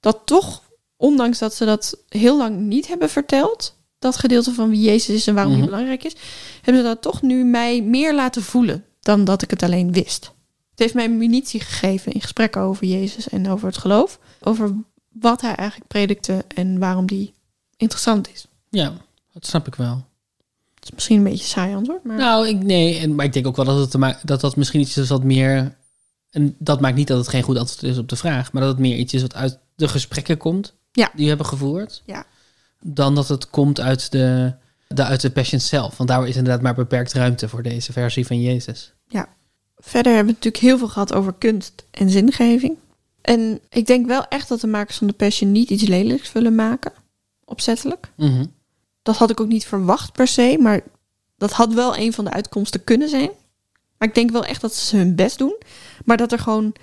[0.00, 0.62] dat toch,
[0.96, 5.26] ondanks dat ze dat heel lang niet hebben verteld, dat gedeelte van wie Jezus is
[5.26, 5.60] en waarom Mhm.
[5.62, 6.16] hij belangrijk is,
[6.62, 10.24] hebben ze dat toch nu mij meer laten voelen dan dat ik het alleen wist.
[10.70, 14.18] Het heeft mij munitie gegeven in gesprekken over Jezus en over het geloof.
[14.40, 14.74] Over
[15.08, 17.34] wat hij eigenlijk predikte en waarom die
[17.76, 18.46] interessant is.
[18.70, 18.92] Ja,
[19.32, 20.06] dat snap ik wel.
[20.74, 22.16] Het is misschien een beetje een saai antwoord, maar...
[22.16, 24.96] Nou, ik, nee, en, maar ik denk ook wel dat, het dat dat misschien iets
[24.96, 25.76] is wat meer...
[26.30, 28.52] En dat maakt niet dat het geen goed antwoord is op de vraag...
[28.52, 30.74] maar dat het meer iets is wat uit de gesprekken komt...
[30.92, 31.10] Ja.
[31.14, 32.02] die we hebben gevoerd...
[32.06, 32.26] Ja.
[32.80, 34.54] dan dat het komt uit de,
[34.88, 35.96] de, uit de Passion zelf.
[35.96, 38.92] Want daar is inderdaad maar beperkt ruimte voor deze versie van Jezus.
[39.06, 39.36] Ja.
[39.76, 42.76] Verder hebben we natuurlijk heel veel gehad over kunst en zingeving.
[43.20, 46.54] En ik denk wel echt dat de makers van de Passion niet iets lelijks willen
[46.54, 46.92] maken.
[47.44, 48.12] Opzettelijk.
[48.16, 48.44] Mhm.
[49.02, 50.80] Dat had ik ook niet verwacht per se, maar
[51.36, 53.30] dat had wel een van de uitkomsten kunnen zijn.
[53.98, 55.56] Maar ik denk wel echt dat ze hun best doen,
[56.04, 56.74] maar dat er gewoon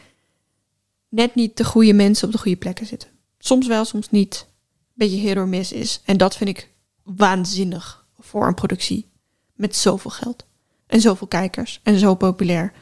[1.09, 3.09] net niet de goede mensen op de goede plekken zitten.
[3.39, 4.45] Soms wel, soms niet.
[4.47, 6.01] Een beetje hit or miss is.
[6.05, 6.69] En dat vind ik
[7.05, 9.09] waanzinnig voor een productie
[9.53, 10.45] met zoveel geld.
[10.87, 11.79] En zoveel kijkers.
[11.83, 12.73] En zo populair.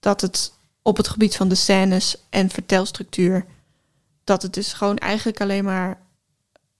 [0.00, 3.46] Dat het op het gebied van de scènes en vertelstructuur...
[4.24, 6.00] dat het dus gewoon eigenlijk alleen maar...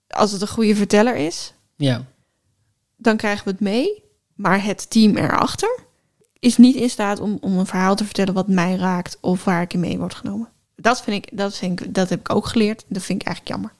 [0.09, 2.05] als het een goede verteller is, Ja.
[2.97, 4.03] dan krijgen we het mee.
[4.35, 5.79] Maar het team erachter
[6.39, 9.63] is niet in staat om, om een verhaal te vertellen wat mij raakt of waar
[9.63, 10.49] ik in mee word genomen.
[10.77, 12.85] Dat vind ik, dat vind ik, dat heb ik ook geleerd.
[12.89, 13.75] Dat vind ik eigenlijk jammer.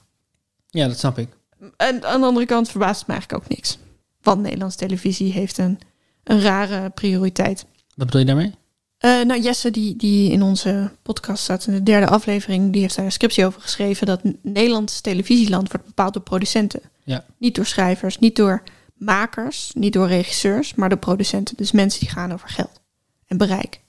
[0.69, 1.29] ja, dat snap ik.
[1.77, 3.77] En aan de andere kant verbaast het me eigenlijk ook niks.
[4.21, 5.79] Want Nederlandse televisie heeft een,
[6.23, 7.65] een rare prioriteit.
[7.95, 8.53] Wat bedoel je daarmee?
[8.97, 12.95] Eh, nou, Jesse, die, die in onze podcast staat in de derde aflevering, die heeft
[12.95, 16.81] daar een scriptie over geschreven dat Nederlands televisieland wordt bepaald door producenten.
[17.03, 17.25] Ja.
[17.37, 18.63] Niet door schrijvers, niet door
[18.93, 21.57] makers, niet door regisseurs, maar door producenten.
[21.57, 22.81] Dus mensen die gaan over geld
[23.27, 23.81] en bereik.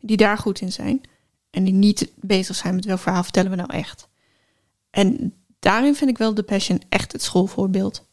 [0.00, 1.00] Die daar goed in zijn.
[1.50, 4.08] En die niet bezig zijn met welk verhaal vertellen we nou echt.
[4.90, 5.34] En
[5.66, 8.06] daarin vind ik wel The Passion echt het schoolvoorbeeld.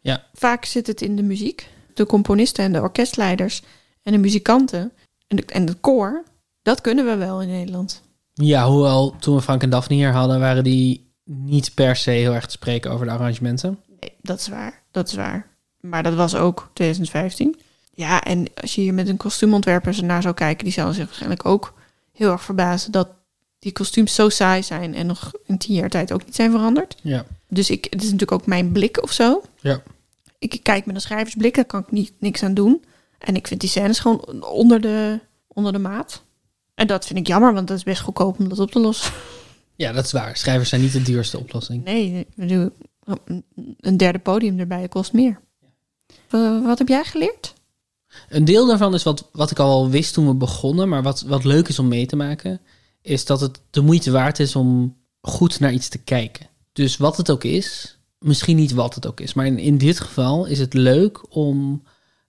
[0.00, 0.24] Ja.
[0.32, 1.68] Vaak zit het in de muziek.
[1.94, 3.62] De componisten en de orkestleiders
[4.02, 4.92] en de muzikanten
[5.26, 6.24] en, de, en het koor.
[6.62, 8.02] Dat kunnen we wel in Nederland.
[8.32, 10.40] Ja, hoewel toen we Frank en Daphne hier hadden...
[10.40, 13.78] waren die niet per se heel erg te spreken over de arrangementen.
[14.00, 14.82] Nee, dat is waar.
[14.90, 15.46] Dat is waar.
[15.80, 17.60] Maar dat was ook 2015.
[17.92, 21.46] Ja, en als je hier met een kostuumontwerper naar zou kijken, die zouden zich waarschijnlijk
[21.46, 21.74] ook
[22.12, 23.08] heel erg verbazen dat
[23.58, 26.96] die kostuums zo saai zijn en nog in tien jaar tijd ook niet zijn veranderd.
[27.02, 27.26] Ja.
[27.48, 29.42] Dus ik, het is natuurlijk ook mijn blik of zo.
[29.60, 29.82] Ja.
[30.38, 32.84] Ik kijk met een schrijversblik, daar kan ik niet, niks aan doen.
[33.18, 36.22] En ik vind die scènes gewoon onder de, onder de maat.
[36.74, 39.12] En dat vind ik jammer, want dat is best goedkoop om dat op te lossen.
[39.74, 40.36] Ja, dat is waar.
[40.36, 41.84] Schrijvers zijn niet de duurste oplossing.
[41.84, 42.26] Nee,
[43.80, 45.40] een derde podium erbij kost meer.
[46.62, 47.54] Wat heb jij geleerd?
[48.28, 51.44] Een deel daarvan is wat, wat ik al wist toen we begonnen, maar wat, wat
[51.44, 52.60] leuk is om mee te maken,
[53.06, 56.46] is dat het de moeite waard is om goed naar iets te kijken.
[56.72, 60.00] Dus wat het ook is, misschien niet wat het ook is, maar in, in dit
[60.00, 61.82] geval is het leuk om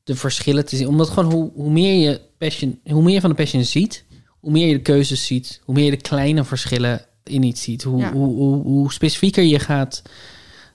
[0.04, 0.88] de verschillen te zien.
[0.88, 4.06] Omdat gewoon hoe, hoe, meer je passion, hoe meer je van de passion ziet,
[4.40, 7.84] hoe meer je de keuzes ziet, hoe meer je de kleine verschillen in iets ziet,
[7.84, 8.12] hoe, Ja.
[8.12, 10.02] hoe, hoe, hoe specifieker je gaat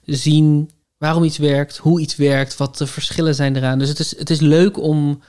[0.05, 3.79] zien waarom iets werkt, hoe iets werkt, wat de verschillen zijn eraan.
[3.79, 5.21] Dus het is, het is leuk om,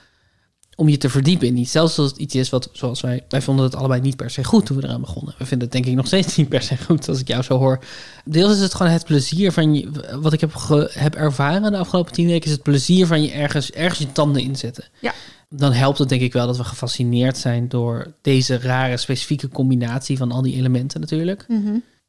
[0.75, 1.71] om je te verdiepen in iets.
[1.71, 4.43] Zelfs als het iets is wat, zoals wij, wij vonden het allebei niet per se
[4.43, 5.33] goed toen we eraan begonnen.
[5.37, 7.57] We vinden het denk ik nog steeds niet per se goed als ik jou zo
[7.57, 7.79] hoor.
[8.25, 9.89] Deels is het gewoon het plezier van je,
[10.21, 13.31] wat ik heb, ge- heb ervaren de afgelopen tien weken, is het plezier van je
[13.31, 14.83] ergens, ergens je tanden inzetten.
[15.01, 15.13] Ja.
[15.49, 20.17] Dan helpt het denk ik wel dat we gefascineerd zijn door deze rare specifieke combinatie
[20.17, 21.45] van al die elementen natuurlijk.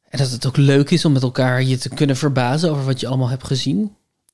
[0.09, 2.99] En dat het ook leuk is om met elkaar je te kunnen verbazen over wat
[2.99, 3.91] je allemaal hebt gezien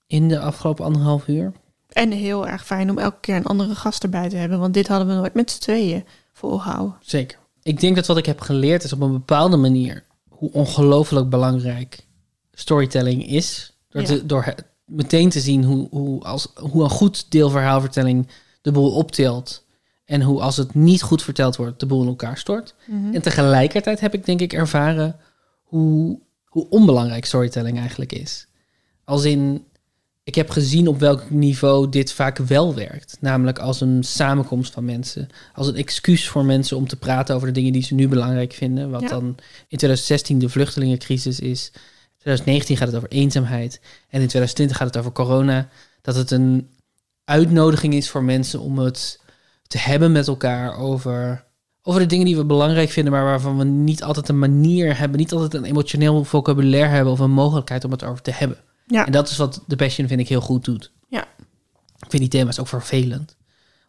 [0.08, 1.52] in de afgelopen anderhalf uur.
[1.94, 4.60] En heel erg fijn om elke keer een andere gast erbij te hebben.
[4.60, 6.96] Want dit hadden we nooit met z'n tweeën volgehouden.
[7.02, 7.38] Zeker.
[7.64, 12.06] Ik denk dat wat ik heb geleerd is op een bepaalde manier hoe ongelooflijk belangrijk
[12.52, 13.74] storytelling is.
[13.90, 14.08] Door, Ja.
[14.08, 14.54] te- door
[14.86, 18.28] meteen te zien hoe, hoe, als, hoe een goed deel verhaalvertelling
[18.62, 19.66] de boel optilt.
[20.06, 22.76] En hoe als het niet goed verteld wordt, de boel in elkaar stort.
[22.86, 23.14] Mhm.
[23.14, 25.16] En tegelijkertijd heb ik denk ik ervaren
[25.64, 28.48] hoe, hoe onbelangrijk storytelling eigenlijk is.
[29.04, 29.66] Als in,
[30.24, 33.18] ik heb gezien op welk niveau dit vaak wel werkt.
[33.20, 35.28] Namelijk als een samenkomst van mensen.
[35.54, 38.54] Als een excuus voor mensen om te praten over de dingen die ze nu belangrijk
[38.54, 38.90] vinden.
[38.90, 39.08] Wat Ja.
[39.08, 39.24] dan
[39.68, 41.72] in 2016 de vluchtelingencrisis is.
[41.74, 43.80] In 2019 gaat het over eenzaamheid.
[44.10, 45.70] En in 2020 gaat het over corona.
[46.02, 46.68] Dat het een
[47.26, 49.20] uitnodiging is voor mensen om het
[49.68, 51.44] te hebben met elkaar over,
[51.82, 55.20] over de dingen die we belangrijk vinden, maar waarvan we niet altijd een manier hebben,
[55.20, 58.58] niet altijd een emotioneel vocabulaire hebben of een mogelijkheid om het over te hebben.
[58.86, 59.06] Ja.
[59.06, 60.92] En dat is wat The Passion, vind ik, heel goed doet.
[61.10, 61.28] Ja.
[62.00, 63.36] Ik vind die thema's ook vervelend.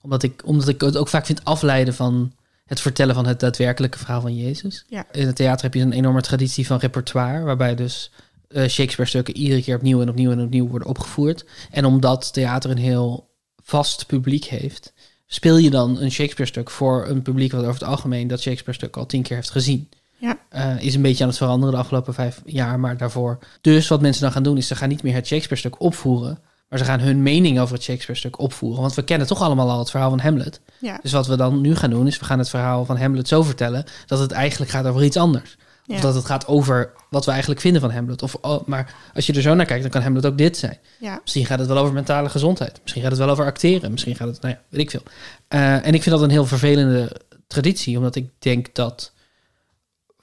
[0.01, 2.33] Omdat ik, omdat ik het ook vaak vind afleiden van
[2.67, 4.85] het vertellen van het daadwerkelijke verhaal van Jezus.
[4.89, 5.07] Ja.
[5.13, 8.11] In het theater heb je een enorme traditie van repertoire, waarbij dus
[8.49, 11.45] eh, Shakespeare-stukken iedere keer opnieuw en opnieuw en opnieuw worden opgevoerd.
[11.71, 13.31] En omdat theater een heel
[13.63, 14.93] vast publiek heeft,
[15.27, 19.07] speel je dan een Shakespeare-stuk voor een publiek wat over het algemeen dat Shakespeare-stuk al
[19.07, 19.89] tien keer heeft gezien.
[20.25, 20.39] Ja.
[20.49, 23.39] Eh, is een beetje aan het veranderen de afgelopen vijf jaar, maar daarvoor.
[23.61, 26.39] Dus wat mensen dan gaan doen, is ze gaan niet meer het Shakespeare-stuk opvoeren,
[26.69, 28.81] maar ze gaan hun mening over het Shakespeare-stuk opvoeren.
[28.81, 30.61] Want we kennen toch allemaal al het verhaal van Hamlet.
[30.81, 30.99] Ja.
[31.03, 33.43] Dus wat we dan nu gaan doen, is we gaan het verhaal van Hamlet zo
[33.43, 35.57] vertellen dat het eigenlijk gaat over iets anders.
[35.87, 35.95] Ja.
[35.95, 38.23] Of dat het gaat over wat we eigenlijk vinden van Hamlet.
[38.23, 40.79] Of, oh, maar als je er zo naar kijkt, dan kan Hamlet ook dit zijn.
[41.01, 41.19] Ja.
[41.23, 42.79] Misschien gaat het wel over mentale gezondheid.
[42.83, 43.91] Misschien gaat het wel over acteren.
[43.91, 45.03] Misschien gaat het, nou ja, weet ik veel.
[45.49, 49.13] Eh, en ik vind dat een heel vervelende traditie, omdat ik denk dat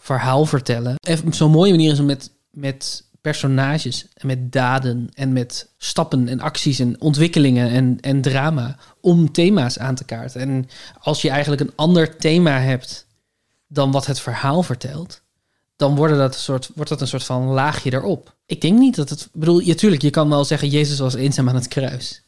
[0.01, 5.33] verhaal vertellen even zo'n mooie manier is om met, met personages en met daden en
[5.33, 10.41] met stappen en acties en ontwikkelingen en, en drama om thema's aan te kaarten.
[10.41, 10.69] En
[10.99, 13.07] als je eigenlijk een ander thema hebt
[13.67, 15.21] dan wat het verhaal vertelt,
[15.75, 18.35] dan wordt dat, een soort, wordt dat een soort van laagje erop.
[18.45, 19.29] Ik denk niet dat het.
[19.33, 22.20] Bedoel, ja, tuurlijk, je kan wel zeggen: Jezus was eenzaam aan het kruis.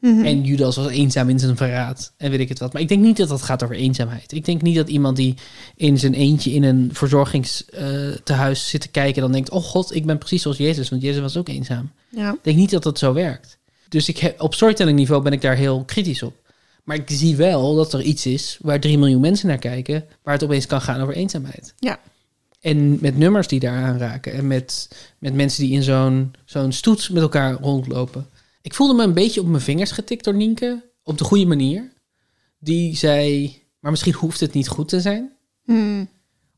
[0.00, 0.24] Mhm.
[0.24, 2.12] En Judas was eenzaam in zijn verraad.
[2.16, 2.72] En weet ik het wat.
[2.72, 4.32] Maar ik denk niet dat dat gaat over eenzaamheid.
[4.32, 5.34] Ik denk niet dat iemand die
[5.76, 9.22] in zijn eentje in een verzorgingstehuis zit te kijken...
[9.22, 10.88] dan denkt, oh god, ik ben precies zoals Jezus.
[10.88, 11.90] Want Jezus was ook eenzaam.
[12.08, 12.32] Ja.
[12.32, 13.58] Ik denk niet dat dat zo werkt.
[13.88, 16.34] Dus ik heb, op storytelling niveau ben ik daar heel kritisch op.
[16.84, 20.04] Maar ik zie wel dat er iets is waar 3 miljoen mensen naar kijken...
[20.22, 21.74] waar het opeens kan gaan over eenzaamheid.
[21.78, 21.98] Ja.
[22.60, 24.32] En met nummers die daar aanraken.
[24.32, 24.88] En met,
[25.18, 28.26] met mensen die in zo'n zo'n stoets met elkaar rondlopen.
[28.60, 30.90] Ik voelde me een beetje op mijn vingers getikt door Nienke.
[31.02, 31.92] Op de goede manier.
[32.58, 35.32] Die zei, maar misschien hoeft het niet goed te zijn.
[35.64, 36.08] Hmm.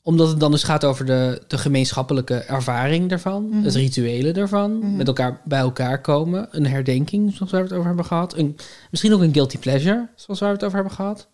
[0.02, 3.48] Omdat het dan dus gaat over de, de gemeenschappelijke ervaring daarvan.
[3.48, 3.62] Mhm.
[3.62, 4.78] Het rituele daarvan.
[4.78, 4.97] Mhm.
[4.97, 6.48] Met elkaar bij elkaar komen.
[6.51, 8.36] Een herdenking, zoals we het over hebben gehad.
[8.36, 8.56] Een,
[8.90, 11.28] misschien ook een guilty pleasure, zoals we het over hebben gehad.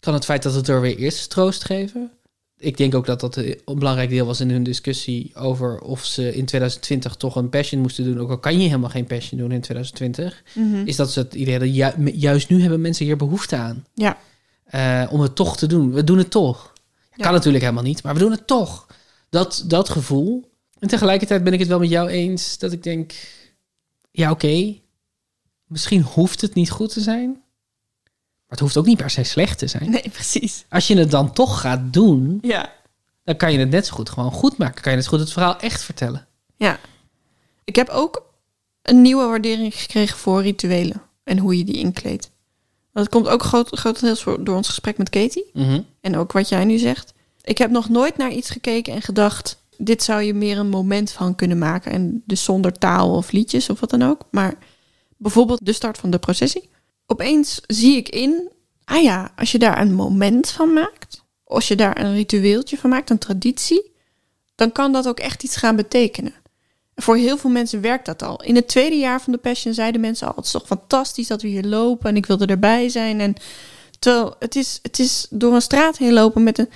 [0.00, 2.10] Kan het feit dat het er weer is troost geven.
[2.58, 6.22] Ik denk ook dat dat een belangrijk deel was in hun discussie over of ze
[6.34, 8.18] in 2020 toch een passion moesten doen.
[8.20, 10.42] Ook al kan je helemaal geen passion doen in 2020.
[10.54, 10.86] Mhm.
[10.86, 13.84] Is dat ze het idee dat ju- juist nu hebben mensen hier behoefte aan.
[13.94, 14.18] Ja.
[14.64, 15.92] Eh, om het toch te doen.
[15.92, 16.72] We doen het toch.
[17.16, 18.86] Kan natuurlijk helemaal niet, maar we doen het toch.
[19.30, 20.50] Dat, dat gevoel.
[20.78, 23.12] En tegelijkertijd ben ik het wel met jou eens dat ik denk...
[24.10, 24.74] Ja, oké.
[25.66, 27.42] Misschien hoeft het niet goed te zijn.
[28.46, 29.90] Maar het hoeft ook niet per se slecht te zijn.
[29.90, 30.64] Nee, precies.
[30.68, 32.38] Als je het dan toch gaat doen...
[32.42, 32.72] Ja.
[33.24, 34.82] dan kan je het net zo goed gewoon goed maken.
[34.82, 36.26] Kan je net zo goed het verhaal echt vertellen.
[36.56, 36.78] Ja.
[37.64, 38.22] Ik heb ook
[38.82, 42.30] een nieuwe waardering gekregen voor rituelen en hoe je die inkleedt.
[42.92, 45.50] Dat komt ook groot, grotendeels door ons gesprek met Katie.
[45.52, 45.80] Mhm.
[46.00, 47.14] En ook wat jij nu zegt.
[47.42, 49.62] Ik heb nog nooit naar iets gekeken en gedacht...
[49.76, 51.92] dit zou je meer een moment van kunnen maken.
[51.92, 54.20] En dus zonder taal of liedjes of wat dan ook.
[54.30, 54.54] Maar
[55.16, 56.68] bijvoorbeeld de start van de processie.
[57.06, 58.52] Opeens zie ik in...
[58.84, 61.24] ah ja, als je daar een moment van maakt...
[61.44, 63.92] als je daar een ritueeltje van maakt, een traditie...
[64.54, 66.34] dan kan dat ook echt iets gaan betekenen.
[66.94, 68.42] En voor heel veel mensen werkt dat al.
[68.42, 70.34] In het tweede jaar van de Passion zeiden mensen al...
[70.36, 73.20] het is toch fantastisch dat we hier lopen en ik wilde erbij zijn.
[73.20, 73.34] En
[73.98, 76.68] terwijl het is, het is door een straat heen lopen met een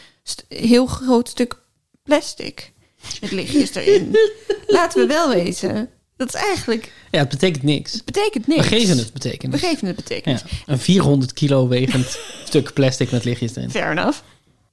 [0.49, 1.59] heel groot stuk
[2.03, 2.73] plastic.
[3.21, 4.17] Met lichtjes erin.
[4.67, 5.91] Laten we wel wezen.
[6.21, 6.93] Dat is eigenlijk...
[7.11, 7.93] Ja, het betekent niks.
[7.93, 8.69] Het betekent niks.
[8.69, 9.61] We geven het betekenis.
[9.61, 10.43] We geven het betekenis.
[10.47, 13.71] Ja, een 400 kilo wegend stuk plastic met lichtjes erin.
[13.71, 14.19] Fair enough.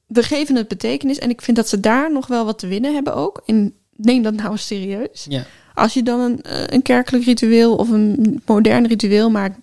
[0.07, 1.19] We geven het betekenis.
[1.19, 3.41] En ik vind dat ze daar nog wel wat te winnen hebben ook.
[3.45, 5.25] En neem dat nou eens serieus.
[5.29, 5.45] Ja.
[5.73, 9.57] Als je dan een, eh, een kerkelijk ritueel of een modern ritueel maakt...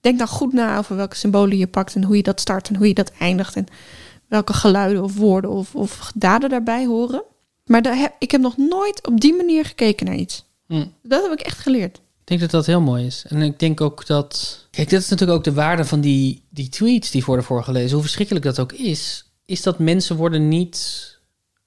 [0.00, 1.94] denk dan goed na over welke symbolen je pakt...
[1.94, 3.56] en hoe je dat start en hoe je dat eindigt...
[3.56, 3.66] en
[4.28, 7.22] welke geluiden of woorden of, of daden daarbij horen.
[7.64, 10.45] Maar daar heb, ik heb nog nooit op die manier gekeken naar iets.
[10.66, 10.86] Hm.
[11.02, 11.96] Dat heb ik echt geleerd.
[11.96, 13.24] Ik denk dat dat heel mooi is.
[13.28, 14.64] En ik denk ook dat...
[14.70, 17.92] Kijk, dit is natuurlijk ook de waarde van die, die tweets die worden voorgelezen.
[17.92, 21.04] Hoe verschrikkelijk dat ook is, is dat mensen worden niet...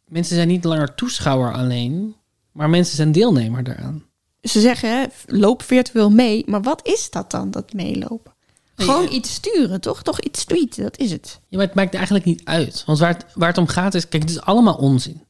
[0.06, 2.16] Mensen zijn niet langer toeschouwer alleen,
[2.52, 4.04] maar mensen zijn deelnemer daaraan.
[4.42, 6.44] Ze zeggen, hè, loop virtueel mee.
[6.48, 8.34] Maar wat is dat dan, dat meelopen?
[8.76, 10.04] Gewoon iets sturen, toch?
[10.04, 11.40] Toch iets tweeten, dat is het.
[11.48, 12.84] Ja, maar het maakt eigenlijk niet uit.
[12.86, 14.08] Want waar het, waar het om gaat is...
[14.08, 15.24] Kijk, het is allemaal onzin.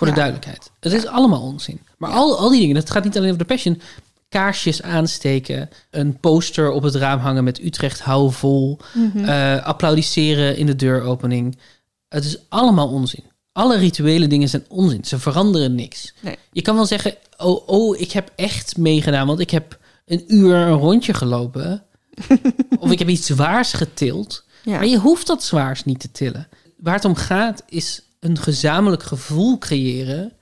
[0.00, 0.70] Voor de duidelijkheid.
[0.80, 1.80] Het is allemaal onzin.
[1.98, 3.80] Maar al, al die dingen, het gaat niet alleen over de passion.
[4.28, 8.78] Kaarsjes aansteken, een poster op het raam hangen met Utrecht hou vol.
[9.14, 11.58] Eh, applaudisseren in de deuropening.
[12.08, 13.24] Het is allemaal onzin.
[13.52, 15.04] Alle rituele dingen zijn onzin.
[15.04, 16.14] Ze veranderen niks.
[16.20, 16.36] Nee.
[16.52, 20.54] Je kan wel zeggen, oh, oh, ik heb echt meegedaan, want ik heb een uur
[20.54, 21.82] een rondje gelopen.
[22.78, 24.44] of ik heb iets zwaars getild.
[24.64, 24.72] Ja.
[24.72, 26.48] Maar je hoeft dat zwaars niet te tillen.
[26.76, 30.32] Waar het om gaat is een gezamenlijk gevoel creëren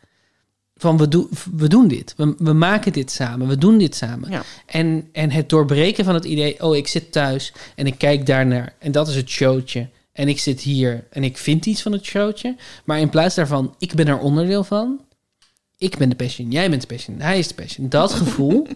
[0.79, 2.15] van we, doen we doen dit.
[2.17, 3.49] We, we maken dit samen.
[3.49, 4.31] We doen dit samen.
[4.31, 4.43] Ja.
[4.67, 8.75] En, en het doorbreken van het idee, oh, ik zit thuis en ik kijk daarnaar
[8.79, 9.89] en dat is het showtje.
[10.13, 12.57] En ik zit hier en ik vind iets van het showtje.
[12.85, 15.01] Maar in plaats daarvan, ik ben er onderdeel van.
[15.79, 17.89] ik ben de passion, jij bent de passion, hij is de passion.
[17.89, 18.67] Dat gevoel,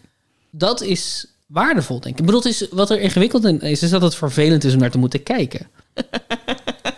[0.50, 2.20] dat is waardevol, denk ik.
[2.20, 4.78] Ik bedoel, het is, wat er ingewikkeld in is, is dat het vervelend is om
[4.78, 5.66] naar te moeten kijken.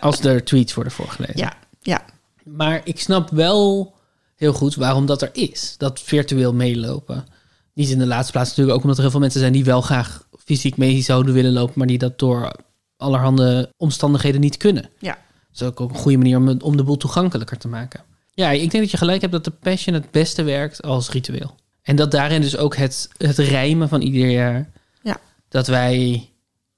[0.07, 1.37] Als er tweets worden voorgelezen.
[1.37, 2.05] Ja, ja.
[2.43, 3.93] Maar ik snap wel
[4.35, 5.75] heel goed waarom dat er is.
[5.77, 7.25] Dat virtueel meelopen.
[7.73, 9.81] Niet in de laatste plaats natuurlijk ook omdat er heel veel mensen zijn die wel
[9.81, 12.51] graag fysiek mee zouden willen lopen, maar die dat door
[12.97, 14.89] allerhande omstandigheden niet kunnen.
[14.99, 15.17] Ja.
[15.51, 18.01] Dat is ook een goede manier om, om de boel toegankelijker te maken.
[18.31, 21.55] Ja, ik denk dat je gelijk hebt dat de passion het beste werkt als ritueel.
[21.81, 24.69] En dat daarin dus ook het, het rijmen van ieder jaar.
[25.01, 25.17] Ja.
[25.49, 26.29] Dat wij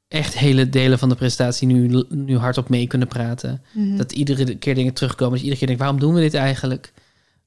[0.09, 3.63] echt hele delen van de presentatie nu, nu hardop mee kunnen praten.
[3.71, 3.97] Mhm.
[3.97, 5.31] Dat iedere keer dingen terugkomen.
[5.31, 6.93] Dat je iedere keer denkt, waarom doen we dit eigenlijk?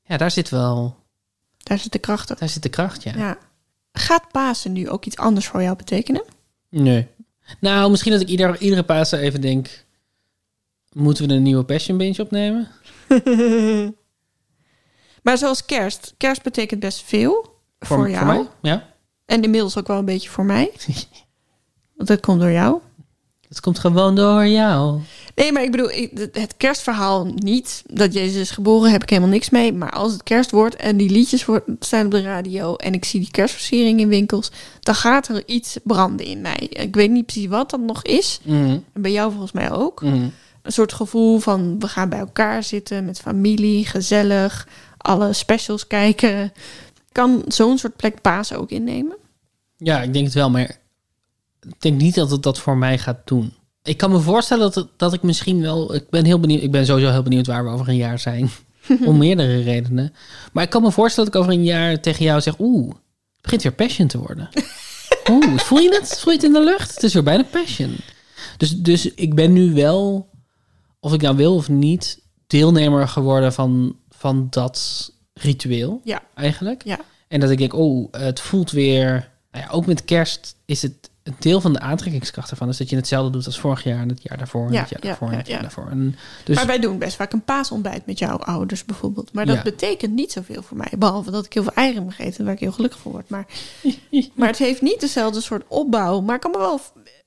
[0.03, 0.97] Ja, daar zit wel...
[1.59, 2.39] Daar zit de kracht op.
[2.39, 3.13] Daar zit de kracht, ja.
[3.17, 3.39] Ja.
[3.93, 6.25] Gaat Pasen nu ook iets anders voor jou betekenen?
[6.69, 7.07] Nee.
[7.61, 9.85] Nou, misschien dat ik ieder, iedere Pasen even denk...
[10.93, 12.69] Moeten we een nieuwe Passion Binge opnemen?
[15.23, 16.15] maar zoals kerst.
[16.17, 18.27] Kerst betekent best veel voor, jou.
[18.27, 18.49] mij?
[18.63, 18.89] Ja.
[19.25, 20.73] En inmiddels ook wel een beetje voor mij.
[21.97, 22.79] Want dat komt door jou.
[23.49, 25.01] Het komt gewoon door jou.
[25.35, 25.89] Nee, maar ik bedoel,
[26.33, 27.83] het- kerstverhaal niet.
[27.87, 29.73] Dat Jezus is geboren, heb ik helemaal niks mee.
[29.73, 31.47] Maar als het kerst wordt en die liedjes
[31.81, 32.77] zijn op de radio...
[32.77, 34.51] en ik zie die kerstversiering in winkels...
[34.81, 36.67] dan gaat er iets branden in mij.
[36.71, 38.41] Ik weet niet precies wat dat nog is.
[38.43, 38.79] Mhm.
[38.93, 40.03] En bij jou volgens mij ook.
[40.03, 40.29] Mhm.
[40.63, 46.53] Een soort gevoel van we gaan bij elkaar zitten met familie, gezellig, alle specials kijken.
[47.13, 49.17] Kan zo'n soort plek Pasen ook innemen?
[49.77, 50.77] Ja, ik denk het wel, maar
[51.69, 53.53] ik denk niet dat het dat voor mij gaat doen.
[53.83, 55.95] Ik kan me voorstellen dat, dat ik misschien wel...
[55.95, 58.51] Ik ben, heel benieuwd, ik ben sowieso heel benieuwd waar we over een jaar zijn.
[59.07, 60.15] Om meerdere redenen.
[60.53, 62.55] Maar ik kan me voorstellen dat ik over een jaar tegen jou zeg...
[62.59, 64.49] Oeh, het begint weer passion te worden.
[65.31, 66.19] Oeh, voel je het?
[66.19, 66.95] Voel je het in de lucht?
[66.95, 67.97] Het is weer bijna passion.
[68.57, 70.29] Dus, dus ik ben nu wel,
[71.01, 72.23] of ik nou wil of niet...
[72.47, 76.01] deelnemer geworden van, van dat ritueel.
[76.05, 76.23] Ja.
[76.35, 76.85] Eigenlijk.
[76.85, 77.01] Ja.
[77.29, 79.31] En dat ik denk, oh, het voelt weer...
[79.51, 82.69] Nou ja, ook met kerst is het een deel van de aantrekkingskracht ervan...
[82.69, 84.67] is dat je hetzelfde doet als vorig jaar en het jaar daarvoor...
[84.67, 85.63] en Ja, het jaar ja, daarvoor en ja, het jaar ja.
[85.63, 85.87] daarvoor.
[85.91, 89.33] En dus, Maar wij doen best vaak een paasontbijt met jouw ouders bijvoorbeeld.
[89.33, 90.93] Maar dat betekent niet zoveel voor mij.
[90.99, 93.29] Behalve dat ik heel veel eieren mag eten, waar ik heel gelukkig van word.
[93.29, 93.47] Maar,
[94.35, 96.21] maar het heeft niet dezelfde soort opbouw.
[96.21, 96.81] Maar ik kan me wel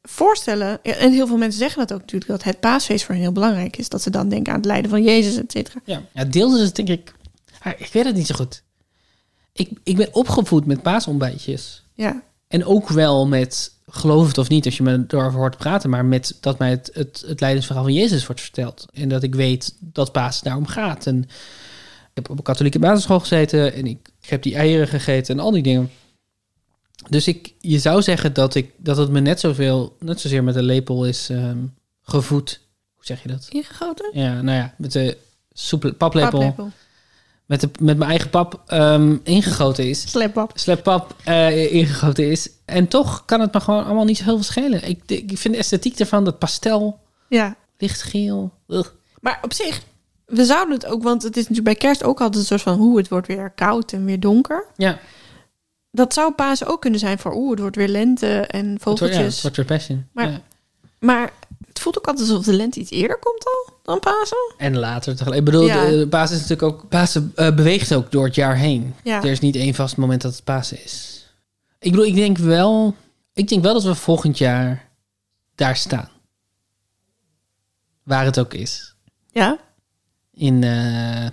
[0.03, 3.33] voorstellen, en heel veel mensen zeggen dat ook natuurlijk, dat het paasfeest voor hen heel
[3.33, 3.89] belangrijk is.
[3.89, 5.79] Dat ze dan denken aan het lijden van Jezus, et cetera.
[5.83, 7.13] ja, ja, deels is het denk ik...
[7.77, 8.63] ik weet het niet zo goed.
[9.53, 11.83] Ik, ik ben opgevoed met paasontbijtjes.
[11.93, 12.23] Ja.
[12.47, 15.89] En ook wel met, geloof het of niet als je me erover hoort praten...
[15.89, 18.85] maar met dat mij het, het, het van Jezus wordt verteld.
[18.93, 21.05] En dat ik weet dat Paas daarom gaat.
[21.07, 23.73] En ik heb op een katholieke basisschool gezeten...
[23.73, 25.91] en ik, ik heb die eieren gegeten en al die dingen.
[27.09, 29.95] Dus ik, je zou zeggen dat, ik, dat het me net zoveel...
[29.99, 31.65] net zozeer met een lepel is ehm,
[32.01, 32.61] gevoed.
[32.93, 33.47] Hoe zeg je dat?
[33.49, 34.09] Ingegoten?
[34.13, 35.17] Ja, nou ja, met de
[35.53, 36.71] soep, paplepel, Paplepel.
[37.45, 40.09] Met, de, met mijn eigen pap ehm, ingegoten is.
[40.09, 40.51] Sleppap.
[40.55, 42.49] Sleppap eh, ingegoten is.
[42.65, 44.87] En toch kan het me gewoon allemaal niet zo heel veel schelen.
[44.87, 46.99] Ik, ik vind de esthetiek ervan, dat pastel,
[47.29, 47.55] Ja.
[47.77, 48.51] lichtgeel.
[48.67, 48.89] ugh.
[49.21, 49.81] Maar op zich,
[50.25, 52.77] we zouden het ook, want het is natuurlijk bij kerst ook altijd een soort van
[52.77, 54.65] hoe het wordt weer koud en weer donker.
[54.75, 54.99] Ja,
[55.91, 58.99] Dat zou Pasen ook kunnen zijn voor oeh, het wordt weer lente en het wordt,
[58.99, 59.33] ja, vogeltjes.
[59.33, 60.07] het wordt weer passion.
[60.13, 60.41] Maar- Ja.
[60.99, 61.31] Maar
[61.75, 64.53] het voelt ook altijd alsof de lente iets eerder komt al dan Pasen.
[64.57, 65.39] En later tegelijk.
[65.39, 65.85] Ik bedoel, Ja.
[65.89, 66.89] de, de Pasen is natuurlijk ook...
[66.89, 68.95] Pasen eh, beweegt ook door het jaar heen.
[69.03, 69.17] Ja.
[69.17, 71.25] Er is niet één vast moment dat het Pasen is.
[71.79, 72.95] Ik bedoel, ik denk wel...
[73.33, 74.89] Ik denk wel dat we volgend jaar
[75.55, 76.09] daar staan.
[78.03, 78.95] Waar het ook is.
[79.31, 79.59] Ja?
[80.35, 81.25] in eh,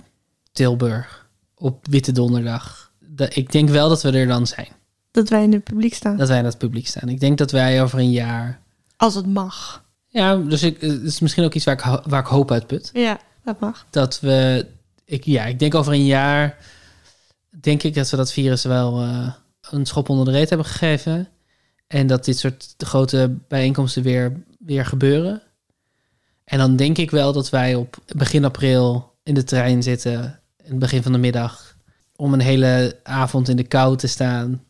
[0.53, 2.93] Tilburg op Witte Donderdag.
[3.29, 4.69] Ik denk wel dat we er dan zijn.
[5.11, 6.17] Dat wij in het publiek staan.
[6.17, 7.09] Dat wij in het publiek staan.
[7.09, 8.61] Ik denk dat wij over een jaar.
[8.97, 9.82] Als het mag.
[10.13, 12.91] Ja, dus ik, het is misschien ook iets waar ik, waar ik hoop uit put.
[12.93, 13.87] Ja, dat mag.
[13.91, 14.67] Dat we.
[15.05, 16.59] Ik, ja, ik denk over een jaar.
[17.51, 19.33] Denk ik dat we dat virus wel eh,
[19.71, 21.29] een schop onder de reet hebben gegeven.
[21.87, 25.43] En dat dit soort grote bijeenkomsten weer, weer gebeuren.
[26.45, 30.41] En dan denk ik wel dat wij op begin april in de trein zitten.
[30.57, 31.77] In het begin van de middag.
[32.17, 34.65] Om een hele avond in de kou te staan.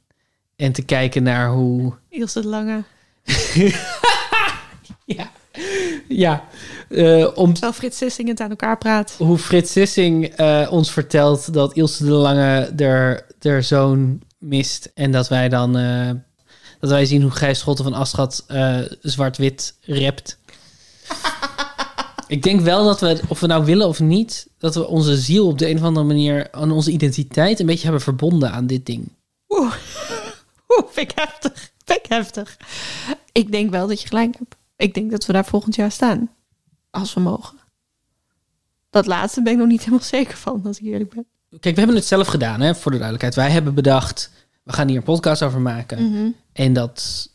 [0.56, 1.94] En te kijken naar hoe.
[2.08, 2.82] Ilse Lange.
[6.08, 6.44] Ja,
[6.88, 9.14] eh, om Terwijl Frits Sissing het aan elkaar praat.
[9.18, 14.90] hoe Frits Sissing eh, ons vertelt dat Ilse de Lange er, er zoon mist.
[14.94, 16.10] En dat wij dan eh,
[16.80, 18.46] dat wij zien hoe Gijs Schotten van Aschat
[19.00, 20.38] zwart-wit rapt.
[22.26, 25.46] Ik denk wel dat we, of we nou willen of niet, dat we onze ziel
[25.46, 28.86] op de een of andere manier aan onze identiteit een beetje hebben verbonden aan dit
[28.86, 29.08] ding.
[29.48, 29.74] Oeh,
[30.76, 31.70] Oeh vind ik heftig.
[31.84, 32.56] Vind ik heftig.
[33.32, 34.56] Ik denk wel dat je gelijk hebt.
[34.82, 36.30] Ik denk dat we daar volgend jaar staan.
[36.90, 37.58] Als we mogen.
[38.90, 41.26] Dat laatste ben ik nog niet helemaal zeker van, als ik eerlijk ben.
[41.60, 43.34] Kijk, we hebben het zelf gedaan, hè, voor de duidelijkheid.
[43.34, 44.30] Wij hebben bedacht,
[44.62, 46.10] we gaan hier een podcast over maken.
[46.10, 46.30] Mhm.
[46.52, 47.28] En dat,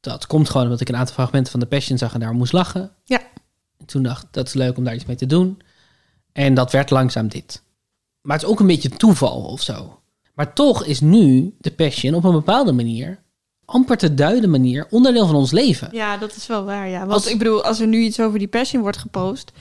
[0.00, 2.52] dat komt gewoon omdat ik een aantal fragmenten van The Passion zag en daar moest
[2.52, 2.90] lachen.
[3.04, 3.20] Ja.
[3.78, 5.60] En toen dacht ik, dat is leuk om daar iets mee te doen.
[6.32, 7.62] En dat werd langzaam dit.
[8.20, 10.02] Maar het is ook een beetje toeval of zo.
[10.34, 13.22] Maar toch is nu The Passion op een bepaalde manier,
[13.64, 15.88] amper te duiden manier, onderdeel van ons leven.
[15.92, 16.98] Ja, dat is wel waar, ja.
[16.98, 19.52] Want Als- ik bedoel, als er nu iets over die passion wordt gepost...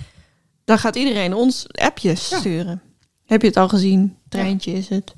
[0.65, 2.81] dan gaat iedereen ons appjes sturen.
[3.25, 4.17] Heb je het al gezien?
[4.29, 5.13] Treintje is het.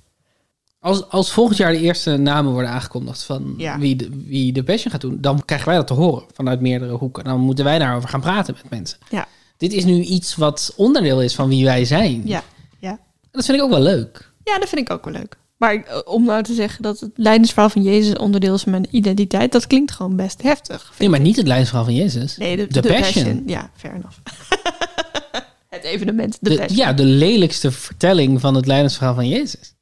[0.80, 3.80] Als, als volgend jaar de eerste namen worden aangekondigd van Ja.
[3.80, 6.92] wie, de, wie de Passion gaat doen, dan krijgen wij dat te horen vanuit meerdere
[6.94, 7.24] hoeken.
[7.24, 8.98] Dan moeten wij daarover gaan praten met mensen.
[9.10, 9.28] Ja.
[9.58, 12.22] Dit is nu iets wat onderdeel is van wie wij zijn.
[12.26, 12.44] Ja,
[12.80, 12.90] ja.
[12.90, 13.00] En
[13.32, 14.32] dat vind ik ook wel leuk.
[14.44, 15.38] Ja, dat vind ik ook wel leuk.
[15.64, 18.88] Maar ik- om nou te zeggen dat het lijdensverhaal van Jezus onderdeel is van mijn
[18.92, 19.52] identiteit...
[19.52, 20.94] dat klinkt gewoon best heftig.
[21.00, 22.38] Nee, maar niet het leidsverhaal van Jezus.
[22.38, 23.44] Nee, de, de, de passion.
[23.46, 24.18] Ja, fair enough.
[25.70, 26.78] het evenement, de, De- passion.
[26.78, 29.74] ja, de lelijkste vertelling van het leidsverhaal van Jezus.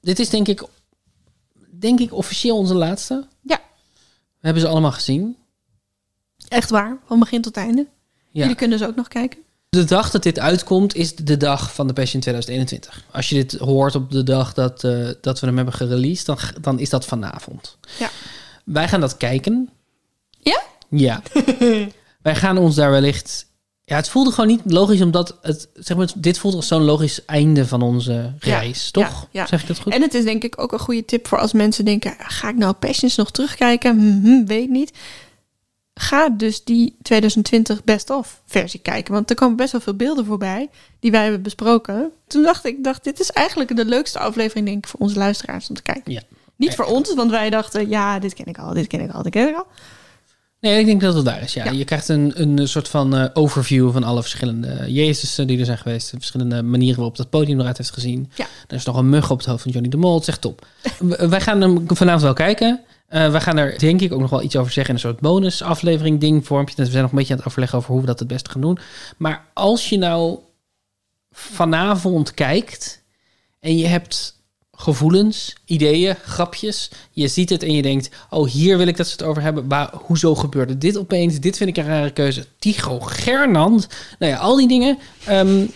[0.00, 0.62] Dit is denk ik,
[1.78, 3.26] denk ik officieel onze laatste.
[3.40, 3.60] Ja.
[4.40, 5.36] We hebben ze allemaal gezien.
[6.48, 7.86] Echt waar, van begin tot einde.
[8.30, 8.40] Ja.
[8.42, 9.38] Jullie kunnen dus ook nog kijken.
[9.68, 13.04] De dag dat dit uitkomt is de dag van de Passion 2021.
[13.10, 16.38] Als je dit hoort op de dag dat, eh, dat we hem hebben gereleased, dan,
[16.60, 17.76] dan is dat vanavond.
[17.98, 18.10] Ja.
[18.64, 19.70] Wij gaan dat kijken.
[20.38, 20.62] Ja?
[20.88, 21.22] Ja.
[22.22, 23.46] Wij gaan ons daar wellicht...
[23.84, 27.24] Ja, het voelde gewoon niet logisch, omdat het, zeg maar, dit voelt als zo'n logisch
[27.24, 29.20] einde van onze reis, Ja, toch?
[29.20, 29.46] ja, ja.
[29.46, 29.92] Zeg ik dat goed?
[29.92, 32.14] En het is denk ik ook een goede tip voor als mensen denken...
[32.18, 33.98] ga ik nou Passions nog terugkijken?
[33.98, 34.92] Hm, hm, weet niet.
[35.98, 39.12] Ga dus die 2020 best-of versie kijken.
[39.12, 40.68] Want er komen best wel veel beelden voorbij
[41.00, 42.10] die wij hebben besproken.
[42.26, 45.68] Toen dacht ik, dacht, dit is eigenlijk de leukste aflevering denk ik voor onze luisteraars
[45.68, 46.12] om te kijken.
[46.12, 46.22] Ja.
[46.56, 49.22] Niet voor ons, want wij dachten, ja, dit ken ik al, dit ken ik al,
[49.22, 49.66] dit ken ik al.
[50.60, 51.54] Nee, ik denk dat het daar is.
[51.54, 51.70] Ja.
[51.70, 55.78] Je krijgt een, een soort van eh, overview van alle verschillende Jezusen die er zijn
[55.78, 56.10] geweest.
[56.10, 58.30] De verschillende manieren waarop dat podium eruit heeft gezien.
[58.34, 58.46] Ja.
[58.68, 60.14] Er is nog een mug op het hoofd van Johnny de Mol.
[60.14, 60.66] Het is echt top.
[61.28, 62.80] Wij gaan hem vanavond wel kijken.
[63.08, 65.20] Eh wij gaan er denk ik ook nog wel iets over zeggen in een soort
[65.20, 66.74] bonus aflevering ding vormpje.
[66.74, 68.50] Dus we zijn nog een beetje aan het overleggen over hoe we dat het beste
[68.50, 68.78] gaan doen.
[69.16, 70.38] Maar als je nou
[71.30, 73.02] vanavond kijkt
[73.60, 74.36] en je hebt
[74.76, 76.90] gevoelens, ideeën, grapjes.
[77.10, 79.66] Je ziet het en je denkt, oh, hier wil ik dat ze het over hebben.
[79.66, 81.40] Maar hoezo gebeurde dit opeens?
[81.40, 82.46] Dit vind ik een rare keuze.
[82.58, 83.88] Tycho Gernand.
[84.18, 84.98] Nou ja, al die dingen.
[85.24, 85.66] Ehm,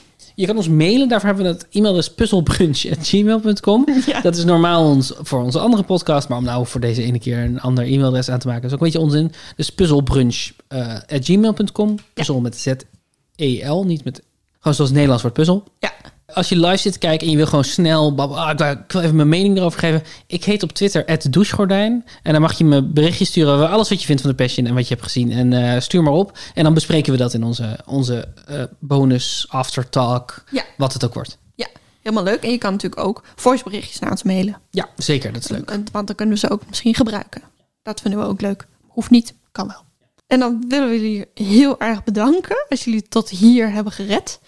[0.40, 1.08] je kan ons mailen.
[1.08, 3.86] Daarvoor hebben we het e-mailadres puzzelbrunch.gmail.com.
[4.22, 6.28] Dat is normaal ons, voor onze andere podcast.
[6.28, 8.64] Maar om nou voor deze ene keer een ander e-mailadres aan te maken...
[8.64, 9.32] is ook een beetje onzin.
[9.56, 11.98] Dus puzzelbrunch.gmail.com.
[12.14, 14.22] Puzzel met Z-E-L, niet met...
[14.58, 15.64] Gewoon zoals het Nederlands wordt puzzel.
[15.78, 15.92] Ja.
[16.34, 18.14] Als je live zit kijken en je wil gewoon snel...
[18.16, 20.02] Ah, ik wil even mijn mening erover geven.
[20.26, 22.04] Ik heet op Twitter douchegordijn.
[22.22, 24.66] En dan mag je me berichtjes sturen over alles wat je vindt van de Passion...
[24.66, 25.32] en wat je hebt gezien.
[25.32, 26.38] En eh, stuur maar op.
[26.54, 30.44] En dan bespreken we dat in onze, onze eh, bonus aftertalk.
[30.50, 30.62] Ja.
[30.76, 31.38] Wat het ook wordt.
[31.54, 31.66] Ja,
[32.02, 32.42] helemaal leuk.
[32.42, 34.56] En je kan natuurlijk ook voiceberichtjes naar ons mailen.
[34.70, 35.32] Ja, zeker.
[35.32, 35.70] Dat is leuk.
[35.70, 37.42] Want- Want dan kunnen we ze ook misschien gebruiken.
[37.82, 38.66] Dat vinden we ook leuk.
[38.88, 39.82] Hoeft niet, kan wel.
[40.26, 44.40] En dan willen we jullie heel erg bedanken als jullie tot hier hebben gered.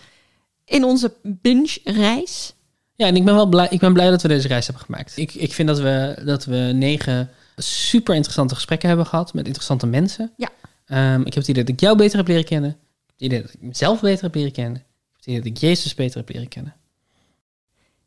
[0.72, 2.54] In onze binge-reis.
[2.94, 5.16] Ja, en ik ben wel blij, ik ben blij dat we deze reis hebben gemaakt.
[5.16, 9.86] Ik, ik vind dat we, dat we negen super interessante gesprekken hebben gehad met interessante
[9.86, 10.32] mensen.
[10.36, 10.48] Ja.
[10.86, 12.70] Ehm, ik heb het idee dat ik jou beter heb leren kennen.
[12.70, 12.76] Ik
[13.06, 14.76] heb het idee dat ik mezelf beter heb leren kennen.
[14.76, 16.74] Ik heb het idee dat ik Jezus beter heb leren kennen.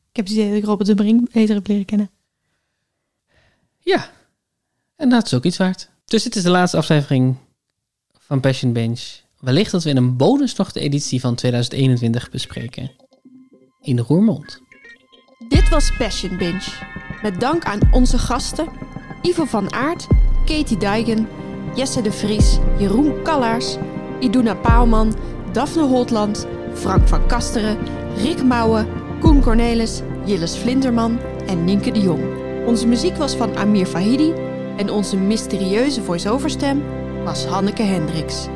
[0.09, 2.09] Ik heb het idee dat ik Robert de Brink beter heb leren kennen.
[3.79, 4.11] Ja,
[4.95, 5.89] en dat is ook iets waard.
[6.05, 7.35] Dus dit is de laatste aflevering
[8.19, 9.23] van Passion Bench.
[9.39, 12.91] Wellicht dat we in een bonus van 2021 bespreken.
[13.81, 14.61] In Roermond.
[15.47, 16.71] Dit was Passion Binge.
[17.21, 18.67] Met dank aan onze gasten
[19.21, 20.07] Ivo van Aert,
[20.45, 21.27] Katie Dijgen,
[21.75, 23.77] Jesse de Vries, Jeroen Kallaars,
[24.19, 25.15] Iduna Paalman,
[25.51, 27.77] Daphne Holtland, Frank van Kasteren,
[28.17, 28.87] Rick Mouwen,
[29.19, 32.23] Koen Cornelis, Jilles Vlinderman en Nienke de Jong.
[32.65, 34.33] Onze muziek was van Amir Fahidi
[34.77, 36.83] en onze mysterieuze voice-overstem
[37.23, 38.47] was Hanneke Hendricks.